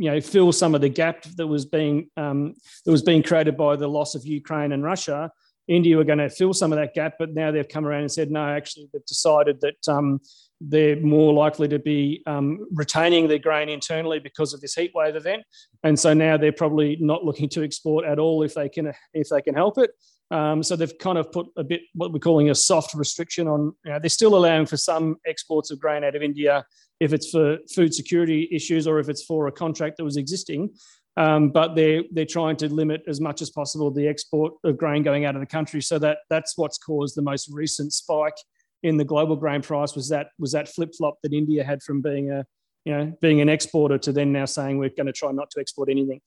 you 0.00 0.10
know 0.10 0.18
fill 0.18 0.50
some 0.50 0.74
of 0.74 0.80
the 0.80 0.88
gap 0.88 1.24
that 1.36 1.46
was 1.46 1.66
being 1.66 2.08
um, 2.16 2.54
that 2.84 2.90
was 2.90 3.02
being 3.02 3.22
created 3.22 3.54
by 3.54 3.76
the 3.76 3.86
loss 3.86 4.14
of 4.14 4.26
Ukraine 4.26 4.72
and 4.72 4.82
Russia. 4.82 5.30
India 5.68 5.94
were 5.94 6.04
going 6.04 6.18
to 6.18 6.30
fill 6.30 6.54
some 6.54 6.72
of 6.72 6.78
that 6.78 6.94
gap, 6.94 7.14
but 7.18 7.34
now 7.34 7.50
they've 7.50 7.68
come 7.68 7.86
around 7.86 8.00
and 8.00 8.10
said 8.10 8.30
no. 8.30 8.42
Actually, 8.48 8.88
they've 8.92 9.04
decided 9.04 9.60
that 9.60 9.92
um, 9.92 10.18
they're 10.60 10.98
more 11.00 11.34
likely 11.34 11.68
to 11.68 11.78
be 11.78 12.22
um, 12.26 12.66
retaining 12.72 13.28
their 13.28 13.38
grain 13.38 13.68
internally 13.68 14.18
because 14.18 14.54
of 14.54 14.62
this 14.62 14.74
heat 14.74 14.90
wave 14.94 15.16
event, 15.16 15.42
and 15.84 16.00
so 16.00 16.14
now 16.14 16.38
they're 16.38 16.50
probably 16.50 16.96
not 16.98 17.22
looking 17.22 17.50
to 17.50 17.62
export 17.62 18.06
at 18.06 18.18
all 18.18 18.42
if 18.42 18.54
they 18.54 18.70
can 18.70 18.94
if 19.12 19.28
they 19.28 19.42
can 19.42 19.54
help 19.54 19.76
it. 19.76 19.90
Um, 20.30 20.62
so 20.62 20.76
they've 20.76 20.96
kind 20.98 21.18
of 21.18 21.32
put 21.32 21.46
a 21.56 21.64
bit 21.64 21.82
what 21.94 22.12
we're 22.12 22.20
calling 22.20 22.50
a 22.50 22.54
soft 22.54 22.94
restriction 22.94 23.48
on. 23.48 23.74
You 23.84 23.92
know, 23.92 23.98
they're 23.98 24.08
still 24.08 24.36
allowing 24.36 24.66
for 24.66 24.76
some 24.76 25.16
exports 25.26 25.70
of 25.70 25.80
grain 25.80 26.04
out 26.04 26.14
of 26.14 26.22
India 26.22 26.64
if 27.00 27.12
it's 27.12 27.30
for 27.30 27.58
food 27.74 27.94
security 27.94 28.48
issues 28.52 28.86
or 28.86 28.98
if 29.00 29.08
it's 29.08 29.24
for 29.24 29.48
a 29.48 29.52
contract 29.52 29.96
that 29.96 30.04
was 30.04 30.16
existing. 30.16 30.70
Um, 31.16 31.50
but 31.50 31.74
they're 31.74 32.04
they're 32.12 32.24
trying 32.24 32.56
to 32.58 32.72
limit 32.72 33.02
as 33.08 33.20
much 33.20 33.42
as 33.42 33.50
possible 33.50 33.90
the 33.90 34.06
export 34.06 34.54
of 34.62 34.76
grain 34.76 35.02
going 35.02 35.24
out 35.24 35.34
of 35.34 35.40
the 35.40 35.46
country. 35.46 35.82
So 35.82 35.98
that 35.98 36.18
that's 36.30 36.56
what's 36.56 36.78
caused 36.78 37.16
the 37.16 37.22
most 37.22 37.48
recent 37.52 37.92
spike 37.92 38.36
in 38.82 38.96
the 38.96 39.04
global 39.04 39.36
grain 39.36 39.62
price 39.62 39.94
was 39.94 40.08
that 40.08 40.28
was 40.38 40.52
that 40.52 40.68
flip 40.68 40.94
flop 40.96 41.18
that 41.22 41.32
India 41.32 41.64
had 41.64 41.82
from 41.82 42.00
being 42.00 42.30
a 42.30 42.46
you 42.84 42.96
know 42.96 43.12
being 43.20 43.40
an 43.40 43.48
exporter 43.48 43.98
to 43.98 44.12
then 44.12 44.32
now 44.32 44.44
saying 44.44 44.78
we're 44.78 44.90
going 44.90 45.06
to 45.06 45.12
try 45.12 45.32
not 45.32 45.50
to 45.50 45.60
export 45.60 45.88
anything. 45.88 46.20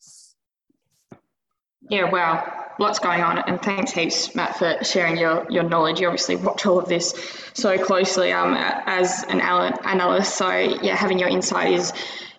Yeah, 1.90 2.10
wow, 2.10 2.72
lots 2.80 3.00
going 3.00 3.22
on, 3.22 3.40
and 3.40 3.62
thanks 3.62 3.92
heaps, 3.92 4.34
Matt, 4.36 4.58
for 4.58 4.84
sharing 4.84 5.18
your 5.18 5.46
your 5.50 5.64
knowledge. 5.64 6.00
You 6.00 6.08
obviously 6.08 6.36
watch 6.36 6.66
all 6.66 6.80
of 6.80 6.88
this 6.88 7.14
so 7.54 7.78
closely 7.78 8.32
um, 8.32 8.56
as 8.58 9.24
an 9.24 9.42
analyst. 9.42 10.36
So 10.36 10.50
yeah, 10.58 10.96
having 10.96 11.20
your 11.20 11.30
insight 11.30 11.74
is, 11.74 11.94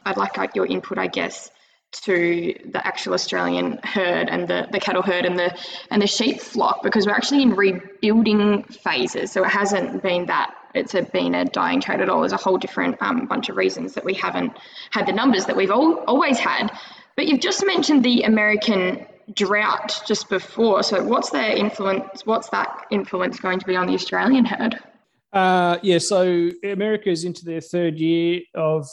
I'd 0.05 0.17
like 0.17 0.55
your 0.55 0.67
input, 0.67 0.99
I 0.99 1.09
guess, 1.09 1.51
to 1.93 2.55
the 2.65 2.87
actual 2.87 3.15
Australian 3.15 3.79
herd 3.85 4.29
and 4.29 4.49
the, 4.49 4.67
the 4.73 4.81
cattle 4.81 5.03
herd 5.03 5.25
and 5.25 5.39
the 5.39 5.57
and 5.91 6.03
the 6.03 6.07
sheep 6.07 6.41
flock 6.41 6.83
because 6.83 7.07
we're 7.07 7.15
actually 7.15 7.43
in 7.43 7.55
rebuilding 7.55 8.65
phases. 8.65 9.31
So 9.31 9.45
it 9.45 9.51
hasn't 9.51 10.03
been 10.03 10.27
that 10.27 10.55
it's 10.75 10.95
a, 10.95 11.03
been 11.03 11.35
a 11.35 11.45
dying 11.45 11.81
trade 11.81 12.01
at 12.01 12.09
all. 12.09 12.21
There's 12.21 12.33
a 12.33 12.37
whole 12.37 12.59
different 12.59 13.01
um, 13.01 13.27
bunch 13.27 13.49
of 13.49 13.57
reasons 13.57 13.95
that 13.95 14.05
we 14.05 14.15
haven't 14.15 14.57
had 14.91 15.07
the 15.07 15.13
numbers 15.13 15.47
that 15.47 15.57
we've 15.57 15.71
all, 15.71 15.99
always 16.07 16.39
had. 16.39 16.77
But 17.17 17.29
you've 17.29 17.41
just 17.41 17.65
mentioned 17.65 18.03
the 18.03 18.23
American 18.23 19.07
drought 19.33 20.03
just 20.07 20.29
before. 20.29 20.83
So 20.83 21.03
what's 21.03 21.31
their 21.31 21.57
influence? 21.57 22.27
What's 22.27 22.49
that 22.51 22.87
influence 22.91 23.41
going 23.41 23.59
to 23.61 23.67
be 23.67 23.77
on 23.77 23.87
the 23.87 23.95
Australian 23.95 24.45
herd? 24.45 24.79
Uh, 25.33 25.79
yeah, 25.83 25.99
so 25.99 26.51
America 26.63 27.11
is 27.11 27.25
into 27.25 27.45
their 27.45 27.61
third 27.61 27.99
year 27.99 28.41
of 28.55 28.89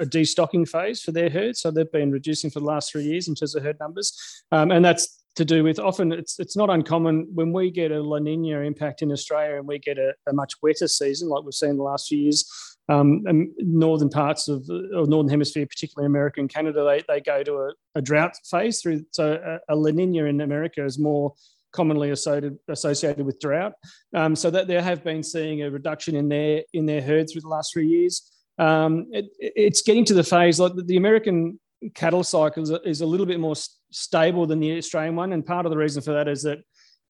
a 0.00 0.04
destocking 0.04 0.68
phase 0.68 1.00
for 1.00 1.12
their 1.12 1.30
herd. 1.30 1.56
So 1.56 1.70
they've 1.70 1.90
been 1.92 2.10
reducing 2.10 2.50
for 2.50 2.58
the 2.58 2.66
last 2.66 2.90
three 2.90 3.04
years 3.04 3.28
in 3.28 3.36
terms 3.36 3.54
of 3.54 3.62
herd 3.62 3.78
numbers, 3.78 4.44
um, 4.50 4.72
and 4.72 4.84
that's 4.84 5.22
to 5.36 5.44
do 5.44 5.64
with 5.64 5.78
often 5.78 6.12
it's 6.12 6.38
it's 6.38 6.56
not 6.56 6.70
uncommon 6.70 7.28
when 7.34 7.52
we 7.52 7.70
get 7.70 7.90
a 7.90 8.00
La 8.00 8.18
Nina 8.18 8.60
impact 8.60 9.02
in 9.02 9.10
Australia 9.12 9.56
and 9.56 9.66
we 9.66 9.78
get 9.78 9.98
a, 9.98 10.14
a 10.28 10.32
much 10.32 10.54
wetter 10.62 10.88
season 10.88 11.28
like 11.28 11.44
we've 11.44 11.54
seen 11.54 11.76
the 11.76 11.82
last 11.82 12.08
few 12.08 12.18
years. 12.18 12.73
Um, 12.88 13.24
northern 13.58 14.10
parts 14.10 14.48
of 14.48 14.66
the 14.66 15.06
northern 15.08 15.30
hemisphere, 15.30 15.66
particularly 15.66 16.06
America 16.06 16.40
and 16.40 16.50
Canada, 16.50 16.84
they, 16.84 17.02
they 17.08 17.20
go 17.20 17.42
to 17.42 17.54
a, 17.54 17.72
a 17.94 18.02
drought 18.02 18.36
phase 18.50 18.82
through. 18.82 19.06
So 19.10 19.40
a, 19.42 19.72
a 19.72 19.76
La 19.76 19.90
Nina 19.90 20.24
in 20.24 20.40
America 20.42 20.84
is 20.84 20.98
more 20.98 21.34
commonly 21.72 22.10
associated 22.10 22.58
associated 22.68 23.24
with 23.24 23.40
drought. 23.40 23.72
Um, 24.14 24.36
so 24.36 24.50
that 24.50 24.68
they 24.68 24.80
have 24.80 25.02
been 25.02 25.22
seeing 25.22 25.62
a 25.62 25.70
reduction 25.70 26.14
in 26.14 26.28
their 26.28 26.62
in 26.72 26.86
their 26.86 27.00
herd 27.00 27.28
through 27.28 27.42
the 27.42 27.48
last 27.48 27.72
three 27.72 27.88
years. 27.88 28.30
Um, 28.58 29.06
it, 29.12 29.26
it's 29.38 29.82
getting 29.82 30.04
to 30.06 30.14
the 30.14 30.22
phase 30.22 30.60
like 30.60 30.72
the 30.76 30.96
American 30.96 31.58
cattle 31.94 32.22
cycle 32.22 32.62
is 32.62 32.70
a, 32.70 32.80
is 32.88 33.00
a 33.00 33.06
little 33.06 33.26
bit 33.26 33.40
more 33.40 33.56
stable 33.90 34.46
than 34.46 34.60
the 34.60 34.76
Australian 34.76 35.16
one, 35.16 35.32
and 35.32 35.44
part 35.44 35.66
of 35.66 35.70
the 35.70 35.78
reason 35.78 36.02
for 36.02 36.12
that 36.12 36.28
is 36.28 36.42
that 36.42 36.58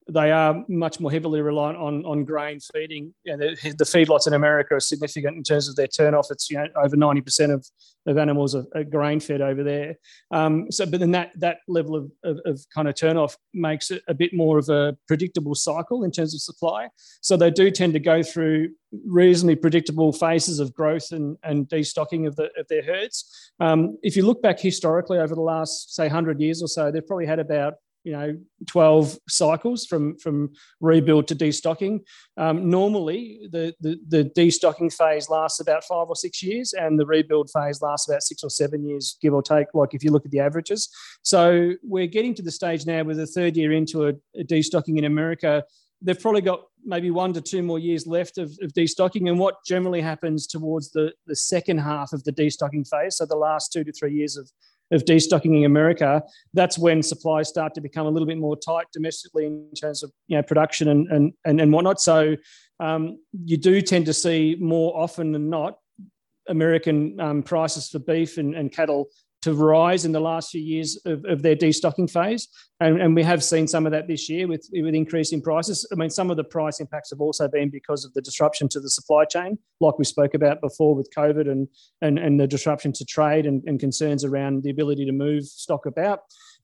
they 0.09 0.31
are 0.31 0.63
much 0.69 1.01
more 1.01 1.11
heavily 1.11 1.41
reliant 1.41 1.79
on, 1.79 2.05
on 2.05 2.25
grain 2.25 2.61
feeding. 2.61 3.15
Know, 3.25 3.39
the, 3.39 3.75
the 3.79 3.85
feedlots 3.85 4.27
in 4.27 4.35
America 4.35 4.75
are 4.75 4.81
significant 4.81 5.37
in 5.37 5.43
terms 5.43 5.69
of 5.69 5.77
their 5.77 5.87
turnoff. 5.87 6.31
It's 6.31 6.51
you 6.51 6.59
know 6.59 6.67
over 6.77 6.97
ninety 6.97 7.23
percent 7.23 7.53
of, 7.53 7.67
of 8.07 8.19
animals 8.19 8.55
are, 8.55 8.65
are 8.75 8.85
grain 8.85 9.19
fed 9.21 9.41
over 9.41 9.63
there. 9.63 9.95
Um, 10.31 10.71
so, 10.71 10.85
but 10.85 11.01
then 11.01 11.13
that 11.13 11.33
that 11.37 11.59
level 11.69 11.97
of, 11.97 12.11
of, 12.23 12.41
of, 12.45 12.61
kind 12.75 12.87
of 12.87 12.95
turnoff 12.95 13.37
makes 13.55 13.91
it 13.91 14.03
a 14.07 14.15
bit 14.15 14.35
more 14.35 14.59
of 14.59 14.69
a 14.69 14.97
predictable 15.09 15.55
cycle 15.55 16.05
in 16.05 16.11
terms 16.11 16.35
of 16.35 16.43
supply. 16.43 16.89
So 17.23 17.37
they 17.37 17.51
do 17.51 17.71
tend 17.71 17.95
to 17.95 18.01
go 18.01 18.23
through 18.23 18.71
reasonably 19.07 19.57
predictable 19.57 20.13
phases 20.13 20.61
of 20.61 20.73
growth 20.75 21.13
and, 21.13 21.37
and 21.43 21.69
destocking 21.69 22.27
of, 22.27 22.37
the, 22.37 22.51
of 22.59 22.69
their 22.69 22.83
herds. 22.83 23.53
Um, 23.59 23.99
if 24.03 24.17
you 24.17 24.25
look 24.25 24.43
back 24.43 24.61
historically 24.61 25.19
over 25.19 25.35
the 25.35 25.41
last 25.41 25.95
say 25.95 26.09
hundred 26.09 26.41
years 26.41 26.63
or 26.63 26.69
so, 26.69 26.91
they've 26.91 27.07
probably 27.07 27.27
had 27.27 27.39
about 27.39 27.75
you 28.05 28.13
know 28.13 28.37
12 28.67 29.19
cycles 29.29 29.87
from 29.87 30.17
from 30.19 30.53
rebuild 30.81 31.27
to 31.27 31.35
destocking 31.35 32.01
um, 32.37 32.71
normally 32.71 33.49
the, 33.51 33.75
the 33.81 33.99
the 34.09 34.25
destocking 34.37 34.93
phase 34.93 35.29
lasts 35.29 35.61
about 35.61 35.83
five 35.85 36.07
or 36.09 36.15
six 36.15 36.43
years 36.43 36.73
and 36.75 37.01
the 37.01 37.07
rebuild 37.07 37.51
phase 37.51 37.83
lasts 37.83 38.09
about 38.09 38.23
six 38.23 38.45
or 38.45 38.51
seven 38.51 38.87
years 38.87 39.17
give 39.21 39.35
or 39.35 39.43
take 39.43 39.67
like 39.75 39.95
if 39.95 40.05
you 40.05 40.11
look 40.11 40.25
at 40.25 40.31
the 40.31 40.41
averages 40.41 40.89
so 41.23 41.73
we're 41.83 42.07
getting 42.07 42.35
to 42.35 42.43
the 42.43 42.53
stage 42.53 42.87
now 42.87 43.03
with 43.03 43.17
the 43.17 43.27
third 43.27 43.57
year 43.57 43.73
into 43.73 44.07
a, 44.07 44.13
a 44.39 44.45
destocking 44.45 44.99
in 44.99 45.05
america 45.05 45.65
they've 46.03 46.21
probably 46.21 46.43
got 46.43 46.61
maybe 46.85 47.11
one 47.11 47.33
to 47.33 47.41
two 47.41 47.63
more 47.63 47.79
years 47.79 48.07
left 48.07 48.39
of, 48.39 48.51
of 48.63 48.73
destocking. 48.75 49.29
And 49.29 49.39
what 49.39 49.65
generally 49.67 50.03
happens 50.03 50.47
towards 50.47 50.91
the, 50.91 51.13
the 51.27 51.35
second 51.35 51.79
half 51.79 52.13
of 52.13 52.25
the 52.25 52.33
destocking 52.33 52.87
phase, 52.87 53.17
so 53.17 53.27
the 53.27 53.37
last 53.37 53.73
two 53.73 53.85
to 53.85 53.93
three 53.93 54.13
years 54.13 54.37
of, 54.37 54.51
of 54.95 55.05
destocking 55.05 55.59
in 55.59 55.65
America, 55.65 56.23
that's 56.53 56.79
when 56.79 57.03
supplies 57.03 57.49
start 57.49 57.75
to 57.75 57.81
become 57.81 58.07
a 58.07 58.11
little 58.11 58.27
bit 58.27 58.39
more 58.39 58.57
tight 58.57 58.87
domestically 58.93 59.47
in 59.47 59.71
terms 59.79 60.03
of 60.03 60.13
you 60.29 60.37
know 60.37 60.43
production 60.43 60.89
and 60.89 61.09
and 61.11 61.33
and, 61.45 61.61
and 61.61 61.73
whatnot. 61.73 62.01
So 62.01 62.37
um, 62.81 63.19
you 63.45 63.57
do 63.57 63.81
tend 63.81 64.07
to 64.07 64.15
see 64.15 64.57
more 64.61 64.97
often 64.97 65.33
than 65.33 65.51
not 65.51 65.79
American 66.49 67.19
um, 67.21 67.43
prices 67.43 67.89
for 67.89 67.99
beef 67.99 68.39
and, 68.39 68.55
and 68.55 68.71
cattle 68.71 69.09
to 69.45 69.53
rise 69.53 70.07
in 70.07 70.13
the 70.13 70.21
last 70.21 70.51
few 70.51 70.61
years 70.61 70.99
of, 71.05 71.23
of 71.27 71.43
their 71.43 71.55
destocking 71.55 72.11
phase. 72.11 72.49
And, 72.81 72.99
and, 72.99 73.15
we 73.15 73.23
have 73.23 73.45
seen 73.45 73.69
some 73.69 73.85
of 73.85 73.93
that 73.93 74.09
this 74.09 74.31
year 74.31 74.49
with, 74.49 74.67
with 74.73 74.95
increasing 74.95 75.43
prices. 75.43 75.87
I 75.93 75.97
mean, 75.97 76.09
some 76.09 76.31
of 76.31 76.39
the 76.39 76.45
price 76.45 76.81
impacts 76.81 77.11
have 77.11 77.21
also 77.21 77.47
been 77.47 77.69
because 77.69 78.07
of 78.07 78.15
the 78.15 78.23
disruption 78.23 78.69
to 78.71 78.81
the 78.81 78.89
supply 78.89 79.27
chain, 79.27 79.59
like 79.81 79.99
we 79.99 80.07
spoke 80.07 80.33
about 80.33 80.63
before 80.63 80.95
with 80.95 81.11
COVID 81.15 81.51
and, 81.51 81.69
and, 82.01 82.19
and 82.19 82.41
the 82.41 82.47
disruption 82.47 82.91
to 82.95 83.05
trade 83.05 83.45
and, 83.45 83.63
and 83.67 83.79
concerns 83.79 84.25
around 84.25 84.63
the 84.63 84.71
ability 84.71 85.05
to 85.05 85.13
move 85.13 85.45
stock 85.45 85.85
about. 85.85 86.21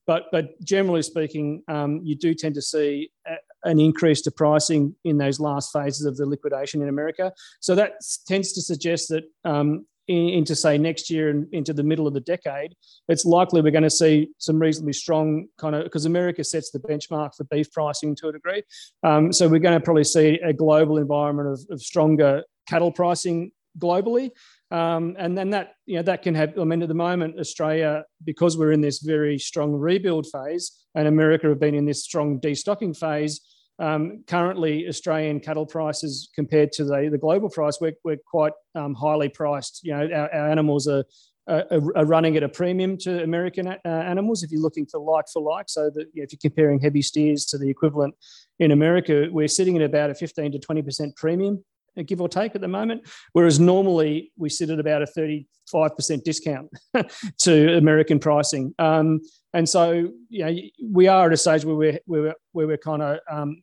But, 0.07 0.23
but 0.31 0.59
generally 0.63 1.03
speaking, 1.03 1.61
um, 1.67 2.01
you 2.03 2.15
do 2.15 2.33
tend 2.33 2.55
to 2.55 2.63
see 2.63 3.11
a, 3.27 3.35
an 3.63 3.79
increase 3.79 4.21
to 4.21 4.31
pricing 4.31 4.95
in 5.03 5.19
those 5.19 5.39
last 5.39 5.71
phases 5.71 6.07
of 6.07 6.17
the 6.17 6.25
liquidation 6.25 6.81
in 6.81 6.89
America. 6.89 7.31
So 7.59 7.75
that 7.75 7.93
tends 8.27 8.53
to 8.53 8.61
suggest 8.63 9.09
that 9.09 9.23
um, 9.45 9.85
into 10.07 10.55
say 10.55 10.77
next 10.77 11.09
year 11.09 11.29
and 11.29 11.47
into 11.53 11.73
the 11.73 11.83
middle 11.83 12.07
of 12.07 12.13
the 12.13 12.21
decade, 12.21 12.75
it's 13.07 13.25
likely 13.25 13.61
we're 13.61 13.71
going 13.71 13.83
to 13.83 13.89
see 13.89 14.29
some 14.37 14.59
reasonably 14.59 14.93
strong 14.93 15.47
kind 15.57 15.75
of 15.75 15.83
because 15.83 16.05
America 16.05 16.43
sets 16.43 16.71
the 16.71 16.79
benchmark 16.79 17.35
for 17.35 17.43
beef 17.45 17.71
pricing 17.71 18.15
to 18.15 18.29
a 18.29 18.31
degree. 18.31 18.63
Um, 19.03 19.31
so 19.31 19.47
we're 19.47 19.59
going 19.59 19.79
to 19.79 19.83
probably 19.83 20.03
see 20.03 20.39
a 20.43 20.53
global 20.53 20.97
environment 20.97 21.49
of, 21.49 21.65
of 21.69 21.81
stronger 21.81 22.43
cattle 22.67 22.91
pricing 22.91 23.51
globally. 23.77 24.31
Um, 24.69 25.15
and 25.19 25.37
then 25.37 25.49
that 25.49 25.73
you 25.85 25.97
know 25.97 26.03
that 26.03 26.21
can 26.21 26.33
have. 26.35 26.57
I 26.57 26.63
mean, 26.63 26.81
at 26.81 26.87
the 26.87 26.93
moment, 26.93 27.39
Australia, 27.39 28.05
because 28.23 28.57
we're 28.57 28.71
in 28.71 28.81
this 28.81 28.99
very 28.99 29.37
strong 29.37 29.73
rebuild 29.73 30.27
phase, 30.27 30.71
and 30.95 31.07
America 31.07 31.47
have 31.49 31.59
been 31.59 31.75
in 31.75 31.85
this 31.85 32.03
strong 32.03 32.39
destocking 32.39 32.97
phase 32.97 33.41
um, 33.81 34.23
currently, 34.27 34.87
Australian 34.87 35.39
cattle 35.39 35.65
prices 35.65 36.29
compared 36.35 36.71
to 36.73 36.83
the, 36.85 37.09
the 37.11 37.17
global 37.17 37.49
price, 37.49 37.79
we're, 37.81 37.93
we're 38.03 38.19
quite 38.25 38.53
um, 38.75 38.93
highly 38.93 39.27
priced. 39.27 39.83
You 39.83 39.97
know, 39.97 40.09
our, 40.15 40.33
our 40.33 40.49
animals 40.49 40.87
are, 40.87 41.03
are, 41.47 41.65
are, 41.95 42.05
running 42.05 42.37
at 42.37 42.43
a 42.43 42.49
premium 42.49 42.95
to 42.99 43.23
American 43.23 43.67
uh, 43.67 43.77
animals 43.83 44.43
if 44.43 44.51
you're 44.51 44.61
looking 44.61 44.85
for 44.85 44.99
like 44.99 45.25
for 45.33 45.41
like. 45.41 45.67
So 45.67 45.89
that 45.95 46.05
you 46.13 46.21
know, 46.21 46.25
if 46.25 46.31
you're 46.31 46.39
comparing 46.39 46.79
heavy 46.79 47.01
steers 47.01 47.43
to 47.47 47.57
the 47.57 47.69
equivalent 47.71 48.13
in 48.59 48.71
America, 48.71 49.27
we're 49.31 49.47
sitting 49.47 49.75
at 49.77 49.81
about 49.81 50.11
a 50.11 50.15
15 50.15 50.51
to 50.51 50.59
20% 50.59 51.15
premium 51.15 51.63
give 52.05 52.21
or 52.21 52.29
take 52.29 52.55
at 52.55 52.61
the 52.61 52.67
moment. 52.67 53.05
Whereas 53.33 53.59
normally 53.59 54.31
we 54.37 54.49
sit 54.49 54.69
at 54.69 54.79
about 54.79 55.01
a 55.01 55.05
35% 55.05 56.23
discount 56.23 56.69
to 57.39 57.77
American 57.77 58.19
pricing. 58.19 58.73
Um, 58.79 59.21
and 59.53 59.67
so, 59.67 60.09
you 60.29 60.45
know, 60.45 60.55
we 60.89 61.07
are 61.07 61.27
at 61.27 61.33
a 61.33 61.37
stage 61.37 61.65
where 61.65 61.75
we're, 61.75 61.99
where 62.05 62.21
we're, 62.21 62.35
where 62.53 62.67
we're 62.67 62.77
kind 62.77 63.01
of 63.01 63.19
um, 63.29 63.61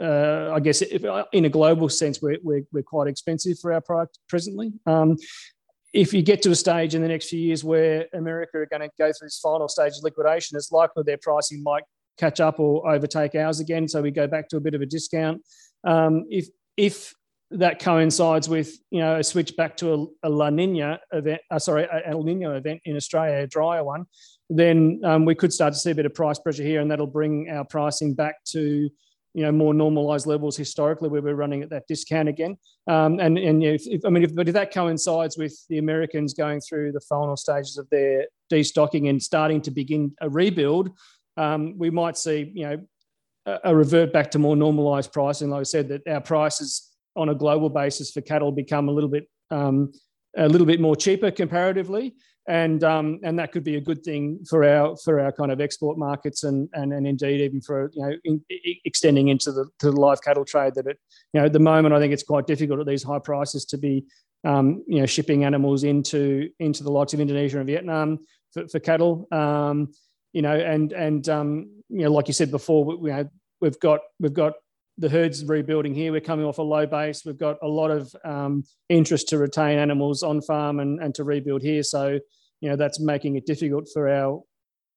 uh, 0.00 0.52
I 0.52 0.60
guess 0.60 0.82
if, 0.82 1.04
uh, 1.04 1.24
in 1.32 1.44
a 1.44 1.48
global 1.48 1.88
sense, 1.88 2.20
we're, 2.22 2.38
we're, 2.42 2.62
we're 2.72 2.82
quite 2.82 3.08
expensive 3.08 3.58
for 3.58 3.72
our 3.72 3.80
product 3.80 4.18
presently. 4.28 4.72
Um, 4.86 5.16
if 5.92 6.14
you 6.14 6.22
get 6.22 6.40
to 6.42 6.50
a 6.50 6.54
stage 6.54 6.94
in 6.94 7.02
the 7.02 7.08
next 7.08 7.28
few 7.28 7.38
years 7.38 7.62
where 7.62 8.06
America 8.14 8.58
are 8.58 8.66
going 8.66 8.80
to 8.82 8.90
go 8.98 9.12
through 9.12 9.26
this 9.26 9.38
final 9.38 9.68
stage 9.68 9.92
of 9.98 10.02
liquidation, 10.02 10.56
it's 10.56 10.72
likely 10.72 11.02
their 11.04 11.18
pricing 11.18 11.62
might 11.62 11.84
catch 12.18 12.40
up 12.40 12.58
or 12.58 12.88
overtake 12.90 13.34
ours 13.34 13.60
again. 13.60 13.88
So 13.88 14.00
we 14.00 14.10
go 14.10 14.26
back 14.26 14.48
to 14.48 14.56
a 14.56 14.60
bit 14.60 14.74
of 14.74 14.80
a 14.80 14.86
discount. 14.86 15.42
Um, 15.84 16.24
if 16.30 16.46
if 16.76 17.14
that 17.50 17.78
coincides 17.78 18.48
with 18.48 18.78
you 18.90 19.00
know 19.00 19.18
a 19.18 19.24
switch 19.24 19.56
back 19.56 19.76
to 19.78 19.92
a, 20.22 20.28
a 20.28 20.30
La 20.30 20.48
Nina 20.48 20.98
event, 21.12 21.40
uh, 21.50 21.58
sorry, 21.58 21.84
a 21.84 22.08
El 22.08 22.22
Nino 22.22 22.56
event 22.56 22.80
in 22.84 22.96
Australia, 22.96 23.42
a 23.42 23.46
drier 23.46 23.84
one, 23.84 24.06
then 24.48 25.00
um, 25.04 25.24
we 25.24 25.34
could 25.34 25.52
start 25.52 25.74
to 25.74 25.78
see 25.78 25.90
a 25.90 25.94
bit 25.94 26.06
of 26.06 26.14
price 26.14 26.38
pressure 26.38 26.62
here, 26.62 26.80
and 26.80 26.90
that'll 26.90 27.06
bring 27.06 27.50
our 27.50 27.64
pricing 27.64 28.14
back 28.14 28.36
to 28.46 28.88
you 29.34 29.42
know 29.42 29.52
more 29.52 29.72
normalized 29.72 30.26
levels 30.26 30.56
historically 30.56 31.08
where 31.08 31.22
we're 31.22 31.34
running 31.34 31.62
at 31.62 31.70
that 31.70 31.86
discount 31.88 32.28
again. 32.28 32.56
Um, 32.86 33.20
and 33.20 33.38
and 33.38 33.62
if, 33.62 33.86
if, 33.86 34.04
i 34.04 34.10
mean 34.10 34.24
if, 34.24 34.34
but 34.34 34.48
if 34.48 34.54
that 34.54 34.74
coincides 34.74 35.38
with 35.38 35.56
the 35.68 35.78
americans 35.78 36.34
going 36.34 36.60
through 36.60 36.90
the 36.90 37.00
final 37.00 37.36
stages 37.36 37.78
of 37.78 37.88
their 37.90 38.26
destocking 38.52 39.08
and 39.08 39.22
starting 39.22 39.60
to 39.62 39.70
begin 39.70 40.12
a 40.20 40.28
rebuild 40.28 40.90
um, 41.36 41.78
we 41.78 41.90
might 41.90 42.16
see 42.16 42.50
you 42.54 42.68
know 42.68 42.78
a, 43.64 43.74
revert 43.74 44.12
back 44.12 44.30
to 44.32 44.38
more 44.38 44.56
normalized 44.56 45.12
pricing. 45.12 45.50
Like 45.50 45.60
i 45.60 45.64
said 45.64 45.88
that 45.88 46.06
our 46.08 46.20
prices 46.20 46.90
on 47.16 47.28
a 47.28 47.34
global 47.34 47.68
basis 47.68 48.10
for 48.10 48.20
cattle 48.20 48.52
become 48.52 48.88
a 48.88 48.92
little 48.92 49.10
bit 49.10 49.28
um, 49.50 49.92
a 50.36 50.48
little 50.48 50.66
bit 50.66 50.80
more 50.80 50.96
cheaper 50.96 51.30
comparatively 51.30 52.14
and 52.48 52.82
um, 52.82 53.20
and 53.22 53.38
that 53.38 53.52
could 53.52 53.62
be 53.62 53.76
a 53.76 53.80
good 53.80 54.02
thing 54.02 54.40
for 54.48 54.64
our 54.64 54.96
for 54.96 55.20
our 55.20 55.30
kind 55.30 55.52
of 55.52 55.60
export 55.60 55.96
markets 55.96 56.42
and 56.42 56.68
and, 56.72 56.92
and 56.92 57.06
indeed 57.06 57.40
even 57.40 57.60
for 57.60 57.90
you 57.94 58.02
know 58.02 58.16
in, 58.24 58.42
extending 58.84 59.28
into 59.28 59.52
the 59.52 59.66
to 59.78 59.90
the 59.90 60.00
live 60.00 60.22
cattle 60.22 60.44
trade 60.44 60.74
that 60.74 60.86
it 60.86 60.98
you 61.32 61.40
know 61.40 61.46
at 61.46 61.52
the 61.52 61.60
moment 61.60 61.94
I 61.94 62.00
think 62.00 62.12
it's 62.12 62.24
quite 62.24 62.46
difficult 62.46 62.80
at 62.80 62.86
these 62.86 63.02
high 63.02 63.20
prices 63.20 63.64
to 63.66 63.78
be 63.78 64.04
um, 64.44 64.82
you 64.88 64.98
know 64.98 65.06
shipping 65.06 65.44
animals 65.44 65.84
into 65.84 66.48
into 66.58 66.82
the 66.82 66.90
likes 66.90 67.14
of 67.14 67.20
Indonesia 67.20 67.58
and 67.58 67.66
Vietnam 67.66 68.18
for, 68.52 68.66
for 68.68 68.80
cattle. 68.80 69.28
Um, 69.30 69.92
you 70.32 70.42
know 70.42 70.54
and 70.54 70.92
and 70.92 71.28
um, 71.28 71.70
you 71.88 72.04
know 72.04 72.12
like 72.12 72.26
you 72.26 72.34
said 72.34 72.50
before 72.50 72.84
we, 72.84 72.96
we, 72.96 73.24
we've 73.60 73.78
got 73.78 74.00
we've 74.18 74.34
got 74.34 74.54
the 74.98 75.08
herd's 75.08 75.44
rebuilding 75.44 75.94
here. 75.94 76.12
We're 76.12 76.20
coming 76.20 76.44
off 76.44 76.58
a 76.58 76.62
low 76.62 76.86
base. 76.86 77.24
We've 77.24 77.38
got 77.38 77.56
a 77.62 77.68
lot 77.68 77.90
of 77.90 78.14
um, 78.24 78.64
interest 78.88 79.28
to 79.28 79.38
retain 79.38 79.78
animals 79.78 80.22
on 80.22 80.40
farm 80.42 80.80
and, 80.80 81.00
and 81.00 81.14
to 81.14 81.24
rebuild 81.24 81.62
here. 81.62 81.82
So, 81.82 82.18
you 82.60 82.68
know, 82.68 82.76
that's 82.76 83.00
making 83.00 83.36
it 83.36 83.46
difficult 83.46 83.88
for 83.92 84.08
our 84.08 84.42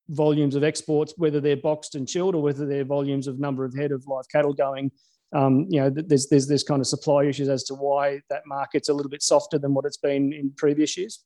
volumes 0.08 0.54
of 0.54 0.62
exports, 0.62 1.14
whether 1.16 1.40
they're 1.40 1.56
boxed 1.56 1.94
and 1.94 2.06
chilled 2.06 2.34
or 2.34 2.42
whether 2.42 2.66
they're 2.66 2.84
volumes 2.84 3.26
of 3.26 3.38
number 3.38 3.64
of 3.64 3.74
head 3.74 3.92
of 3.92 4.06
live 4.06 4.28
cattle 4.30 4.52
going. 4.52 4.90
Um, 5.34 5.66
you 5.68 5.80
know, 5.80 5.90
there's 5.90 6.28
there's 6.28 6.46
this 6.46 6.62
kind 6.62 6.80
of 6.80 6.86
supply 6.86 7.24
issues 7.24 7.48
as 7.48 7.64
to 7.64 7.74
why 7.74 8.20
that 8.30 8.42
market's 8.46 8.88
a 8.88 8.94
little 8.94 9.10
bit 9.10 9.22
softer 9.22 9.58
than 9.58 9.74
what 9.74 9.84
it's 9.84 9.96
been 9.96 10.32
in 10.32 10.52
previous 10.56 10.96
years. 10.96 11.24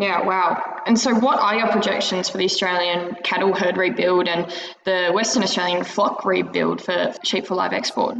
Yeah, 0.00 0.24
wow. 0.24 0.80
And 0.86 0.98
so, 0.98 1.14
what 1.14 1.38
are 1.40 1.54
your 1.54 1.68
projections 1.68 2.30
for 2.30 2.38
the 2.38 2.46
Australian 2.46 3.16
cattle 3.22 3.54
herd 3.54 3.76
rebuild 3.76 4.28
and 4.28 4.50
the 4.84 5.10
Western 5.12 5.42
Australian 5.42 5.84
flock 5.84 6.24
rebuild 6.24 6.80
for 6.80 7.12
sheep 7.22 7.46
for 7.46 7.54
live 7.54 7.74
export? 7.74 8.16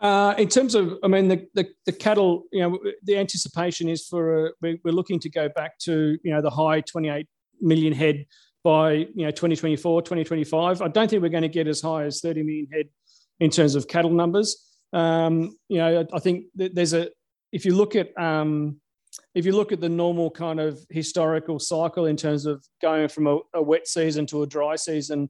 Uh, 0.00 0.34
in 0.38 0.48
terms 0.48 0.74
of, 0.74 0.94
I 1.02 1.08
mean, 1.08 1.28
the, 1.28 1.46
the, 1.52 1.68
the, 1.84 1.92
cattle, 1.92 2.44
you 2.50 2.60
know, 2.60 2.78
the 3.02 3.18
anticipation 3.18 3.90
is 3.90 4.06
for, 4.06 4.46
a, 4.46 4.50
we're 4.60 4.92
looking 4.92 5.20
to 5.20 5.30
go 5.30 5.50
back 5.50 5.78
to, 5.80 6.18
you 6.22 6.32
know, 6.32 6.40
the 6.40 6.50
high 6.50 6.80
28 6.80 7.26
million 7.60 7.92
head 7.92 8.26
by, 8.62 8.92
you 8.92 9.24
know, 9.24 9.30
2024, 9.30 10.02
2025. 10.02 10.80
I 10.80 10.88
don't 10.88 11.08
think 11.08 11.22
we're 11.22 11.28
going 11.28 11.42
to 11.42 11.48
get 11.48 11.68
as 11.68 11.82
high 11.82 12.04
as 12.04 12.20
30 12.20 12.42
million 12.42 12.66
head 12.72 12.86
in 13.38 13.50
terms 13.50 13.74
of 13.74 13.86
cattle 13.86 14.10
numbers. 14.10 14.62
Um, 14.94 15.56
you 15.68 15.78
know, 15.78 16.06
I 16.12 16.18
think 16.20 16.46
there's 16.54 16.94
a, 16.94 17.08
if 17.52 17.64
you 17.66 17.74
look 17.74 17.96
at, 17.96 18.16
um, 18.18 18.80
if 19.34 19.44
you 19.44 19.52
look 19.52 19.72
at 19.72 19.80
the 19.80 19.88
normal 19.88 20.30
kind 20.30 20.60
of 20.60 20.84
historical 20.90 21.58
cycle 21.58 22.06
in 22.06 22.16
terms 22.16 22.46
of 22.46 22.64
going 22.80 23.08
from 23.08 23.26
a, 23.26 23.38
a 23.54 23.62
wet 23.62 23.88
season 23.88 24.26
to 24.26 24.42
a 24.42 24.46
dry 24.46 24.76
season, 24.76 25.28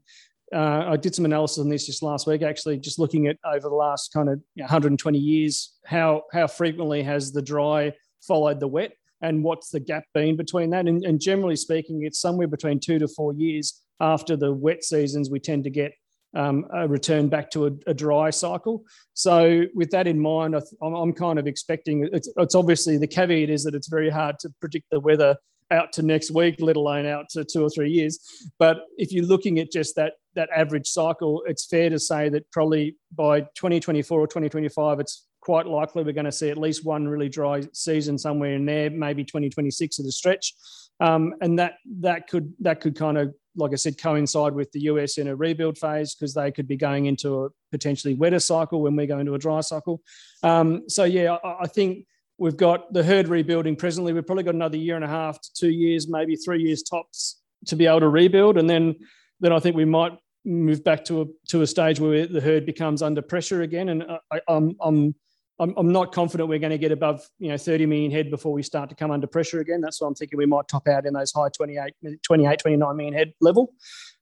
uh, 0.55 0.85
I 0.89 0.97
did 0.97 1.15
some 1.15 1.25
analysis 1.25 1.59
on 1.59 1.69
this 1.69 1.87
just 1.87 2.03
last 2.03 2.27
week, 2.27 2.43
actually, 2.43 2.79
just 2.79 2.99
looking 2.99 3.27
at 3.29 3.39
over 3.45 3.69
the 3.69 3.75
last 3.75 4.13
kind 4.13 4.29
of 4.29 4.41
you 4.55 4.63
know, 4.63 4.67
120 4.67 5.19
years, 5.19 5.75
how 5.85 6.23
how 6.33 6.47
frequently 6.47 7.03
has 7.03 7.33
the 7.33 7.43
dry 7.43 7.93
followed 8.21 8.61
the 8.61 8.69
wet, 8.69 8.93
and 9.23 9.43
what's 9.43 9.71
the 9.71 9.81
gap 9.81 10.05
been 10.13 10.37
between 10.37 10.71
that? 10.71 10.87
And, 10.87 11.05
and 11.05 11.21
generally 11.21 11.57
speaking, 11.57 12.05
it's 12.05 12.21
somewhere 12.21 12.47
between 12.47 12.79
two 12.79 12.99
to 12.99 13.09
four 13.09 13.33
years 13.33 13.83
after 14.01 14.37
the 14.37 14.53
wet 14.53 14.85
seasons. 14.85 15.31
We 15.31 15.41
tend 15.41 15.65
to 15.65 15.71
get 15.71 15.93
um, 16.35 16.67
a 16.73 16.89
return 16.89 17.29
back 17.29 17.51
to 17.53 17.67
a, 17.67 17.71
a, 17.87 17.95
dry 17.95 18.31
cycle. 18.31 18.85
So, 19.15 19.65
with 19.75 19.91
that 19.91 20.07
in 20.07 20.19
mind, 20.19 20.57
I 20.57 20.87
am 20.87 21.13
kind 21.13 21.39
of 21.39 21.47
expecting 21.47 22.09
it's, 22.13 22.29
it's, 22.37 22.55
obviously 22.55 22.99
the 22.99 23.07
caveat 23.07 23.51
is 23.51 23.65
that 23.65 23.75
it's 23.75 23.89
very 23.89 24.11
hard 24.11 24.39
to 24.41 24.51
predict 24.61 24.87
the 24.91 25.01
weather 25.01 25.37
out 25.71 25.93
to 25.93 26.03
next 26.03 26.31
week, 26.31 26.57
let 26.61 26.77
alone 26.77 27.07
out 27.07 27.29
to 27.31 27.45
two 27.45 27.63
or 27.63 27.71
three 27.71 27.91
years. 27.91 28.19
But 28.59 28.79
if 28.99 29.13
you're 29.13 29.25
looking 29.25 29.59
at 29.59 29.73
just 29.73 29.97
that 29.97 30.15
that 30.35 30.49
average 30.55 30.89
cycle, 30.89 31.43
it's 31.47 31.67
fair 31.67 31.91
to 31.91 31.99
say 31.99 32.29
that 32.31 32.51
probably 32.51 32.97
by 33.15 33.43
2024 33.43 34.21
or 34.21 34.27
2025, 34.27 35.01
it's 35.01 35.27
quite 35.41 35.67
likely 35.67 36.03
we're 36.03 36.13
going 36.13 36.25
to 36.25 36.33
see 36.33 36.51
at 36.51 36.59
least 36.59 36.85
one 36.85 37.07
really 37.07 37.29
dry 37.29 37.63
season 37.73 38.19
somewhere 38.19 38.55
in 38.55 38.65
there, 38.65 38.91
maybe 38.91 39.23
2026 39.23 40.01
at 40.01 40.07
a 40.07 40.13
stretch. 40.13 40.55
Um, 41.01 41.35
and 41.41 41.59
that 41.59 41.75
that 42.01 42.29
could 42.29 42.53
that 42.61 42.81
could 42.81 42.97
kind 42.97 43.19
of 43.19 43.35
like 43.57 43.73
I 43.73 43.77
said, 43.77 43.99
coincide 43.99 44.53
with 44.53 44.71
the 44.73 44.81
US 44.81 45.19
in 45.19 45.29
a 45.29 45.37
rebuild 45.37 45.79
phase 45.79 46.15
because 46.15 46.35
they 46.35 46.51
could 46.51 46.67
be 46.67 46.77
going 46.77 47.07
into 47.07 47.45
a 47.45 47.49
potentially 47.71 48.15
wetter 48.15 48.39
cycle 48.39 48.83
when 48.83 48.97
we 48.97 49.07
go 49.07 49.19
into 49.19 49.35
a 49.35 49.39
dry 49.39 49.61
cycle. 49.61 50.03
Um, 50.43 50.89
so, 50.89 51.05
yeah, 51.05 51.37
I, 51.45 51.63
I, 51.63 51.67
think 51.67 52.07
we've 52.39 52.57
got 52.57 52.93
the 52.93 53.03
herd 53.03 53.29
rebuilding 53.29 53.77
presently. 53.77 54.13
We've 54.13 54.27
probably 54.27 54.45
got 54.45 54.55
another 54.55 54.77
year 54.77 54.97
and 54.97 55.05
a 55.05 55.09
half 55.09 55.41
to 55.41 55.51
two 55.55 55.71
years, 55.71 56.09
maybe 56.09 56.37
three 56.37 56.63
years 56.63 56.83
tops 56.83 57.41
to 57.67 57.77
be 57.77 57.87
able 57.87 58.01
to 58.01 58.09
rebuild. 58.09 58.59
And 58.59 58.69
then, 58.69 58.97
then 59.41 59.53
I 59.53 59.59
think 59.59 59.77
we 59.77 59.85
might 59.85 60.13
move 60.45 60.85
back 60.85 61.05
to 61.07 61.23
a, 61.23 61.25
to 61.49 61.63
a 61.63 61.67
stage 61.67 62.01
where 62.01 62.27
the 62.27 62.41
herd 62.41 62.67
becomes 62.67 63.03
under 63.03 63.23
pressure 63.23 63.63
again. 63.63 63.89
And 63.89 64.05
I, 64.31 64.41
I'm, 64.49 64.77
I'm 64.81 65.15
I'm, 65.61 65.73
I'm 65.77 65.93
not 65.93 66.13
confident 66.13 66.49
we're 66.49 66.59
going 66.59 66.71
to 66.71 66.79
get 66.79 66.93
above 66.93 67.27
you 67.39 67.49
know 67.49 67.57
30 67.57 67.87
million 67.87 68.11
head 68.11 68.31
before 68.31 68.53
we 68.53 68.63
start 68.63 68.89
to 68.91 68.97
come 68.97 69.11
under 69.11 69.27
pressure 69.27 69.61
again. 69.61 69.81
That's 69.81 70.01
why 70.01 70.09
I'm 70.09 70.15
thinking 70.15 70.37
we 70.37 70.47
might 70.47 70.69
top 70.69 70.89
out 70.89 71.07
in 71.07 71.15
those 71.15 71.33
high 71.33 71.49
28, 71.49 71.95
28 72.23 72.59
29 72.59 72.97
million 72.97 73.15
head 73.15 73.33
level. 73.41 73.73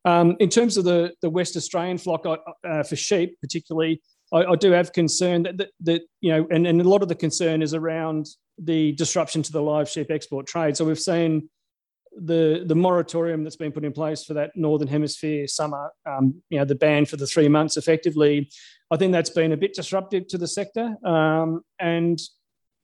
Um, 0.04 0.36
in 0.40 0.48
terms 0.48 0.76
of 0.76 0.84
the, 0.84 1.12
the 1.22 1.30
West 1.30 1.56
Australian 1.56 1.96
flock 1.96 2.26
uh, 2.26 2.82
for 2.82 2.96
sheep, 2.96 3.40
particularly, 3.40 4.02
I, 4.32 4.44
I, 4.44 4.56
do 4.56 4.72
have 4.72 4.92
concern 4.92 5.44
that, 5.44 5.58
that, 5.58 5.68
that 5.82 6.02
you 6.20 6.32
know, 6.32 6.46
and, 6.50 6.66
and 6.66 6.80
a 6.80 6.88
lot 6.88 7.02
of 7.02 7.08
the 7.08 7.14
concern 7.14 7.62
is 7.62 7.72
around 7.72 8.26
the 8.58 8.92
disruption 8.92 9.42
to 9.44 9.52
the 9.52 9.62
live 9.62 9.88
sheep 9.88 10.10
export 10.10 10.46
trade. 10.46 10.76
So 10.76 10.84
we've 10.84 10.98
seen 10.98 11.48
the 12.14 12.64
the 12.66 12.74
moratorium 12.74 13.42
that's 13.42 13.56
been 13.56 13.72
put 13.72 13.84
in 13.84 13.92
place 13.92 14.24
for 14.24 14.34
that 14.34 14.50
northern 14.54 14.88
hemisphere 14.88 15.46
summer, 15.46 15.90
um, 16.04 16.42
you 16.50 16.58
know, 16.58 16.64
the 16.64 16.74
ban 16.74 17.06
for 17.06 17.16
the 17.16 17.26
three 17.26 17.48
months 17.48 17.76
effectively 17.76 18.50
I 18.92 18.98
think 18.98 19.12
that's 19.12 19.30
been 19.30 19.52
a 19.52 19.56
bit 19.56 19.72
disruptive 19.72 20.28
to 20.28 20.38
the 20.38 20.46
sector. 20.46 20.94
Um, 21.02 21.62
and 21.78 22.20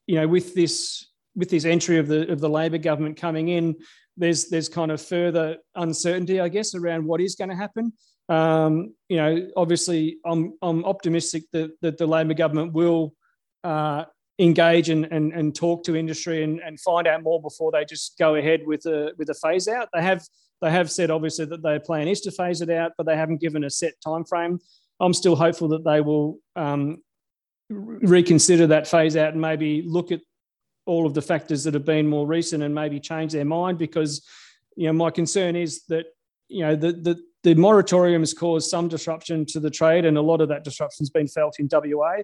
you 0.07 0.15
know, 0.15 0.27
with 0.27 0.55
this 0.55 1.07
with 1.35 1.51
this 1.51 1.65
entry 1.65 1.99
of 1.99 2.07
the 2.07 2.31
of 2.31 2.39
the 2.41 2.49
Labor 2.49 2.79
government 2.79 3.15
coming 3.15 3.49
in, 3.49 3.75
there's 4.17 4.49
there's 4.49 4.67
kind 4.67 4.91
of 4.91 4.99
further 4.99 5.57
uncertainty, 5.75 6.39
I 6.39 6.49
guess, 6.49 6.73
around 6.73 7.05
what 7.05 7.21
is 7.21 7.35
going 7.35 7.51
to 7.51 7.55
happen. 7.55 7.93
Um, 8.27 8.95
you 9.07 9.17
know, 9.17 9.49
obviously, 9.55 10.17
I'm 10.25 10.57
I'm 10.63 10.83
optimistic 10.83 11.43
that 11.53 11.71
that 11.83 11.99
the 11.99 12.07
Labor 12.07 12.33
government 12.33 12.73
will 12.73 13.13
uh, 13.63 14.05
engage 14.39 14.89
and, 14.89 15.05
and 15.11 15.31
and 15.31 15.55
talk 15.55 15.83
to 15.83 15.95
industry 15.95 16.43
and, 16.43 16.59
and 16.59 16.79
find 16.79 17.07
out 17.07 17.21
more 17.21 17.39
before 17.39 17.71
they 17.71 17.85
just 17.85 18.17
go 18.17 18.33
ahead 18.33 18.61
with 18.65 18.83
a 18.87 19.11
with 19.19 19.29
a 19.29 19.35
phase 19.35 19.67
out. 19.67 19.89
They 19.93 20.01
have 20.01 20.25
they 20.59 20.71
have 20.71 20.89
said 20.89 21.11
obviously 21.11 21.45
that 21.45 21.61
their 21.61 21.79
plan 21.79 22.07
is 22.07 22.21
to 22.21 22.31
phase 22.31 22.61
it 22.61 22.71
out, 22.71 22.93
but 22.97 23.05
they 23.05 23.15
haven't 23.15 23.41
given 23.41 23.63
a 23.63 23.69
set 23.69 23.93
time 24.03 24.25
frame. 24.25 24.59
I'm 24.99 25.13
still 25.13 25.35
hopeful 25.35 25.69
that 25.69 25.83
they 25.83 26.01
will 26.01 26.39
um, 26.55 27.01
reconsider 27.69 28.67
that 28.67 28.87
phase 28.87 29.15
out 29.15 29.33
and 29.33 29.41
maybe 29.41 29.83
look 29.85 30.11
at 30.11 30.21
all 30.85 31.05
of 31.05 31.13
the 31.13 31.21
factors 31.21 31.63
that 31.63 31.73
have 31.75 31.85
been 31.85 32.07
more 32.07 32.25
recent 32.25 32.63
and 32.63 32.73
maybe 32.73 32.99
change 32.99 33.31
their 33.31 33.45
mind 33.45 33.77
because 33.77 34.25
you 34.75 34.87
know 34.87 34.93
my 34.93 35.11
concern 35.11 35.55
is 35.55 35.83
that 35.85 36.05
you 36.47 36.61
know 36.61 36.75
the 36.75 36.93
the, 36.93 37.21
the 37.43 37.53
moratorium 37.53 38.21
has 38.23 38.33
caused 38.33 38.69
some 38.69 38.87
disruption 38.87 39.45
to 39.45 39.59
the 39.59 39.69
trade 39.69 40.05
and 40.05 40.17
a 40.17 40.21
lot 40.21 40.41
of 40.41 40.49
that 40.49 40.63
disruption 40.63 41.03
has 41.03 41.11
been 41.11 41.27
felt 41.27 41.59
in 41.59 41.69
WA 41.71 42.17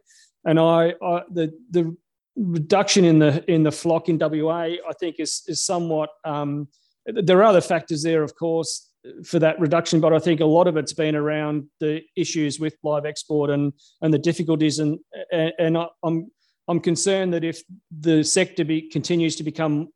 and 0.45 0.59
I, 0.59 0.95
I 1.01 1.21
the 1.31 1.53
the 1.69 1.95
reduction 2.35 3.05
in 3.05 3.19
the 3.19 3.43
in 3.49 3.63
the 3.63 3.71
flock 3.71 4.09
in 4.09 4.17
WA 4.17 4.63
I 4.63 4.93
think 4.99 5.17
is 5.19 5.43
is 5.47 5.63
somewhat 5.63 6.09
um, 6.23 6.67
there 7.05 7.37
are 7.37 7.43
other 7.43 7.61
factors 7.61 8.01
there 8.01 8.23
of 8.23 8.35
course 8.35 8.89
for 9.23 9.39
that 9.39 9.59
reduction, 9.59 9.99
but 9.99 10.13
I 10.13 10.19
think 10.19 10.39
a 10.39 10.45
lot 10.45 10.67
of 10.67 10.77
it's 10.77 10.93
been 10.93 11.15
around 11.15 11.65
the 11.79 12.01
issues 12.15 12.59
with 12.59 12.75
live 12.83 13.05
export 13.05 13.49
and 13.49 13.73
and 14.01 14.13
the 14.13 14.19
difficulties, 14.19 14.79
and 14.79 14.99
and 15.31 15.77
I'm 16.03 16.31
I'm 16.67 16.79
concerned 16.79 17.33
that 17.33 17.43
if 17.43 17.61
the 17.99 18.23
sector 18.23 18.65
be, 18.65 18.89
continues 18.89 19.35
to 19.37 19.43
become 19.43 19.89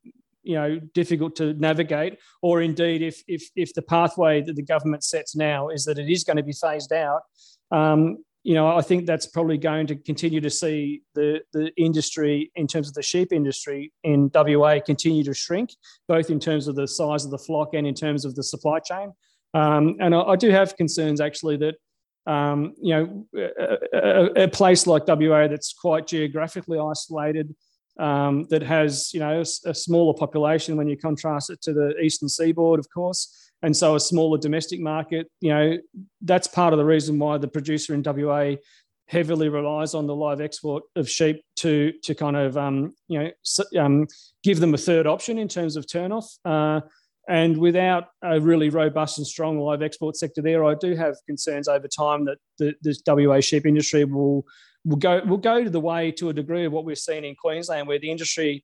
you 0.43 0.55
know 0.55 0.80
difficult 0.93 1.36
to 1.38 1.53
navigate, 1.53 2.18
or 2.41 2.62
indeed 2.62 3.01
if 3.01 3.24
if 3.28 3.49
if 3.55 3.74
the 3.74 3.82
pathway 3.82 4.41
that 4.41 4.55
the 4.55 4.64
government 4.64 5.03
sets 5.03 5.36
now 5.36 5.70
is 5.70 5.86
that 5.86 5.99
it 5.99 6.10
is 6.10 6.24
going 6.24 6.38
to 6.38 6.43
be 6.43 6.53
phased 6.53 6.93
out, 6.93 7.22
um, 7.72 8.18
you 8.43 8.53
know, 8.53 8.67
I 8.75 8.81
think 8.81 9.05
that's 9.05 9.25
probably 9.25 9.57
going 9.57 9.87
to 9.87 9.95
continue 9.95 10.39
to 10.41 10.49
see 10.49 11.01
the, 11.13 11.41
the 11.51 11.71
industry, 11.75 12.51
in 12.55 12.67
terms 12.67 12.87
of 12.87 12.93
the 12.93 13.01
sheep 13.01 13.33
industry 13.33 13.91
in 14.03 14.31
WA, 14.33 14.79
continue 14.79 15.23
to 15.25 15.33
shrink, 15.33 15.71
both 16.07 16.29
in 16.29 16.39
terms 16.39 16.67
of 16.67 16.75
the 16.75 16.87
size 16.87 17.25
of 17.25 17.31
the 17.31 17.37
flock 17.37 17.73
and 17.73 17.85
in 17.85 17.93
terms 17.93 18.23
of 18.23 18.35
the 18.35 18.43
supply 18.43 18.79
chain. 18.79 19.11
Um, 19.53 19.97
and 19.99 20.15
I, 20.15 20.21
I, 20.21 20.35
do 20.35 20.51
have 20.51 20.77
concerns 20.77 21.19
actually 21.19 21.57
that, 21.57 21.75
um, 22.31 22.75
you 22.81 22.93
know, 22.93 23.25
a, 23.35 23.97
a, 23.97 24.43
a, 24.43 24.47
place 24.47 24.85
like 24.85 25.07
WA 25.07 25.47
that's 25.47 25.73
quite 25.73 26.05
geographically 26.05 26.77
isolated, 26.77 27.55
um, 27.99 28.45
that 28.49 28.61
has, 28.61 29.13
you 29.13 29.19
know, 29.19 29.39
a, 29.39 29.69
a, 29.69 29.73
smaller 29.73 30.13
population 30.13 30.77
when 30.77 30.87
you 30.87 30.95
contrast 30.95 31.49
it 31.49 31.61
to 31.63 31.73
the 31.73 31.97
eastern 31.99 32.29
seaboard, 32.29 32.79
of 32.79 32.87
course, 32.91 33.49
and 33.62 33.76
so 33.76 33.95
a 33.95 33.99
smaller 33.99 34.38
domestic 34.38 34.80
market. 34.80 35.28
You 35.41 35.49
know, 35.49 35.78
that's 36.22 36.47
part 36.47 36.74
of 36.74 36.80
the 36.80 36.86
reason 36.86 37.20
why 37.20 37.38
the 37.38 37.47
producer 37.47 37.93
in 37.93 38.03
WA 38.03 38.55
heavily 39.07 39.49
relies 39.49 39.95
on 39.95 40.05
the 40.05 40.16
live 40.16 40.39
export 40.39 40.84
of 40.95 41.10
sheep 41.10 41.43
to 41.57 41.91
to 42.03 42.14
kind 42.14 42.38
of 42.38 42.57
um, 42.57 42.93
you 43.07 43.20
know 43.20 43.82
um, 43.82 44.07
give 44.43 44.60
them 44.60 44.74
a 44.74 44.78
third 44.78 45.07
option 45.07 45.38
in 45.38 45.47
terms 45.47 45.76
of 45.76 45.86
turnoff. 45.86 46.26
Uh, 46.45 46.82
and 47.28 47.57
without 47.57 48.05
a 48.24 48.39
really 48.39 48.70
robust 48.70 49.20
and 49.20 49.28
strong 49.28 49.60
live 49.60 49.84
export 49.84 50.16
sector 50.16 50.41
there, 50.41 50.66
I 50.66 50.74
do 50.74 50.95
have 50.95 51.16
concerns 51.28 51.68
over 51.68 51.88
time 51.88 52.26
that 52.26 52.38
the, 52.57 52.74
this 52.82 53.01
WA 53.05 53.39
sheep 53.39 53.66
industry 53.66 54.03
will 54.03 54.45
will 54.86 54.97
go 54.97 55.22
will 55.26 55.38
go 55.38 55.64
to 55.64 55.70
the 55.70 55.80
way 55.80 56.12
to 56.14 56.30
a 56.30 56.34
degree 56.34 56.66
of 56.66 56.72
what 56.72 56.86
we've 56.86 56.97
seen 56.97 57.26
in 57.26 57.36
Queensland, 57.36 57.88
where 57.88 57.99
the 57.99 58.12
industry 58.12 58.64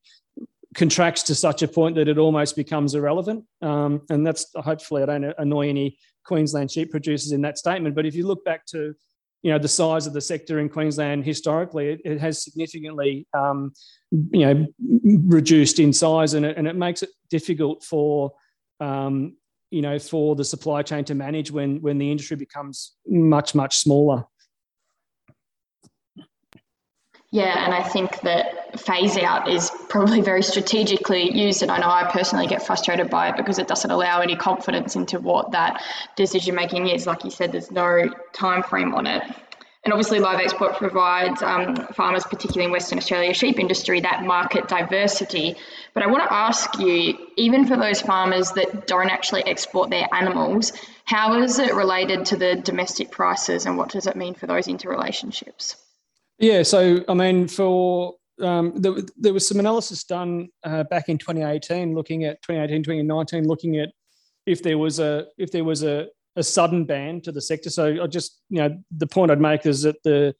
contracts 0.74 1.22
to 1.24 1.34
such 1.34 1.62
a 1.62 1.68
point 1.68 1.96
that 1.96 2.08
it 2.08 2.18
almost 2.18 2.56
becomes 2.56 2.94
irrelevant. 2.94 3.44
Um, 3.62 4.02
and 4.10 4.26
that's 4.26 4.46
hopefully 4.56 5.02
I 5.02 5.06
don't 5.06 5.34
annoy 5.38 5.68
any 5.68 5.98
Queensland 6.24 6.70
sheep 6.70 6.90
producers 6.90 7.32
in 7.32 7.42
that 7.42 7.58
statement. 7.58 7.94
But 7.94 8.06
if 8.06 8.14
you 8.14 8.26
look 8.26 8.44
back 8.44 8.66
to 8.66 8.94
you 9.42 9.52
know 9.52 9.58
the 9.58 9.68
size 9.68 10.06
of 10.06 10.12
the 10.12 10.20
sector 10.20 10.58
in 10.58 10.68
Queensland 10.68 11.24
historically, 11.24 11.90
it, 11.90 12.00
it 12.04 12.20
has 12.20 12.42
significantly 12.42 13.26
um, 13.32 13.72
you 14.10 14.40
know 14.40 14.66
reduced 15.28 15.78
in 15.78 15.92
size, 15.92 16.34
and 16.34 16.44
it, 16.44 16.56
and 16.56 16.66
it 16.66 16.74
makes 16.74 17.02
it 17.02 17.10
difficult 17.30 17.84
for 17.84 18.32
um, 18.80 19.36
you 19.70 19.82
know 19.82 19.98
for 19.98 20.34
the 20.34 20.44
supply 20.44 20.82
chain 20.82 21.04
to 21.04 21.14
manage 21.14 21.50
when 21.50 21.80
when 21.80 21.98
the 21.98 22.10
industry 22.10 22.36
becomes 22.36 22.96
much 23.06 23.54
much 23.54 23.78
smaller. 23.78 24.24
Yeah, 27.30 27.64
and 27.64 27.74
I 27.74 27.82
think 27.82 28.20
that 28.20 28.46
phase 28.76 29.16
out 29.18 29.48
is 29.48 29.70
probably 29.88 30.20
very 30.20 30.42
strategically 30.42 31.30
used, 31.36 31.62
and 31.62 31.70
I 31.70 31.78
know 31.78 31.88
I 31.88 32.10
personally 32.10 32.46
get 32.46 32.66
frustrated 32.66 33.10
by 33.10 33.28
it 33.28 33.36
because 33.36 33.58
it 33.58 33.68
doesn't 33.68 33.90
allow 33.90 34.20
any 34.20 34.36
confidence 34.36 34.96
into 34.96 35.18
what 35.20 35.52
that 35.52 35.82
decision 36.16 36.54
making 36.54 36.88
is. 36.88 37.06
Like 37.06 37.24
you 37.24 37.30
said, 37.30 37.52
there's 37.52 37.70
no 37.70 38.08
time 38.32 38.62
frame 38.62 38.94
on 38.94 39.06
it. 39.06 39.22
And 39.84 39.92
obviously, 39.92 40.18
live 40.18 40.40
export 40.40 40.74
provides 40.74 41.40
um, 41.42 41.76
farmers, 41.94 42.24
particularly 42.24 42.64
in 42.64 42.72
Western 42.72 42.98
Australia 42.98 43.32
sheep 43.32 43.60
industry, 43.60 44.00
that 44.00 44.24
market 44.24 44.66
diversity. 44.66 45.54
But 45.94 46.02
I 46.02 46.08
want 46.08 46.24
to 46.24 46.32
ask 46.32 46.76
you, 46.80 47.16
even 47.36 47.68
for 47.68 47.76
those 47.76 48.00
farmers 48.00 48.50
that 48.52 48.88
don't 48.88 49.10
actually 49.10 49.44
export 49.46 49.90
their 49.90 50.08
animals, 50.12 50.72
how 51.04 51.40
is 51.40 51.60
it 51.60 51.72
related 51.72 52.26
to 52.26 52.36
the 52.36 52.56
domestic 52.56 53.12
prices, 53.12 53.64
and 53.64 53.78
what 53.78 53.90
does 53.90 54.08
it 54.08 54.16
mean 54.16 54.34
for 54.34 54.48
those 54.48 54.66
interrelationships? 54.66 55.76
Yeah, 56.40 56.64
so 56.64 57.04
I 57.08 57.14
mean, 57.14 57.46
for 57.46 58.15
um, 58.40 58.72
there, 58.76 58.94
there, 59.16 59.32
was 59.32 59.46
some 59.46 59.60
analysis 59.60 60.04
done 60.04 60.48
uh, 60.64 60.84
back 60.84 61.08
in 61.08 61.18
2018, 61.18 61.94
looking 61.94 62.24
at 62.24 62.42
2018, 62.42 62.82
2019, 62.82 63.46
looking 63.46 63.78
at 63.78 63.90
if 64.46 64.62
there 64.62 64.78
was 64.78 65.00
a 65.00 65.26
if 65.38 65.50
there 65.50 65.64
was 65.64 65.82
a, 65.82 66.06
a 66.36 66.42
sudden 66.42 66.84
ban 66.84 67.20
to 67.22 67.32
the 67.32 67.40
sector. 67.40 67.70
So 67.70 68.02
I 68.02 68.06
just 68.06 68.40
you 68.48 68.58
know 68.58 68.76
the 68.96 69.06
point 69.06 69.30
I'd 69.30 69.40
make 69.40 69.66
is 69.66 69.82
that 69.82 70.02
the 70.04 70.34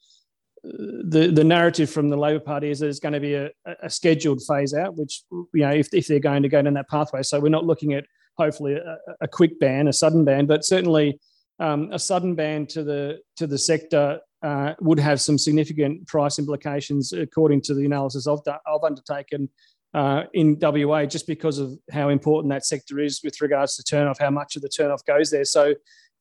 the 0.63 1.31
the 1.33 1.43
narrative 1.43 1.89
from 1.89 2.09
the 2.09 2.17
Labor 2.17 2.39
Party 2.39 2.69
is 2.69 2.79
that 2.79 2.87
it's 2.87 2.99
going 2.99 3.13
to 3.13 3.19
be 3.19 3.33
a, 3.33 3.49
a 3.81 3.89
scheduled 3.89 4.41
phase 4.47 4.73
out, 4.73 4.95
which 4.95 5.23
you 5.31 5.47
know 5.55 5.71
if, 5.71 5.93
if 5.93 6.07
they're 6.07 6.19
going 6.19 6.43
to 6.43 6.49
go 6.49 6.61
down 6.61 6.73
that 6.75 6.89
pathway. 6.89 7.23
So 7.23 7.39
we're 7.39 7.49
not 7.49 7.65
looking 7.65 7.93
at 7.93 8.05
hopefully 8.37 8.75
a, 8.75 8.97
a 9.21 9.27
quick 9.27 9.59
ban, 9.59 9.87
a 9.87 9.93
sudden 9.93 10.23
ban, 10.23 10.45
but 10.45 10.63
certainly 10.63 11.19
um, 11.59 11.89
a 11.91 11.99
sudden 11.99 12.35
ban 12.35 12.67
to 12.67 12.83
the 12.83 13.19
to 13.37 13.47
the 13.47 13.57
sector 13.57 14.19
uh, 14.43 14.73
would 14.79 14.99
have 14.99 15.19
some 15.19 15.37
significant 15.37 16.07
price 16.07 16.39
implications, 16.39 17.11
according 17.11 17.61
to 17.61 17.73
the 17.73 17.85
analysis 17.85 18.27
I've, 18.27 18.39
I've 18.47 18.83
undertaken 18.83 19.49
uh, 19.93 20.23
in 20.33 20.57
WA, 20.61 21.05
just 21.05 21.27
because 21.27 21.57
of 21.59 21.77
how 21.91 22.09
important 22.09 22.51
that 22.51 22.65
sector 22.65 22.99
is 22.99 23.21
with 23.23 23.41
regards 23.41 23.75
to 23.75 23.83
turnoff, 23.83 24.19
how 24.19 24.29
much 24.29 24.55
of 24.55 24.61
the 24.61 24.69
turnoff 24.69 25.05
goes 25.05 25.31
there. 25.31 25.45
So, 25.45 25.73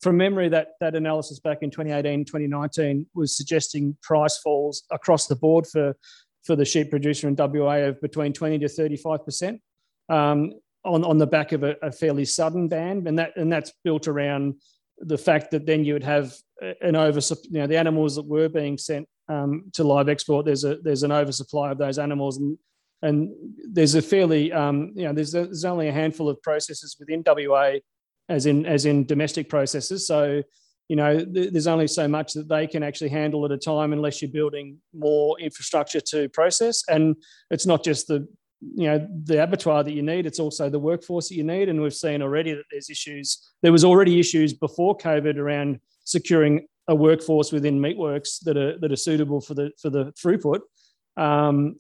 from 0.02 0.18
memory, 0.18 0.50
that, 0.50 0.72
that 0.80 0.94
analysis 0.94 1.40
back 1.40 1.58
in 1.62 1.70
2018, 1.70 2.26
2019 2.26 3.06
was 3.14 3.34
suggesting 3.34 3.96
price 4.02 4.38
falls 4.38 4.82
across 4.90 5.26
the 5.26 5.36
board 5.36 5.66
for, 5.66 5.96
for 6.44 6.54
the 6.54 6.66
sheep 6.66 6.90
producer 6.90 7.28
in 7.28 7.34
WA 7.34 7.76
of 7.76 8.00
between 8.02 8.34
20 8.34 8.58
to 8.58 8.66
35%. 8.66 9.58
Um, 10.10 10.52
on, 10.84 11.04
on 11.04 11.18
the 11.18 11.26
back 11.26 11.52
of 11.52 11.64
a, 11.64 11.76
a 11.82 11.90
fairly 11.90 12.24
sudden 12.24 12.68
ban, 12.68 13.06
and 13.06 13.18
that 13.18 13.36
and 13.36 13.52
that's 13.52 13.72
built 13.84 14.06
around 14.06 14.54
the 14.98 15.18
fact 15.18 15.50
that 15.50 15.66
then 15.66 15.84
you 15.84 15.92
would 15.92 16.04
have 16.04 16.34
an 16.80 16.96
over, 16.96 17.20
you 17.50 17.60
know, 17.60 17.66
the 17.66 17.78
animals 17.78 18.16
that 18.16 18.26
were 18.26 18.48
being 18.48 18.78
sent 18.78 19.08
um, 19.28 19.64
to 19.74 19.84
live 19.84 20.08
export, 20.08 20.46
there's 20.46 20.64
a 20.64 20.76
there's 20.76 21.02
an 21.02 21.12
oversupply 21.12 21.70
of 21.70 21.78
those 21.78 21.98
animals, 21.98 22.38
and 22.38 22.58
and 23.02 23.30
there's 23.72 23.94
a 23.94 24.02
fairly, 24.02 24.52
um, 24.52 24.92
you 24.94 25.04
know, 25.04 25.12
there's, 25.12 25.34
a, 25.34 25.44
there's 25.44 25.64
only 25.64 25.88
a 25.88 25.92
handful 25.92 26.28
of 26.28 26.40
processes 26.42 26.96
within 26.98 27.22
WA, 27.26 27.74
as 28.28 28.46
in 28.46 28.64
as 28.64 28.86
in 28.86 29.04
domestic 29.04 29.48
processes. 29.48 30.06
So, 30.06 30.42
you 30.88 30.96
know, 30.96 31.24
th- 31.24 31.52
there's 31.52 31.66
only 31.66 31.88
so 31.88 32.08
much 32.08 32.32
that 32.32 32.48
they 32.48 32.66
can 32.66 32.82
actually 32.82 33.10
handle 33.10 33.44
at 33.44 33.52
a 33.52 33.58
time, 33.58 33.92
unless 33.92 34.22
you're 34.22 34.30
building 34.30 34.78
more 34.94 35.38
infrastructure 35.38 36.00
to 36.00 36.28
process. 36.30 36.82
And 36.88 37.16
it's 37.50 37.66
not 37.66 37.84
just 37.84 38.08
the 38.08 38.26
you 38.60 38.86
know 38.86 39.06
the 39.24 39.42
abattoir 39.42 39.84
that 39.84 39.92
you 39.92 40.02
need 40.02 40.24
it's 40.24 40.40
also 40.40 40.70
the 40.70 40.78
workforce 40.78 41.28
that 41.28 41.34
you 41.34 41.44
need 41.44 41.68
and 41.68 41.80
we've 41.80 41.94
seen 41.94 42.22
already 42.22 42.54
that 42.54 42.64
there's 42.70 42.88
issues 42.88 43.52
there 43.62 43.70
was 43.70 43.84
already 43.84 44.18
issues 44.18 44.54
before 44.54 44.96
covid 44.96 45.36
around 45.36 45.78
securing 46.06 46.66
a 46.88 46.94
workforce 46.94 47.52
within 47.52 47.78
meatworks 47.78 48.42
that 48.44 48.56
are 48.56 48.78
that 48.78 48.90
are 48.90 48.96
suitable 48.96 49.40
for 49.40 49.54
the 49.54 49.70
for 49.80 49.90
the 49.90 50.06
throughput 50.12 50.60
um, 51.18 51.76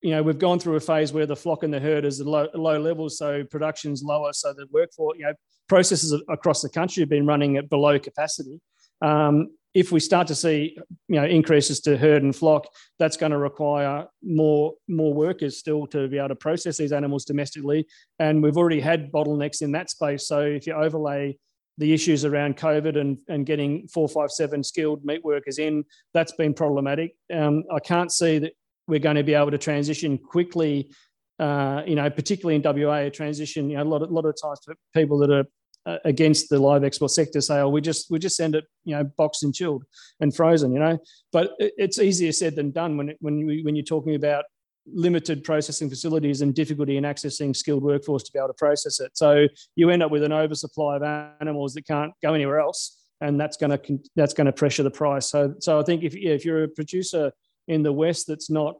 you 0.00 0.12
know 0.12 0.22
we've 0.22 0.38
gone 0.38 0.60
through 0.60 0.76
a 0.76 0.80
phase 0.80 1.12
where 1.12 1.26
the 1.26 1.34
flock 1.34 1.64
and 1.64 1.74
the 1.74 1.80
herd 1.80 2.04
is 2.04 2.20
at 2.20 2.26
low, 2.26 2.46
low 2.54 2.78
levels 2.78 3.18
so 3.18 3.42
production's 3.44 4.02
lower 4.02 4.32
so 4.32 4.52
the 4.52 4.66
workforce 4.70 5.18
you 5.18 5.24
know 5.24 5.34
processes 5.68 6.14
across 6.28 6.62
the 6.62 6.68
country 6.68 7.00
have 7.00 7.08
been 7.08 7.26
running 7.26 7.56
at 7.56 7.68
below 7.68 7.98
capacity 7.98 8.60
um, 9.02 9.48
if 9.74 9.90
we 9.90 9.98
start 9.98 10.28
to 10.28 10.34
see 10.34 10.76
you 11.08 11.16
know 11.16 11.24
increases 11.24 11.80
to 11.80 11.96
herd 11.96 12.22
and 12.22 12.34
flock, 12.34 12.66
that's 12.98 13.16
going 13.16 13.32
to 13.32 13.38
require 13.38 14.06
more 14.22 14.74
more 14.88 15.12
workers 15.12 15.58
still 15.58 15.86
to 15.88 16.08
be 16.08 16.16
able 16.16 16.28
to 16.28 16.36
process 16.36 16.76
these 16.76 16.92
animals 16.92 17.24
domestically. 17.24 17.86
And 18.18 18.42
we've 18.42 18.56
already 18.56 18.80
had 18.80 19.10
bottlenecks 19.10 19.62
in 19.62 19.72
that 19.72 19.90
space. 19.90 20.26
So 20.28 20.40
if 20.40 20.66
you 20.66 20.74
overlay 20.74 21.36
the 21.78 21.92
issues 21.92 22.24
around 22.24 22.56
COVID 22.56 22.98
and, 22.98 23.18
and 23.28 23.46
getting 23.46 23.88
457 23.88 24.62
skilled 24.62 25.04
meat 25.04 25.24
workers 25.24 25.58
in, 25.58 25.84
that's 26.12 26.32
been 26.32 26.54
problematic. 26.54 27.16
Um, 27.32 27.64
I 27.74 27.80
can't 27.80 28.12
see 28.12 28.38
that 28.38 28.52
we're 28.86 29.00
going 29.00 29.16
to 29.16 29.24
be 29.24 29.34
able 29.34 29.50
to 29.50 29.58
transition 29.58 30.18
quickly, 30.18 30.90
uh, 31.38 31.82
you 31.86 31.96
know, 31.96 32.08
particularly 32.10 32.56
in 32.56 32.62
WA, 32.62 32.98
a 32.98 33.10
transition, 33.10 33.70
you 33.70 33.76
know, 33.76 33.82
a 33.82 33.84
lot 33.84 34.02
of, 34.02 34.10
lot 34.10 34.24
of 34.24 34.34
times 34.40 34.60
people 34.94 35.18
that 35.18 35.30
are 35.30 35.44
uh, 35.86 35.98
against 36.04 36.48
the 36.48 36.58
live 36.58 36.82
export 36.82 37.10
sector 37.10 37.40
say, 37.42 37.60
"Oh, 37.60 37.68
we 37.68 37.82
just 37.82 38.10
we 38.10 38.18
just 38.18 38.36
send 38.36 38.54
it, 38.54 38.64
you 38.84 38.96
know, 38.96 39.04
boxed 39.04 39.42
and 39.42 39.54
chilled 39.54 39.84
and 40.20 40.34
frozen," 40.34 40.72
you 40.72 40.78
know. 40.78 40.98
But 41.30 41.50
it's 41.58 41.98
easier 41.98 42.32
said 42.32 42.56
than 42.56 42.70
done 42.70 42.96
when 42.96 43.14
when 43.20 43.38
you, 43.38 43.64
when 43.64 43.76
you're 43.76 43.84
talking 43.84 44.14
about 44.14 44.44
limited 44.86 45.44
processing 45.44 45.88
facilities 45.88 46.42
and 46.42 46.54
difficulty 46.54 46.96
in 46.96 47.04
accessing 47.04 47.54
skilled 47.54 47.82
workforce 47.82 48.22
to 48.22 48.32
be 48.32 48.38
able 48.38 48.48
to 48.48 48.54
process 48.54 49.00
it. 49.00 49.16
So 49.16 49.48
you 49.76 49.90
end 49.90 50.02
up 50.02 50.10
with 50.10 50.22
an 50.22 50.32
oversupply 50.32 50.96
of 50.96 51.02
animals 51.40 51.74
that 51.74 51.86
can't 51.86 52.12
go 52.22 52.34
anywhere 52.34 52.60
else, 52.60 53.00
and 53.20 53.40
that's 53.40 53.56
going 53.56 53.78
to 53.78 53.98
that's 54.16 54.34
going 54.34 54.46
to 54.46 54.52
pressure 54.52 54.82
the 54.82 54.90
price. 54.90 55.28
So 55.30 55.54
so 55.60 55.80
I 55.80 55.82
think 55.82 56.02
if 56.02 56.14
if 56.14 56.44
you're 56.44 56.64
a 56.64 56.68
producer 56.68 57.32
in 57.68 57.82
the 57.82 57.92
west 57.92 58.26
that's 58.26 58.50
not 58.50 58.76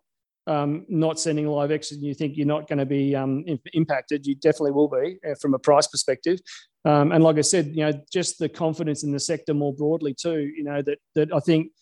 um, 0.47 0.85
not 0.89 1.19
sending 1.19 1.47
live 1.47 1.71
exit 1.71 1.97
and 1.97 2.07
you 2.07 2.15
think 2.15 2.37
you're 2.37 2.47
not 2.47 2.69
going 2.69 2.79
to 2.79 2.87
be 2.87 3.17
um, 3.17 3.45
impacted, 3.73 4.27
you 4.27 4.35
definitely 4.35 4.73
will 4.73 4.89
be 4.89 5.19
uh, 5.27 5.35
from 5.41 5.55
a 5.55 5.59
price 5.59 5.87
perspective. 5.87 6.39
Um, 6.85 7.13
and 7.13 7.25
like 7.25 7.39
I 7.39 7.41
said, 7.41 7.69
you 7.69 7.83
know, 7.85 7.93
just 8.13 8.39
the 8.39 8.49
confidence 8.49 9.05
in 9.05 9.13
the 9.13 9.21
sector 9.21 9.55
more 9.55 9.75
broadly 9.75 10.15
too. 10.15 10.53
You 10.55 10.65
know 10.65 10.83
that 10.83 10.99
that 11.15 11.33
I 11.33 11.41
think 11.41 11.73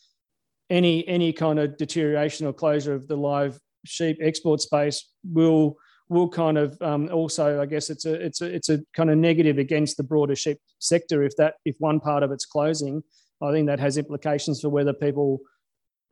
any 0.71 1.07
any 1.09 1.33
kind 1.33 1.59
of 1.59 1.77
deterioration 1.77 2.47
or 2.47 2.53
closure 2.53 2.95
of 2.95 3.09
the 3.09 3.17
live 3.17 3.59
sheep 3.85 4.19
export 4.21 4.61
space 4.61 5.09
will 5.25 5.77
will 6.09 6.29
kind 6.29 6.59
of 6.59 6.77
um, 6.83 7.09
also, 7.11 7.61
I 7.61 7.67
guess, 7.67 7.89
it's 7.91 8.05
a 8.05 8.15
it's 8.15 8.41
a 8.41 8.55
it's 8.55 8.69
a 8.69 8.81
kind 8.95 9.11
of 9.11 9.19
negative 9.19 9.59
against 9.59 9.97
the 9.97 10.03
broader 10.03 10.37
sheep 10.37 10.59
sector 10.79 11.23
if 11.23 11.37
that 11.37 11.55
if 11.65 11.77
one 11.79 12.01
part 12.01 12.23
of 12.23 12.31
it's 12.31 12.47
closing. 12.47 13.03
I 13.41 13.51
think 13.51 13.67
that 13.67 13.81
has 13.81 13.99
implications 13.99 14.61
for 14.61 14.69
whether 14.69 14.93
people 14.93 15.41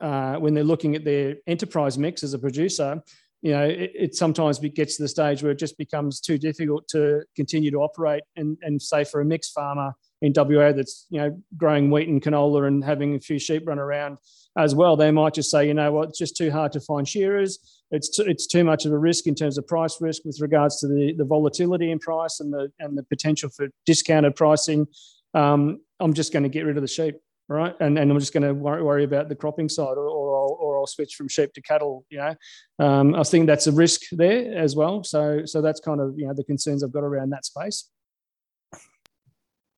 uh, 0.01 0.35
when 0.35 0.53
they're 0.53 0.63
looking 0.63 0.95
at 0.95 1.05
their 1.05 1.35
enterprise 1.47 1.97
mix 1.97 2.23
as 2.23 2.33
a 2.33 2.39
producer, 2.39 3.01
you 3.41 3.51
know, 3.51 3.63
it, 3.63 3.91
it, 3.95 4.15
sometimes 4.15 4.59
gets 4.59 4.97
to 4.97 5.03
the 5.03 5.07
stage 5.07 5.43
where 5.43 5.51
it 5.51 5.59
just 5.59 5.77
becomes 5.77 6.19
too 6.19 6.37
difficult 6.37 6.87
to 6.89 7.21
continue 7.35 7.71
to 7.71 7.77
operate. 7.77 8.23
And, 8.35 8.57
and 8.63 8.81
say 8.81 9.03
for 9.03 9.21
a 9.21 9.25
mixed 9.25 9.53
farmer 9.53 9.93
in 10.21 10.33
WA 10.35 10.71
that's, 10.71 11.07
you 11.09 11.19
know, 11.19 11.41
growing 11.57 11.89
wheat 11.89 12.07
and 12.07 12.21
canola 12.21 12.67
and 12.67 12.83
having 12.83 13.15
a 13.15 13.19
few 13.19 13.39
sheep 13.39 13.63
run 13.65 13.79
around 13.79 14.17
as 14.57 14.75
well, 14.75 14.95
they 14.95 15.11
might 15.11 15.33
just 15.33 15.49
say, 15.49 15.67
you 15.67 15.73
know 15.73 15.91
what, 15.91 16.09
it's 16.09 16.19
just 16.19 16.37
too 16.37 16.51
hard 16.51 16.71
to 16.73 16.79
find 16.79 17.07
shearers. 17.07 17.83
It's 17.91 18.09
too, 18.09 18.23
it's 18.23 18.47
too 18.47 18.63
much 18.63 18.85
of 18.85 18.91
a 18.91 18.97
risk 18.97 19.27
in 19.27 19.35
terms 19.35 19.57
of 19.57 19.67
price 19.67 19.99
risk 19.99 20.23
with 20.25 20.39
regards 20.41 20.79
to 20.81 20.87
the, 20.87 21.13
the 21.17 21.25
volatility 21.25 21.91
in 21.91 21.99
price 21.99 22.39
and 22.39 22.53
the, 22.53 22.71
and 22.79 22.97
the 22.97 23.03
potential 23.03 23.49
for 23.49 23.69
discounted 23.85 24.35
pricing. 24.35 24.87
Um, 25.33 25.79
I'm 25.99 26.13
just 26.13 26.33
going 26.33 26.43
to 26.43 26.49
get 26.49 26.65
rid 26.65 26.77
of 26.77 26.81
the 26.81 26.87
sheep 26.87 27.15
right? 27.51 27.75
And, 27.81 27.99
and 27.99 28.09
I'm 28.09 28.19
just 28.19 28.33
going 28.33 28.43
to 28.43 28.53
worry, 28.53 28.81
worry 28.81 29.03
about 29.03 29.27
the 29.27 29.35
cropping 29.35 29.67
side, 29.67 29.97
or, 29.97 30.07
or, 30.07 30.37
I'll, 30.37 30.57
or 30.59 30.79
I'll 30.79 30.87
switch 30.87 31.15
from 31.15 31.27
sheep 31.27 31.53
to 31.53 31.61
cattle. 31.61 32.05
You 32.09 32.17
know, 32.19 32.35
um, 32.79 33.13
I 33.13 33.23
think 33.23 33.47
that's 33.47 33.67
a 33.67 33.73
risk 33.73 34.01
there 34.11 34.57
as 34.57 34.75
well. 34.75 35.03
So 35.03 35.45
so 35.45 35.61
that's 35.61 35.81
kind 35.81 35.99
of 35.99 36.17
you 36.17 36.27
know 36.27 36.33
the 36.33 36.45
concerns 36.45 36.83
I've 36.83 36.93
got 36.93 37.03
around 37.03 37.31
that 37.31 37.45
space. 37.45 37.89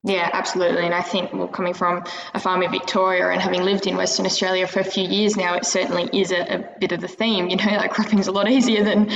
Yeah, 0.06 0.28
absolutely. 0.34 0.84
And 0.84 0.94
I 0.94 1.00
think, 1.00 1.32
well, 1.32 1.48
coming 1.48 1.72
from 1.72 2.04
a 2.34 2.38
farm 2.38 2.62
in 2.62 2.70
Victoria 2.70 3.30
and 3.30 3.40
having 3.40 3.62
lived 3.62 3.86
in 3.86 3.96
Western 3.96 4.26
Australia 4.26 4.66
for 4.66 4.80
a 4.80 4.84
few 4.84 5.08
years 5.08 5.34
now, 5.34 5.54
it 5.54 5.64
certainly 5.64 6.10
is 6.12 6.30
a, 6.30 6.56
a 6.56 6.78
bit 6.78 6.92
of 6.92 7.00
the 7.00 7.08
theme. 7.08 7.48
You 7.54 7.56
know, 7.56 7.76
like 7.76 7.92
cropping's 7.92 8.26
a 8.26 8.32
lot 8.32 8.50
easier 8.50 8.82
than 8.82 9.10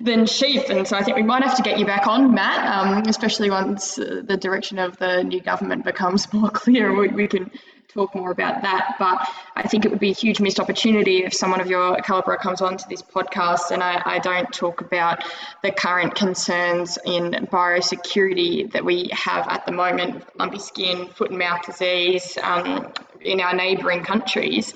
than 0.00 0.26
sheep, 0.26 0.68
and 0.68 0.86
so 0.86 0.96
I 0.96 1.02
think 1.04 1.16
we 1.16 1.22
might 1.22 1.44
have 1.44 1.56
to 1.56 1.62
get 1.62 1.78
you 1.78 1.86
back 1.86 2.08
on, 2.08 2.34
Matt, 2.34 2.66
um, 2.66 3.04
especially 3.06 3.50
once 3.50 3.94
the 3.94 4.36
direction 4.38 4.80
of 4.80 4.98
the 4.98 5.22
new 5.22 5.40
government 5.40 5.84
becomes 5.84 6.30
more 6.32 6.50
clear. 6.50 6.92
We, 6.94 7.08
we 7.08 7.28
can 7.28 7.52
talk 7.94 8.14
more 8.14 8.32
about 8.32 8.62
that. 8.62 8.96
But 8.98 9.26
I 9.56 9.66
think 9.66 9.84
it 9.84 9.90
would 9.90 10.00
be 10.00 10.10
a 10.10 10.14
huge 10.14 10.40
missed 10.40 10.58
opportunity 10.58 11.24
if 11.24 11.32
someone 11.32 11.60
of 11.60 11.68
your 11.68 11.96
calibre 11.98 12.36
comes 12.36 12.60
onto 12.60 12.88
this 12.88 13.00
podcast 13.00 13.70
and 13.70 13.82
I, 13.82 14.02
I, 14.04 14.18
don't 14.18 14.52
talk 14.52 14.80
about 14.80 15.24
the 15.62 15.70
current 15.70 16.14
concerns 16.14 16.98
in 17.06 17.32
biosecurity 17.52 18.70
that 18.72 18.84
we 18.84 19.08
have 19.12 19.46
at 19.48 19.64
the 19.64 19.72
moment, 19.72 20.24
lumpy 20.38 20.58
skin, 20.58 21.08
foot 21.08 21.30
and 21.30 21.38
mouth 21.38 21.64
disease 21.64 22.36
um, 22.42 22.92
in 23.20 23.40
our 23.40 23.54
neighbouring 23.54 24.02
countries. 24.02 24.74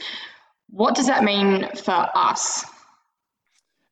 What 0.71 0.95
does 0.95 1.07
that 1.07 1.25
mean 1.25 1.69
for 1.75 2.09
us? 2.15 2.65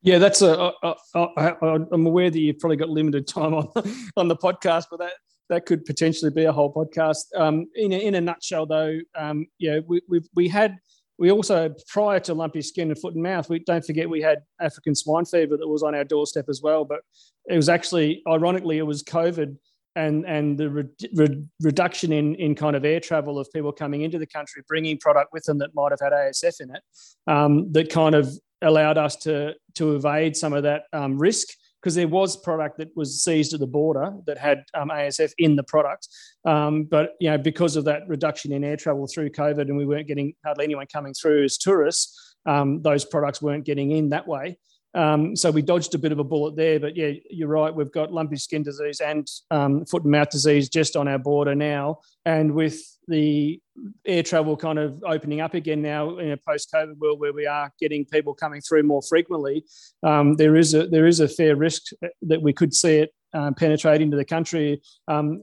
Yeah, 0.03 0.19
that's 0.19 0.41
a. 0.41 0.73
a, 0.83 0.95
a, 1.15 1.21
a 1.25 1.87
I'm 1.91 2.07
aware 2.07 2.31
that 2.31 2.39
you've 2.39 2.61
probably 2.61 2.77
got 2.77 2.91
limited 2.91 3.27
time 3.27 3.55
on 3.55 3.69
on 4.17 4.29
the 4.29 4.37
podcast, 4.37 4.85
but 4.89 5.01
that 5.01 5.13
that 5.49 5.67
could 5.67 5.85
potentially 5.85 6.31
be 6.31 6.45
a 6.45 6.53
whole 6.53 6.73
podcast. 6.73 7.25
Um, 7.37 7.67
in, 7.75 7.93
a, 7.93 7.99
in 7.99 8.15
a 8.17 8.21
nutshell, 8.21 8.67
though, 8.67 8.99
um, 9.17 9.47
we, 9.61 10.01
we, 10.09 10.21
we 10.35 10.49
had 10.49 10.77
we 11.19 11.31
also 11.31 11.75
prior 11.89 12.21
to 12.21 12.35
lumpy 12.35 12.61
skin 12.61 12.91
and 12.91 13.01
foot 13.01 13.15
and 13.15 13.23
mouth, 13.23 13.49
we 13.49 13.61
don't 13.61 13.85
forget 13.85 14.09
we 14.09 14.21
had 14.21 14.41
African 14.61 14.95
swine 14.95 15.25
fever 15.25 15.57
that 15.57 15.67
was 15.67 15.83
on 15.83 15.95
our 15.95 16.05
doorstep 16.05 16.47
as 16.49 16.61
well. 16.63 16.85
But 16.85 17.01
it 17.49 17.57
was 17.57 17.69
actually, 17.69 18.23
ironically, 18.29 18.79
it 18.79 18.83
was 18.83 19.03
COVID 19.03 19.57
and 19.95 20.27
and 20.27 20.59
the 20.59 20.69
re- 20.69 21.09
re- 21.15 21.45
reduction 21.63 22.13
in 22.13 22.35
in 22.35 22.55
kind 22.55 22.77
of 22.77 22.85
air 22.85 23.01
travel 23.01 23.39
of 23.39 23.49
people 23.53 23.73
coming 23.73 24.03
into 24.03 24.19
the 24.19 24.27
country, 24.27 24.63
bringing 24.69 24.99
product 24.99 25.33
with 25.33 25.45
them 25.45 25.59
that 25.59 25.75
might 25.75 25.91
have 25.91 26.01
had 26.01 26.13
ASF 26.13 26.61
in 26.61 26.71
it, 26.75 26.83
um, 27.27 27.73
that 27.73 27.91
kind 27.91 28.15
of 28.15 28.29
allowed 28.63 28.99
us 28.99 29.17
to 29.17 29.55
to 29.75 29.97
evade 29.97 30.37
some 30.37 30.53
of 30.53 30.65
that 30.65 30.83
um, 30.93 31.19
risk 31.19 31.49
because 31.81 31.95
there 31.95 32.09
was 32.09 32.37
product 32.37 32.79
that 32.79 32.89
was 32.97 33.23
seized 33.23 33.55
at 33.55 33.61
the 33.61 33.67
border 33.67 34.13
that 34.27 34.39
had 34.39 34.65
um, 34.75 34.89
ASF 34.89 35.33
in 35.39 35.57
the 35.57 35.63
product. 35.63 36.09
Um, 36.45 36.85
but 36.85 37.11
you 37.21 37.31
know, 37.31 37.39
because 37.39 37.77
of 37.77 37.85
that 37.85 38.03
reduction 38.09 38.53
in 38.53 38.65
air 38.65 38.77
travel 38.77 39.07
through 39.07 39.31
COVID, 39.31 39.63
and 39.63 39.77
we 39.77 39.87
weren't 39.87 40.09
getting 40.09 40.35
hardly 40.45 40.65
anyone 40.65 40.87
coming 40.93 41.15
through 41.15 41.45
as 41.45 41.59
tourists, 41.59 42.37
um, 42.47 42.83
those 42.83 43.05
products 43.05 43.43
weren't 43.43 43.65
getting 43.65 43.91
in 43.93 44.11
that 44.11 44.27
way. 44.27 44.59
Um, 44.97 45.37
so 45.37 45.51
we 45.51 45.61
dodged 45.61 45.95
a 45.95 45.99
bit 45.99 46.11
of 46.11 46.19
a 46.19 46.25
bullet 46.25 46.57
there, 46.57 46.81
but 46.81 46.97
yeah, 46.97 47.13
you're 47.31 47.49
right. 47.49 47.73
We've 47.73 47.93
got 47.93 48.13
lumpy 48.13 48.37
skin 48.37 48.63
disease 48.63 49.01
and 49.01 49.29
um, 49.51 49.85
foot 49.85 50.03
and 50.03 50.11
mouth 50.11 50.31
disease 50.31 50.71
just 50.71 50.97
on 50.97 51.07
our 51.07 51.19
border 51.19 51.55
now, 51.55 51.99
and 52.25 52.55
with 52.55 52.81
the 53.07 53.61
air 54.07 54.23
travel 54.23 54.57
kind 54.57 54.79
of 54.79 55.05
opening 55.07 55.41
up 55.41 55.55
again 55.55 55.83
now 55.83 56.19
in 56.19 56.33
a 56.33 56.37
post-COVID 56.37 56.97
world 56.97 57.21
where 57.21 57.33
we 57.33 57.47
are 57.47 57.71
getting 57.79 58.05
people 58.07 58.35
coming 58.35 58.61
through 58.61 58.83
more 58.83 59.03
frequently, 59.03 59.65
um, 60.03 60.35
there 60.35 60.57
is 60.57 60.73
a 60.73 60.87
there 60.87 61.07
is 61.07 61.21
a 61.21 61.29
fair 61.29 61.57
risk 61.57 61.93
that 62.23 62.41
we 62.41 62.53
could 62.53 62.75
see 62.75 62.97
it 62.97 63.13
um, 63.35 63.55
penetrate 63.55 64.01
into 64.01 64.17
the 64.17 64.25
country. 64.25 64.81
Um, 65.09 65.43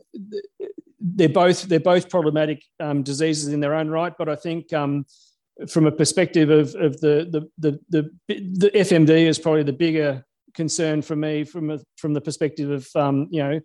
they're 1.00 1.30
both 1.30 1.64
they're 1.64 1.80
both 1.80 2.10
problematic 2.10 2.64
um, 2.80 3.04
diseases 3.04 3.54
in 3.54 3.60
their 3.60 3.76
own 3.76 3.90
right, 3.90 4.14
but 4.18 4.30
I 4.30 4.36
think 4.36 4.74
from 5.70 5.86
a 5.86 5.92
perspective 5.92 6.50
of, 6.50 6.74
of 6.76 7.00
the, 7.00 7.50
the, 7.60 7.80
the, 7.88 8.10
the, 8.28 8.72
FMD 8.72 9.10
is 9.10 9.38
probably 9.38 9.64
the 9.64 9.74
bigger 9.74 10.26
concern 10.54 11.02
for 11.02 11.16
me 11.16 11.44
from 11.44 11.70
a, 11.72 11.80
from 11.98 12.14
the 12.14 12.22
perspective 12.22 12.70
of 12.70 12.88
um, 12.96 13.28
you 13.32 13.42
know 13.42 13.60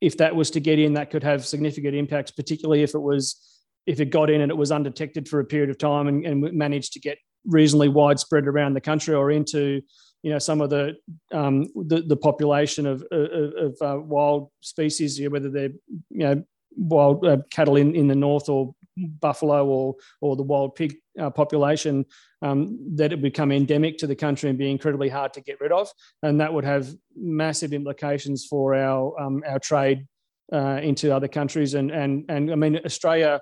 if 0.00 0.16
that 0.18 0.34
was 0.34 0.50
to 0.50 0.60
get 0.60 0.78
in 0.78 0.94
that 0.94 1.10
could 1.10 1.22
have 1.22 1.46
significant 1.46 1.94
impacts 1.94 2.30
particularly 2.30 2.82
if 2.82 2.94
it 2.94 3.00
was 3.00 3.40
if 3.86 4.00
it 4.00 4.10
got 4.10 4.30
in 4.30 4.40
and 4.40 4.50
it 4.50 4.56
was 4.56 4.72
undetected 4.72 5.28
for 5.28 5.40
a 5.40 5.44
period 5.44 5.70
of 5.70 5.78
time 5.78 6.08
and, 6.08 6.26
and 6.26 6.52
managed 6.52 6.92
to 6.92 7.00
get 7.00 7.18
reasonably 7.46 7.88
widespread 7.88 8.46
around 8.46 8.74
the 8.74 8.80
country 8.80 9.14
or 9.14 9.30
into 9.30 9.80
you 10.22 10.30
know 10.30 10.38
some 10.38 10.60
of 10.60 10.70
the 10.70 10.94
um, 11.32 11.66
the, 11.86 12.02
the 12.06 12.16
population 12.16 12.86
of 12.86 13.04
of, 13.10 13.52
of 13.54 13.76
uh, 13.82 14.00
wild 14.00 14.50
species 14.60 15.20
whether 15.28 15.50
they're 15.50 15.72
you 16.10 16.24
know 16.26 16.42
wild 16.76 17.24
uh, 17.24 17.36
cattle 17.50 17.76
in, 17.76 17.94
in 17.94 18.08
the 18.08 18.14
north 18.14 18.48
or 18.48 18.74
buffalo 18.96 19.66
or 19.66 19.94
or 20.20 20.36
the 20.36 20.42
wild 20.42 20.74
pig 20.74 20.96
uh, 21.18 21.30
population 21.30 22.04
um, 22.42 22.78
that 22.96 23.12
it 23.12 23.22
become 23.22 23.52
endemic 23.52 23.98
to 23.98 24.06
the 24.06 24.16
country 24.16 24.48
and 24.48 24.58
be 24.58 24.70
incredibly 24.70 25.08
hard 25.08 25.32
to 25.32 25.40
get 25.40 25.60
rid 25.60 25.72
of, 25.72 25.88
and 26.22 26.40
that 26.40 26.52
would 26.52 26.64
have 26.64 26.88
massive 27.16 27.72
implications 27.72 28.46
for 28.46 28.74
our 28.74 29.18
um, 29.20 29.42
our 29.46 29.58
trade 29.58 30.06
uh, 30.52 30.80
into 30.82 31.14
other 31.14 31.28
countries. 31.28 31.74
And 31.74 31.90
and 31.90 32.24
and 32.28 32.50
I 32.50 32.54
mean 32.54 32.80
Australia, 32.84 33.40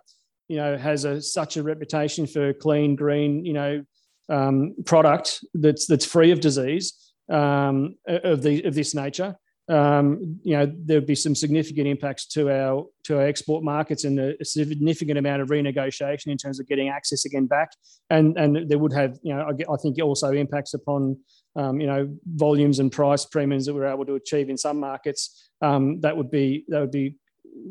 you 0.49 0.57
know, 0.57 0.77
has 0.77 1.05
a, 1.05 1.21
such 1.21 1.57
a 1.57 1.63
reputation 1.63 2.27
for 2.27 2.53
clean, 2.53 2.97
green, 2.97 3.45
you 3.45 3.53
know, 3.53 3.85
um, 4.29 4.75
product 4.85 5.45
that's 5.55 5.87
that's 5.87 6.05
free 6.05 6.31
of 6.31 6.41
disease 6.41 7.13
um, 7.31 7.97
of 8.07 8.43
the 8.43 8.63
of 8.65 8.75
this 8.75 8.95
nature 8.95 9.37
um, 9.73 10.39
you 10.43 10.55
know 10.55 10.71
there'd 10.85 11.07
be 11.07 11.15
some 11.15 11.35
significant 11.35 11.89
impacts 11.89 12.27
to 12.27 12.51
our 12.51 12.85
to 13.05 13.17
our 13.17 13.27
export 13.27 13.65
markets 13.65 14.05
and 14.05 14.21
a 14.21 14.45
significant 14.45 15.19
amount 15.19 15.41
of 15.41 15.49
renegotiation 15.49 16.27
in 16.27 16.37
terms 16.37 16.61
of 16.61 16.69
getting 16.69 16.91
access 16.91 17.25
again 17.25 17.47
back, 17.47 17.71
and 18.11 18.37
and 18.37 18.69
there 18.69 18.79
would 18.79 18.93
have 18.93 19.19
you 19.23 19.35
know 19.35 19.41
I, 19.41 19.73
I 19.73 19.77
think 19.83 19.97
also 20.03 20.33
impacts 20.33 20.75
upon 20.75 21.17
um, 21.57 21.81
you 21.81 21.87
know 21.87 22.15
volumes 22.27 22.81
and 22.81 22.93
price 22.93 23.25
premiums 23.25 23.65
that 23.65 23.75
we're 23.75 23.87
able 23.87 24.05
to 24.05 24.15
achieve 24.15 24.51
in 24.51 24.59
some 24.59 24.79
markets. 24.79 25.51
Um, 25.63 26.01
that 26.01 26.17
would 26.19 26.31
be 26.31 26.65
that 26.69 26.81
would 26.81 26.91
be 26.91 27.17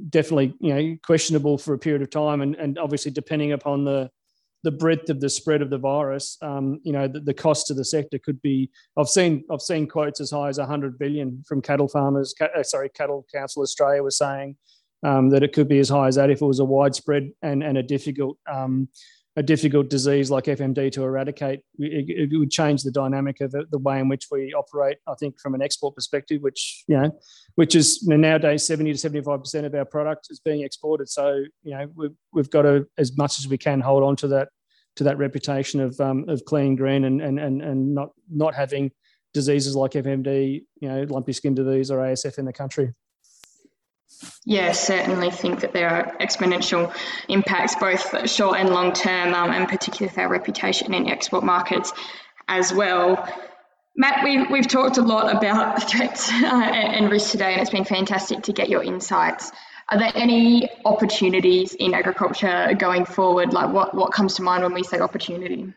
definitely 0.10 0.56
you 0.60 0.74
know 0.74 0.98
questionable 1.06 1.60
for 1.60 1.76
a 1.76 1.80
period 1.80 2.02
of 2.02 2.10
time, 2.10 2.42
and 2.42 2.56
and 2.56 2.80
obviously 2.80 3.12
depending 3.12 3.52
upon 3.52 3.84
the 3.84 4.10
the 4.64 4.72
breadth 4.72 5.10
of 5.10 5.20
the 5.20 5.30
spread 5.30 5.62
of 5.62 5.70
the 5.70 5.78
virus, 5.78 6.38
um, 6.42 6.80
you 6.84 6.94
know, 6.94 7.08
the, 7.08 7.20
the, 7.20 7.34
cost 7.34 7.68
to 7.68 7.74
the 7.74 7.86
sector 7.86 8.20
could 8.20 8.42
be. 8.42 8.70
I've 8.98 9.10
seen 9.10 9.44
I've 9.52 9.62
seen 9.62 9.88
quotes 9.88 10.22
as 10.22 10.32
high 10.32 10.50
as 10.50 10.60
100 10.60 11.00
billion 11.00 11.44
from 11.48 11.62
cattle 11.62 11.88
farmers. 11.88 12.34
Ca- 12.38 12.50
uh, 12.56 12.64
sorry, 12.64 12.90
Cattle 12.90 13.26
Council 13.34 13.64
Australia 13.64 14.04
was 14.04 14.18
saying 14.18 14.58
um, 15.04 15.30
that 15.30 15.44
it 15.44 15.54
could 15.54 15.68
be 15.68 15.80
as 15.80 15.90
high 15.90 16.08
as 16.08 16.16
that 16.16 16.30
if 16.30 16.42
it 16.42 16.46
was 16.46 16.60
a 16.60 16.66
widespread 16.66 17.32
and 17.42 17.64
and 17.64 17.78
a 17.78 17.84
difficult 17.84 18.38
um, 18.52 18.88
a 19.38 19.44
difficult 19.44 19.90
disease 19.90 20.30
like 20.30 20.46
FMD 20.46 20.92
to 20.92 21.04
eradicate. 21.04 21.62
It, 21.78 22.32
it 22.32 22.38
would 22.38 22.52
change 22.52 22.84
the 22.84 22.92
dynamic 22.92 23.40
of 23.40 23.52
the, 23.52 23.66
the, 23.72 23.78
way 23.78 24.00
in 24.00 24.10
which 24.10 24.28
we 24.30 24.54
operate. 24.54 24.98
I 25.08 25.14
think 25.16 25.40
from 25.40 25.56
an 25.56 25.62
export 25.62 25.96
perspective, 25.96 26.42
which 26.42 26.84
you 26.88 26.98
know, 26.98 27.18
which 27.56 27.74
is 27.76 28.04
nowadays 28.06 28.66
70 28.68 28.92
to 28.92 28.98
75 28.98 29.40
percent 29.40 29.66
of 29.66 29.74
our 29.74 29.86
product 29.86 30.28
is 30.30 30.42
being 30.42 30.64
exported. 30.64 31.08
So 31.08 31.44
you 31.64 31.78
know, 31.78 31.88
we've, 31.96 32.16
we've 32.34 32.50
got 32.50 32.64
to 32.64 32.88
as 32.98 33.18
much 33.18 33.40
as 33.40 33.48
we 33.48 33.58
can 33.58 33.80
hold 33.80 34.04
on 34.04 34.18
to 34.18 34.28
that 34.30 34.50
to 34.98 35.06
that 35.06 35.18
reputation 35.18 35.80
of 35.80 36.00
um, 36.02 36.28
of 36.28 36.44
clean 36.44 36.76
green 36.76 37.06
and 37.06 37.22
and 37.22 37.40
and 37.40 37.62
and 37.62 37.96
not 37.96 38.10
not 38.30 38.54
having 38.54 38.92
diseases 39.34 39.76
like 39.78 39.92
FMD, 39.92 40.64
you 40.82 40.90
know, 40.90 41.06
lumpy 41.10 41.32
skin 41.32 41.56
disease 41.56 41.90
or 41.90 42.00
ASF 42.00 42.38
in 42.38 42.44
the 42.44 42.52
country. 42.52 42.94
Yeah, 44.46 44.72
certainly 44.72 45.30
think 45.30 45.60
that 45.62 45.74
there 45.74 45.90
are 45.90 46.18
exponential 46.20 46.94
impacts, 47.30 47.76
both 47.76 48.30
short 48.30 48.60
and 48.60 48.70
long 48.70 48.94
term, 48.94 49.34
um, 49.34 49.52
and 49.52 49.68
particularly 49.68 50.08
with 50.12 50.18
our 50.18 50.30
reputation 50.30 50.94
in 50.94 51.08
export 51.08 51.44
markets 51.44 51.94
as 52.48 52.74
well. 52.74 53.28
Matt, 53.96 54.24
we've, 54.24 54.50
we've 54.50 54.68
talked 54.68 54.98
a 54.98 55.02
lot 55.02 55.36
about 55.36 55.84
threats 55.90 56.32
uh, 56.32 56.34
and 56.34 57.12
risks 57.12 57.32
today, 57.32 57.54
and 57.54 57.62
it's 57.62 57.70
been 57.70 57.86
fantastic 57.86 58.44
to 58.44 58.54
get 58.54 58.70
your 58.70 58.84
insights. 58.84 59.52
Are 59.90 60.00
there 60.00 60.12
any 60.16 60.70
opportunities 60.86 61.74
in 61.74 61.94
agriculture 61.94 62.74
going 62.78 63.06
forward? 63.06 63.52
Like 63.54 63.74
what, 63.74 63.94
what 63.94 64.14
comes 64.14 64.36
to 64.36 64.42
mind 64.42 64.64
when 64.64 64.74
we 64.74 64.84
say 64.84 65.00
opportunity? 65.00 65.74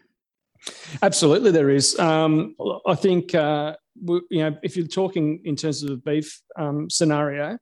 Absolutely, 1.03 1.51
there 1.51 1.71
is. 1.71 1.99
Um, 1.99 2.55
I 2.87 2.95
think 2.95 3.35
uh, 3.35 3.75
you 4.01 4.23
know 4.31 4.57
if 4.63 4.77
you're 4.77 4.87
talking 4.87 5.41
in 5.45 5.57
terms 5.57 5.83
of 5.83 5.91
the 5.91 5.97
beef 5.97 6.41
um, 6.57 6.89
scenario, 6.89 7.59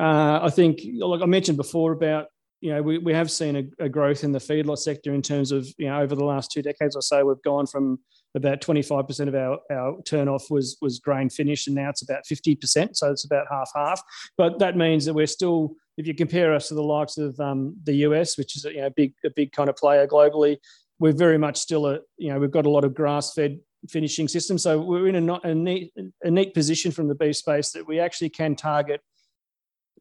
uh, 0.00 0.40
I 0.42 0.50
think, 0.50 0.80
like 0.98 1.22
I 1.22 1.26
mentioned 1.26 1.56
before, 1.56 1.92
about 1.92 2.26
you 2.60 2.72
know 2.72 2.80
we, 2.80 2.96
we 2.96 3.12
have 3.12 3.30
seen 3.30 3.56
a, 3.56 3.84
a, 3.84 3.88
growth 3.90 4.24
in 4.24 4.32
the 4.32 4.38
feedlot 4.38 4.78
sector 4.78 5.12
in 5.12 5.20
terms 5.20 5.52
of 5.52 5.68
you 5.76 5.86
know 5.86 6.00
over 6.00 6.14
the 6.14 6.24
last 6.24 6.50
two 6.50 6.62
decades 6.62 6.96
or 6.96 7.02
so 7.02 7.26
we've 7.26 7.42
gone 7.42 7.66
from 7.66 7.98
about 8.34 8.62
25% 8.62 9.28
of 9.28 9.34
our, 9.34 9.58
our 9.70 10.00
turnoff 10.02 10.50
was 10.50 10.78
was 10.80 10.98
grain 10.98 11.28
finished 11.28 11.66
and 11.66 11.76
now 11.76 11.90
it's 11.90 12.02
about 12.02 12.24
50% 12.24 12.96
so 12.96 13.10
it's 13.10 13.24
about 13.24 13.46
half 13.50 13.70
half. 13.76 14.02
But 14.38 14.58
that 14.60 14.78
means 14.78 15.04
that 15.04 15.12
we're 15.12 15.26
still 15.26 15.74
if 15.98 16.06
you 16.06 16.14
compare 16.14 16.54
us 16.54 16.68
to 16.68 16.74
the 16.74 16.82
likes 16.82 17.18
of 17.18 17.38
um, 17.38 17.76
the 17.84 17.96
US 17.96 18.38
which 18.38 18.56
is 18.56 18.64
a 18.64 18.72
you 18.72 18.80
know, 18.80 18.90
big 18.96 19.12
a 19.26 19.30
big 19.30 19.52
kind 19.52 19.68
of 19.68 19.76
player 19.76 20.06
globally 20.06 20.56
we're 20.98 21.12
very 21.12 21.38
much 21.38 21.58
still 21.58 21.86
a 21.86 22.00
you 22.16 22.32
know 22.32 22.38
we've 22.38 22.50
got 22.50 22.66
a 22.66 22.70
lot 22.70 22.84
of 22.84 22.94
grass 22.94 23.34
fed 23.34 23.60
finishing 23.90 24.26
system 24.26 24.56
so 24.56 24.80
we're 24.80 25.06
in 25.06 25.28
a, 25.28 25.40
a 25.44 25.54
neat 25.54 25.92
a 26.22 26.30
neat 26.30 26.54
position 26.54 26.90
from 26.90 27.08
the 27.08 27.14
beef 27.14 27.36
space 27.36 27.72
that 27.72 27.86
we 27.86 28.00
actually 28.00 28.30
can 28.30 28.56
target 28.56 29.02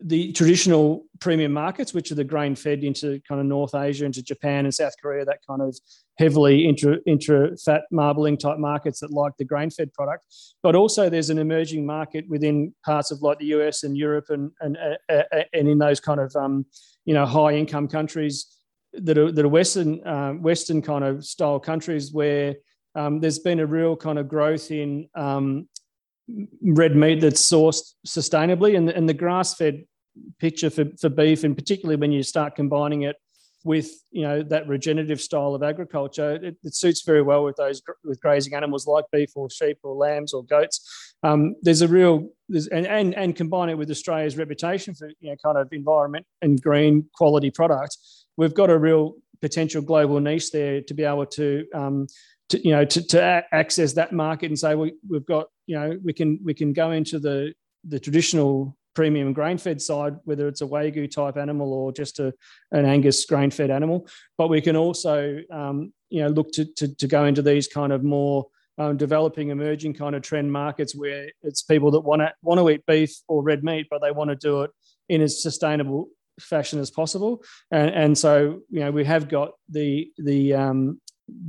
the 0.01 0.31
traditional 0.33 1.05
premium 1.19 1.53
markets, 1.53 1.93
which 1.93 2.11
are 2.11 2.15
the 2.15 2.23
grain 2.23 2.55
fed 2.55 2.83
into 2.83 3.21
kind 3.27 3.39
of 3.39 3.47
North 3.47 3.75
Asia, 3.75 4.05
into 4.05 4.21
Japan 4.21 4.65
and 4.65 4.73
South 4.73 4.93
Korea, 5.01 5.23
that 5.25 5.39
kind 5.47 5.61
of 5.61 5.77
heavily 6.17 6.67
intra, 6.67 6.97
intra 7.05 7.55
fat 7.57 7.83
marbling 7.91 8.37
type 8.37 8.57
markets 8.57 8.99
that 8.99 9.11
like 9.11 9.33
the 9.37 9.45
grain 9.45 9.69
fed 9.69 9.93
product. 9.93 10.25
But 10.61 10.75
also 10.75 11.09
there's 11.09 11.29
an 11.29 11.37
emerging 11.37 11.85
market 11.85 12.25
within 12.27 12.73
parts 12.83 13.11
of 13.11 13.21
like 13.21 13.39
the 13.39 13.45
US 13.47 13.83
and 13.83 13.97
Europe 13.97 14.25
and 14.29 14.51
and 14.59 14.77
uh, 14.77 15.23
uh, 15.31 15.43
and 15.53 15.67
in 15.67 15.77
those 15.77 15.99
kind 15.99 16.19
of 16.19 16.35
um, 16.35 16.65
you 17.05 17.13
know 17.13 17.25
high 17.25 17.53
income 17.53 17.87
countries 17.87 18.47
that 18.93 19.17
are 19.17 19.31
that 19.31 19.45
are 19.45 19.49
Western 19.49 20.05
uh, 20.05 20.33
Western 20.33 20.81
kind 20.81 21.03
of 21.03 21.23
style 21.25 21.59
countries 21.59 22.11
where 22.11 22.55
um, 22.95 23.19
there's 23.19 23.39
been 23.39 23.59
a 23.59 23.65
real 23.65 23.95
kind 23.95 24.19
of 24.19 24.27
growth 24.27 24.69
in 24.69 25.07
um, 25.15 25.67
red 26.61 26.95
meat 26.95 27.21
that's 27.21 27.41
sourced 27.41 27.93
sustainably. 28.05 28.77
And, 28.77 28.89
and 28.89 29.07
the 29.07 29.13
grass 29.13 29.53
fed 29.55 29.83
picture 30.39 30.69
for, 30.69 30.85
for 30.99 31.09
beef 31.09 31.43
and 31.43 31.55
particularly 31.57 31.95
when 31.95 32.11
you 32.11 32.23
start 32.23 32.55
combining 32.55 33.01
it 33.03 33.15
with 33.63 33.89
you 34.11 34.21
know 34.21 34.43
that 34.43 34.67
regenerative 34.67 35.21
style 35.21 35.55
of 35.55 35.63
agriculture 35.63 36.35
it, 36.35 36.57
it, 36.63 36.75
suits 36.75 37.01
very 37.01 37.21
well 37.21 37.43
with 37.43 37.55
those 37.55 37.81
with 38.03 38.19
grazing 38.19 38.53
animals 38.53 38.85
like 38.85 39.05
beef 39.11 39.31
or 39.35 39.49
sheep 39.49 39.77
or 39.83 39.95
lambs 39.95 40.33
or 40.33 40.43
goats. 40.43 41.15
Um, 41.23 41.55
there's 41.61 41.81
a 41.81 41.87
real 41.87 42.27
there's, 42.49 42.67
and, 42.67 42.85
and 42.85 43.15
and 43.15 43.35
combine 43.35 43.69
it 43.69 43.77
with 43.77 43.89
australia's 43.89 44.37
reputation 44.37 44.93
for 44.93 45.09
you 45.19 45.29
know 45.29 45.35
kind 45.43 45.57
of 45.57 45.71
environment 45.71 46.25
and 46.41 46.61
green 46.61 47.05
quality 47.15 47.49
product 47.49 47.97
we've 48.37 48.53
got 48.53 48.69
a 48.69 48.77
real 48.77 49.15
potential 49.41 49.81
global 49.81 50.19
niche 50.19 50.51
there 50.51 50.81
to 50.81 50.93
be 50.93 51.03
able 51.03 51.25
to 51.25 51.65
um, 51.73 52.07
to 52.53 52.67
you 52.67 52.71
know 52.71 52.85
to, 52.85 53.05
to 53.07 53.43
access 53.51 53.93
that 53.93 54.13
market 54.13 54.47
and 54.47 54.57
say 54.57 54.75
we, 54.75 54.93
we've 55.07 55.25
got 55.25 55.47
you 55.65 55.77
know 55.77 55.97
we 56.03 56.13
can 56.13 56.39
we 56.43 56.53
can 56.53 56.71
go 56.71 56.91
into 56.91 57.19
the 57.19 57.53
the 57.83 57.99
traditional 57.99 58.77
premium 58.93 59.33
grain 59.33 59.57
fed 59.57 59.81
side 59.81 60.15
whether 60.23 60.47
it's 60.47 60.61
a 60.61 60.65
wagyu 60.65 61.09
type 61.09 61.35
animal 61.35 61.73
or 61.73 61.91
just 61.91 62.19
a, 62.19 62.31
an 62.71 62.85
angus 62.85 63.25
grain 63.25 63.49
fed 63.49 63.71
animal. 63.71 64.07
But 64.37 64.49
we 64.49 64.61
can 64.61 64.75
also 64.75 65.39
um, 65.51 65.91
you 66.09 66.21
know 66.21 66.29
look 66.29 66.51
to, 66.53 66.65
to, 66.77 66.95
to 66.95 67.07
go 67.07 67.25
into 67.25 67.41
these 67.41 67.67
kind 67.67 67.91
of 67.91 68.03
more 68.03 68.47
um, 68.77 68.97
developing 68.97 69.49
emerging 69.49 69.95
kind 69.95 70.15
of 70.15 70.21
trend 70.21 70.51
markets 70.51 70.95
where 70.95 71.29
it's 71.41 71.63
people 71.63 71.91
that 71.91 72.01
want 72.01 72.21
to 72.21 72.31
want 72.43 72.59
to 72.59 72.69
eat 72.69 72.85
beef 72.85 73.15
or 73.27 73.43
red 73.43 73.63
meat 73.63 73.87
but 73.89 74.01
they 74.01 74.11
want 74.11 74.29
to 74.29 74.35
do 74.35 74.61
it 74.61 74.71
in 75.09 75.21
as 75.21 75.41
sustainable 75.41 76.07
fashion 76.39 76.79
as 76.79 76.89
possible. 76.89 77.43
And, 77.71 77.89
and 77.89 78.17
so 78.17 78.61
you 78.69 78.81
know 78.81 78.91
we 78.91 79.05
have 79.05 79.27
got 79.27 79.51
the 79.69 80.11
the 80.17 80.53
um, 80.53 80.99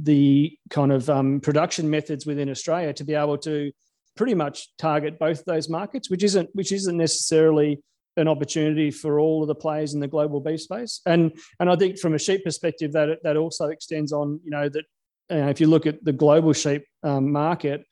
the 0.03 0.57
kind 0.71 0.93
of 0.93 1.09
um, 1.11 1.41
production 1.41 1.89
methods 1.91 2.27
within 2.27 2.51
Australia 2.51 2.93
to 2.93 3.05
be 3.05 3.15
able 3.15 3.39
to 3.39 3.73
pretty 4.17 4.35
much 4.35 4.69
target 4.77 5.19
both 5.19 5.45
those 5.45 5.69
markets, 5.69 6.11
which 6.11 6.23
isn't 6.23 6.49
which 6.55 6.73
isn't 6.73 6.97
necessarily 6.97 7.83
an 8.17 8.29
opportunity 8.29 8.91
for 8.91 9.19
all 9.19 9.43
of 9.43 9.49
the 9.49 9.55
players 9.55 9.95
in 9.95 10.01
the 10.01 10.09
global 10.09 10.41
beef 10.41 10.63
space. 10.63 11.01
And 11.07 11.33
and 11.61 11.71
I 11.71 11.77
think 11.77 11.99
from 11.99 12.15
a 12.15 12.19
sheep 12.19 12.45
perspective, 12.45 12.93
that 12.93 13.19
that 13.23 13.37
also 13.37 13.69
extends 13.69 14.13
on 14.13 14.41
you 14.45 14.51
know 14.51 14.69
that 14.69 14.85
uh, 15.31 15.49
if 15.49 15.61
you 15.61 15.67
look 15.67 15.87
at 15.87 16.05
the 16.05 16.13
global 16.13 16.53
sheep 16.53 16.85
um, 17.03 17.33
market 17.33 17.85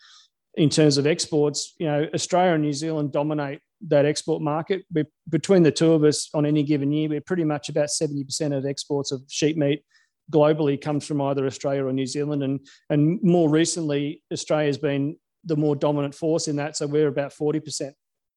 in 0.54 0.68
terms 0.68 0.98
of 0.98 1.06
exports, 1.06 1.74
you 1.78 1.86
know 1.86 2.06
Australia 2.14 2.54
and 2.54 2.62
New 2.62 2.72
Zealand 2.72 3.12
dominate 3.12 3.60
that 3.88 4.04
export 4.04 4.40
market. 4.42 4.84
We're, 4.92 5.08
between 5.28 5.64
the 5.64 5.72
two 5.72 5.92
of 5.92 6.04
us 6.04 6.28
on 6.34 6.46
any 6.46 6.62
given 6.62 6.92
year, 6.92 7.08
we're 7.08 7.20
pretty 7.20 7.44
much 7.44 7.68
about 7.68 7.90
seventy 7.90 8.24
percent 8.24 8.54
of 8.54 8.64
exports 8.64 9.12
of 9.12 9.22
sheep 9.28 9.56
meat 9.56 9.82
globally 10.30 10.80
comes 10.80 11.06
from 11.06 11.20
either 11.20 11.46
Australia 11.46 11.86
or 11.86 11.92
New 11.92 12.06
Zealand. 12.06 12.42
And, 12.42 12.60
and 12.90 13.20
more 13.22 13.48
recently, 13.48 14.22
Australia 14.32 14.68
has 14.68 14.78
been 14.78 15.16
the 15.44 15.56
more 15.56 15.74
dominant 15.74 16.14
force 16.14 16.48
in 16.48 16.56
that. 16.56 16.76
So 16.76 16.86
we're 16.86 17.08
about 17.08 17.32
40% 17.32 17.92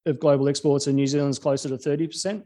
of 0.06 0.20
global 0.20 0.48
exports, 0.48 0.88
and 0.88 0.96
New 0.96 1.08
Zealand's 1.08 1.40
closer 1.40 1.70
to 1.70 1.78
30%. 1.78 2.44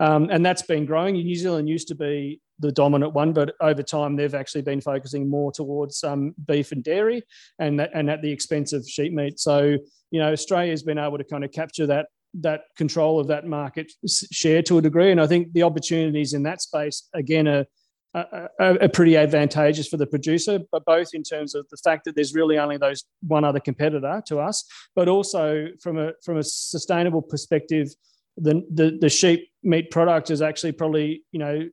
Um, 0.00 0.28
and 0.30 0.44
that's 0.44 0.62
been 0.62 0.86
growing. 0.86 1.14
New 1.14 1.34
Zealand 1.34 1.68
used 1.68 1.88
to 1.88 1.94
be 1.94 2.40
the 2.58 2.72
dominant 2.72 3.12
one, 3.12 3.32
but 3.32 3.54
over 3.60 3.82
time 3.82 4.16
they've 4.16 4.34
actually 4.34 4.62
been 4.62 4.80
focusing 4.80 5.28
more 5.28 5.52
towards 5.52 6.02
um, 6.04 6.34
beef 6.46 6.72
and 6.72 6.82
dairy, 6.82 7.22
and 7.58 7.78
that, 7.80 7.90
and 7.94 8.08
at 8.08 8.22
the 8.22 8.30
expense 8.30 8.72
of 8.72 8.88
sheep 8.88 9.12
meat. 9.12 9.38
So 9.38 9.76
you 10.10 10.20
know 10.20 10.32
Australia's 10.32 10.82
been 10.82 10.98
able 10.98 11.18
to 11.18 11.24
kind 11.24 11.44
of 11.44 11.52
capture 11.52 11.86
that 11.86 12.06
that 12.40 12.62
control 12.78 13.20
of 13.20 13.26
that 13.26 13.46
market 13.46 13.92
share 14.08 14.62
to 14.62 14.78
a 14.78 14.82
degree, 14.82 15.10
and 15.10 15.20
I 15.20 15.26
think 15.26 15.52
the 15.52 15.64
opportunities 15.64 16.32
in 16.32 16.44
that 16.44 16.62
space 16.62 17.08
again 17.14 17.46
are 17.48 17.66
are, 18.14 18.50
are 18.58 18.88
pretty 18.88 19.16
advantageous 19.16 19.88
for 19.88 19.96
the 19.96 20.06
producer, 20.06 20.60
but 20.70 20.84
both 20.84 21.08
in 21.14 21.22
terms 21.22 21.54
of 21.54 21.66
the 21.70 21.76
fact 21.78 22.04
that 22.04 22.14
there's 22.14 22.34
really 22.34 22.58
only 22.58 22.76
those 22.76 23.04
one 23.26 23.44
other 23.44 23.60
competitor 23.60 24.22
to 24.26 24.38
us, 24.38 24.64
but 24.94 25.08
also 25.08 25.68
from 25.80 25.98
a 25.98 26.12
from 26.24 26.36
a 26.36 26.42
sustainable 26.42 27.22
perspective, 27.22 27.88
the 28.36 28.62
the, 28.72 28.98
the 29.00 29.08
sheep 29.08 29.48
meat 29.62 29.90
product 29.90 30.30
is 30.30 30.42
actually 30.42 30.72
probably 30.72 31.22
you 31.32 31.38
know 31.38 31.68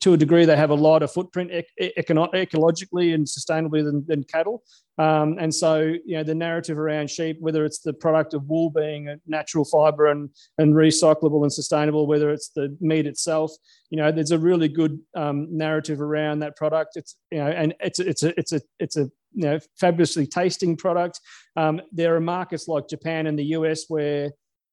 to 0.00 0.14
a 0.14 0.16
degree, 0.16 0.44
they 0.44 0.56
have 0.56 0.70
a 0.70 0.74
lot 0.74 1.02
of 1.02 1.12
footprint 1.12 1.50
econo- 1.80 2.32
ecologically 2.32 3.14
and 3.14 3.26
sustainably 3.26 3.84
than, 3.84 4.04
than 4.06 4.24
cattle. 4.24 4.62
Um, 4.98 5.36
and 5.38 5.54
so, 5.54 5.94
you 6.04 6.16
know, 6.16 6.22
the 6.22 6.34
narrative 6.34 6.78
around 6.78 7.10
sheep, 7.10 7.36
whether 7.40 7.64
it's 7.64 7.80
the 7.80 7.92
product 7.92 8.34
of 8.34 8.48
wool 8.48 8.70
being 8.70 9.08
a 9.08 9.16
natural 9.26 9.64
fiber 9.64 10.06
and, 10.06 10.30
and 10.58 10.74
recyclable 10.74 11.42
and 11.42 11.52
sustainable, 11.52 12.06
whether 12.06 12.30
it's 12.30 12.50
the 12.50 12.76
meat 12.80 13.06
itself, 13.06 13.52
you 13.90 13.98
know, 13.98 14.10
there's 14.10 14.30
a 14.30 14.38
really 14.38 14.68
good 14.68 14.98
um, 15.16 15.48
narrative 15.50 16.00
around 16.00 16.40
that 16.40 16.56
product. 16.56 16.96
It's, 16.96 17.16
you 17.30 17.38
know, 17.38 17.48
and 17.48 17.74
it's, 17.80 17.98
it's 17.98 18.22
a, 18.22 18.38
it's 18.38 18.52
a, 18.52 18.60
it's 18.78 18.96
a, 18.96 19.10
you 19.34 19.44
know, 19.46 19.58
fabulously 19.78 20.26
tasting 20.26 20.76
product. 20.76 21.20
Um, 21.56 21.80
there 21.90 22.14
are 22.14 22.20
markets 22.20 22.68
like 22.68 22.88
Japan 22.88 23.26
and 23.26 23.38
the 23.38 23.46
US 23.56 23.84
where 23.88 24.32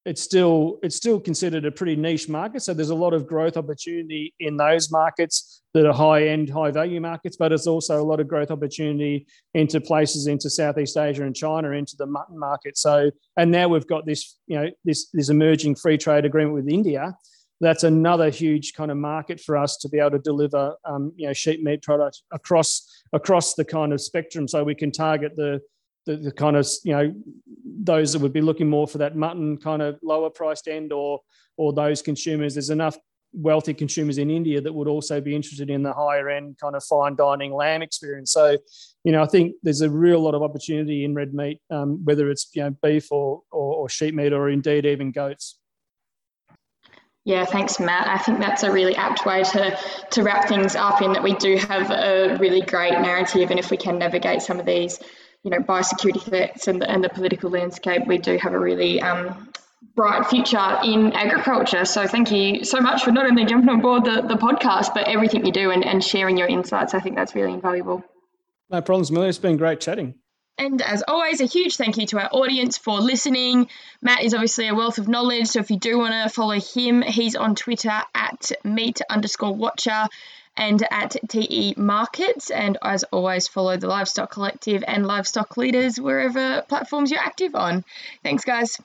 it's 0.09 0.23
still 0.23 0.79
it's 0.81 0.95
still 0.95 1.19
considered 1.19 1.65
a 1.65 1.71
pretty 1.71 1.95
niche 1.95 2.27
market. 2.27 2.63
So 2.63 2.73
there's 2.73 2.89
a 2.89 2.95
lot 2.95 3.13
of 3.13 3.27
growth 3.27 3.57
opportunity 3.57 4.33
in 4.39 4.57
those 4.57 4.89
markets 4.89 5.61
that 5.75 5.85
are 5.85 5.93
high 5.93 6.29
end, 6.29 6.49
high 6.49 6.71
value 6.71 6.99
markets, 6.99 7.37
but 7.37 7.51
it's 7.51 7.67
also 7.67 8.01
a 8.01 8.07
lot 8.11 8.19
of 8.19 8.27
growth 8.27 8.49
opportunity 8.49 9.27
into 9.53 9.79
places 9.79 10.25
into 10.25 10.49
Southeast 10.49 10.97
Asia 10.97 11.23
and 11.23 11.35
China, 11.35 11.69
into 11.69 11.95
the 11.95 12.07
mutton 12.07 12.39
market. 12.39 12.75
So 12.75 13.11
and 13.37 13.51
now 13.51 13.67
we've 13.67 13.85
got 13.85 14.07
this 14.07 14.35
you 14.47 14.59
know 14.59 14.71
this 14.83 15.09
this 15.13 15.29
emerging 15.29 15.75
free 15.75 15.99
trade 15.99 16.25
agreement 16.25 16.55
with 16.55 16.69
India. 16.69 17.15
That's 17.61 17.83
another 17.83 18.31
huge 18.31 18.73
kind 18.73 18.89
of 18.89 18.97
market 18.97 19.39
for 19.39 19.57
us 19.57 19.77
to 19.77 19.89
be 19.89 19.99
able 19.99 20.11
to 20.11 20.19
deliver 20.19 20.75
um, 20.85 21.13
you 21.17 21.27
know 21.27 21.33
sheep 21.33 21.61
meat 21.61 21.83
products 21.83 22.23
across 22.33 22.83
across 23.13 23.53
the 23.53 23.63
kind 23.63 23.93
of 23.93 24.01
spectrum. 24.01 24.47
So 24.47 24.63
we 24.63 24.73
can 24.73 24.91
target 24.91 25.35
the 25.35 25.61
the, 26.05 26.17
the, 26.17 26.31
kind 26.31 26.55
of 26.55 26.67
you 26.83 26.93
know 26.93 27.13
those 27.65 28.13
that 28.13 28.19
would 28.19 28.33
be 28.33 28.41
looking 28.41 28.69
more 28.69 28.87
for 28.87 28.97
that 28.99 29.15
mutton 29.15 29.57
kind 29.57 29.81
of 29.81 29.99
lower 30.01 30.29
priced 30.29 30.67
end 30.67 30.91
or 30.91 31.19
or 31.57 31.73
those 31.73 32.01
consumers 32.01 32.55
there's 32.55 32.69
enough 32.69 32.97
wealthy 33.31 33.75
consumers 33.75 34.17
in 34.17 34.31
India 34.31 34.59
that 34.59 34.73
would 34.73 34.87
also 34.87 35.21
be 35.21 35.35
interested 35.35 35.69
in 35.69 35.83
the 35.83 35.93
higher 35.93 36.29
end 36.29 36.57
kind 36.59 36.75
of 36.75 36.83
fine 36.83 37.15
dining 37.15 37.53
lamb 37.53 37.81
experience 37.81 38.31
so 38.31 38.57
you 39.03 39.11
know 39.11 39.21
I 39.21 39.27
think 39.27 39.55
there's 39.61 39.81
a 39.81 39.89
real 39.89 40.19
lot 40.19 40.33
of 40.33 40.41
opportunity 40.41 41.03
in 41.03 41.13
red 41.13 41.33
meat 41.33 41.61
um, 41.69 42.03
whether 42.03 42.29
it's 42.29 42.49
you 42.53 42.63
know 42.63 42.75
beef 42.81 43.11
or, 43.11 43.41
or 43.51 43.75
or 43.75 43.89
sheep 43.89 44.15
meat 44.15 44.33
or 44.33 44.49
indeed 44.49 44.85
even 44.85 45.11
goats 45.11 45.59
yeah, 47.25 47.45
thanks, 47.45 47.79
Matt. 47.79 48.07
I 48.07 48.17
think 48.17 48.39
that's 48.39 48.63
a 48.63 48.71
really 48.71 48.95
apt 48.95 49.23
way 49.23 49.43
to, 49.43 49.77
to 50.11 50.23
wrap 50.23 50.47
things 50.47 50.75
up 50.75 51.01
in 51.03 51.13
that 51.13 51.21
we 51.21 51.35
do 51.35 51.57
have 51.57 51.91
a 51.91 52.37
really 52.39 52.61
great 52.61 52.93
narrative. 52.93 53.51
And 53.51 53.59
if 53.59 53.69
we 53.69 53.77
can 53.77 53.99
navigate 53.99 54.41
some 54.41 54.59
of 54.59 54.65
these 54.65 54.99
you 55.43 55.51
know, 55.51 55.59
biosecurity 55.59 56.21
threats 56.21 56.67
and 56.67 56.81
the, 56.81 56.89
and 56.89 57.03
the 57.03 57.09
political 57.09 57.49
landscape, 57.49 58.05
we 58.07 58.17
do 58.17 58.37
have 58.37 58.53
a 58.53 58.59
really 58.59 59.01
um, 59.01 59.49
bright 59.95 60.27
future 60.27 60.79
in 60.83 61.13
agriculture. 61.13 61.85
So 61.85 62.07
thank 62.07 62.31
you 62.31 62.65
so 62.65 62.79
much 62.79 63.03
for 63.03 63.11
not 63.11 63.25
only 63.25 63.45
jumping 63.45 63.69
on 63.69 63.81
board 63.81 64.05
the, 64.05 64.21
the 64.21 64.35
podcast, 64.35 64.93
but 64.93 65.07
everything 65.07 65.45
you 65.45 65.51
do 65.51 65.71
and, 65.71 65.85
and 65.85 66.03
sharing 66.03 66.37
your 66.37 66.47
insights. 66.47 66.93
I 66.93 66.99
think 66.99 67.15
that's 67.15 67.35
really 67.35 67.53
invaluable. 67.53 68.03
No 68.69 68.81
problems, 68.81 69.11
Milly. 69.11 69.29
It's 69.29 69.37
been 69.37 69.57
great 69.57 69.79
chatting. 69.79 70.15
And 70.57 70.81
as 70.81 71.03
always, 71.07 71.39
a 71.39 71.45
huge 71.45 71.77
thank 71.77 71.97
you 71.97 72.05
to 72.07 72.19
our 72.19 72.29
audience 72.33 72.77
for 72.77 72.99
listening. 72.99 73.69
Matt 74.01 74.23
is 74.23 74.33
obviously 74.33 74.67
a 74.67 74.75
wealth 74.75 74.97
of 74.97 75.07
knowledge, 75.07 75.47
so 75.47 75.61
if 75.61 75.71
you 75.71 75.79
do 75.79 75.97
want 75.97 76.11
to 76.11 76.29
follow 76.29 76.59
him, 76.59 77.01
he's 77.01 77.37
on 77.37 77.55
Twitter 77.55 77.97
at 78.13 78.51
meat 78.65 78.99
underscore 79.09 79.55
watcher 79.55 80.07
and 80.57 80.85
at 80.91 81.15
TE 81.27 81.75
Markets. 81.77 82.51
And 82.51 82.77
as 82.83 83.03
always, 83.05 83.47
follow 83.47 83.77
the 83.77 83.87
Livestock 83.87 84.31
Collective 84.31 84.83
and 84.87 85.05
Livestock 85.05 85.57
Leaders 85.57 85.99
wherever 85.99 86.61
platforms 86.63 87.11
you're 87.11 87.19
active 87.19 87.55
on. 87.55 87.83
Thanks, 88.23 88.45
guys. 88.45 88.77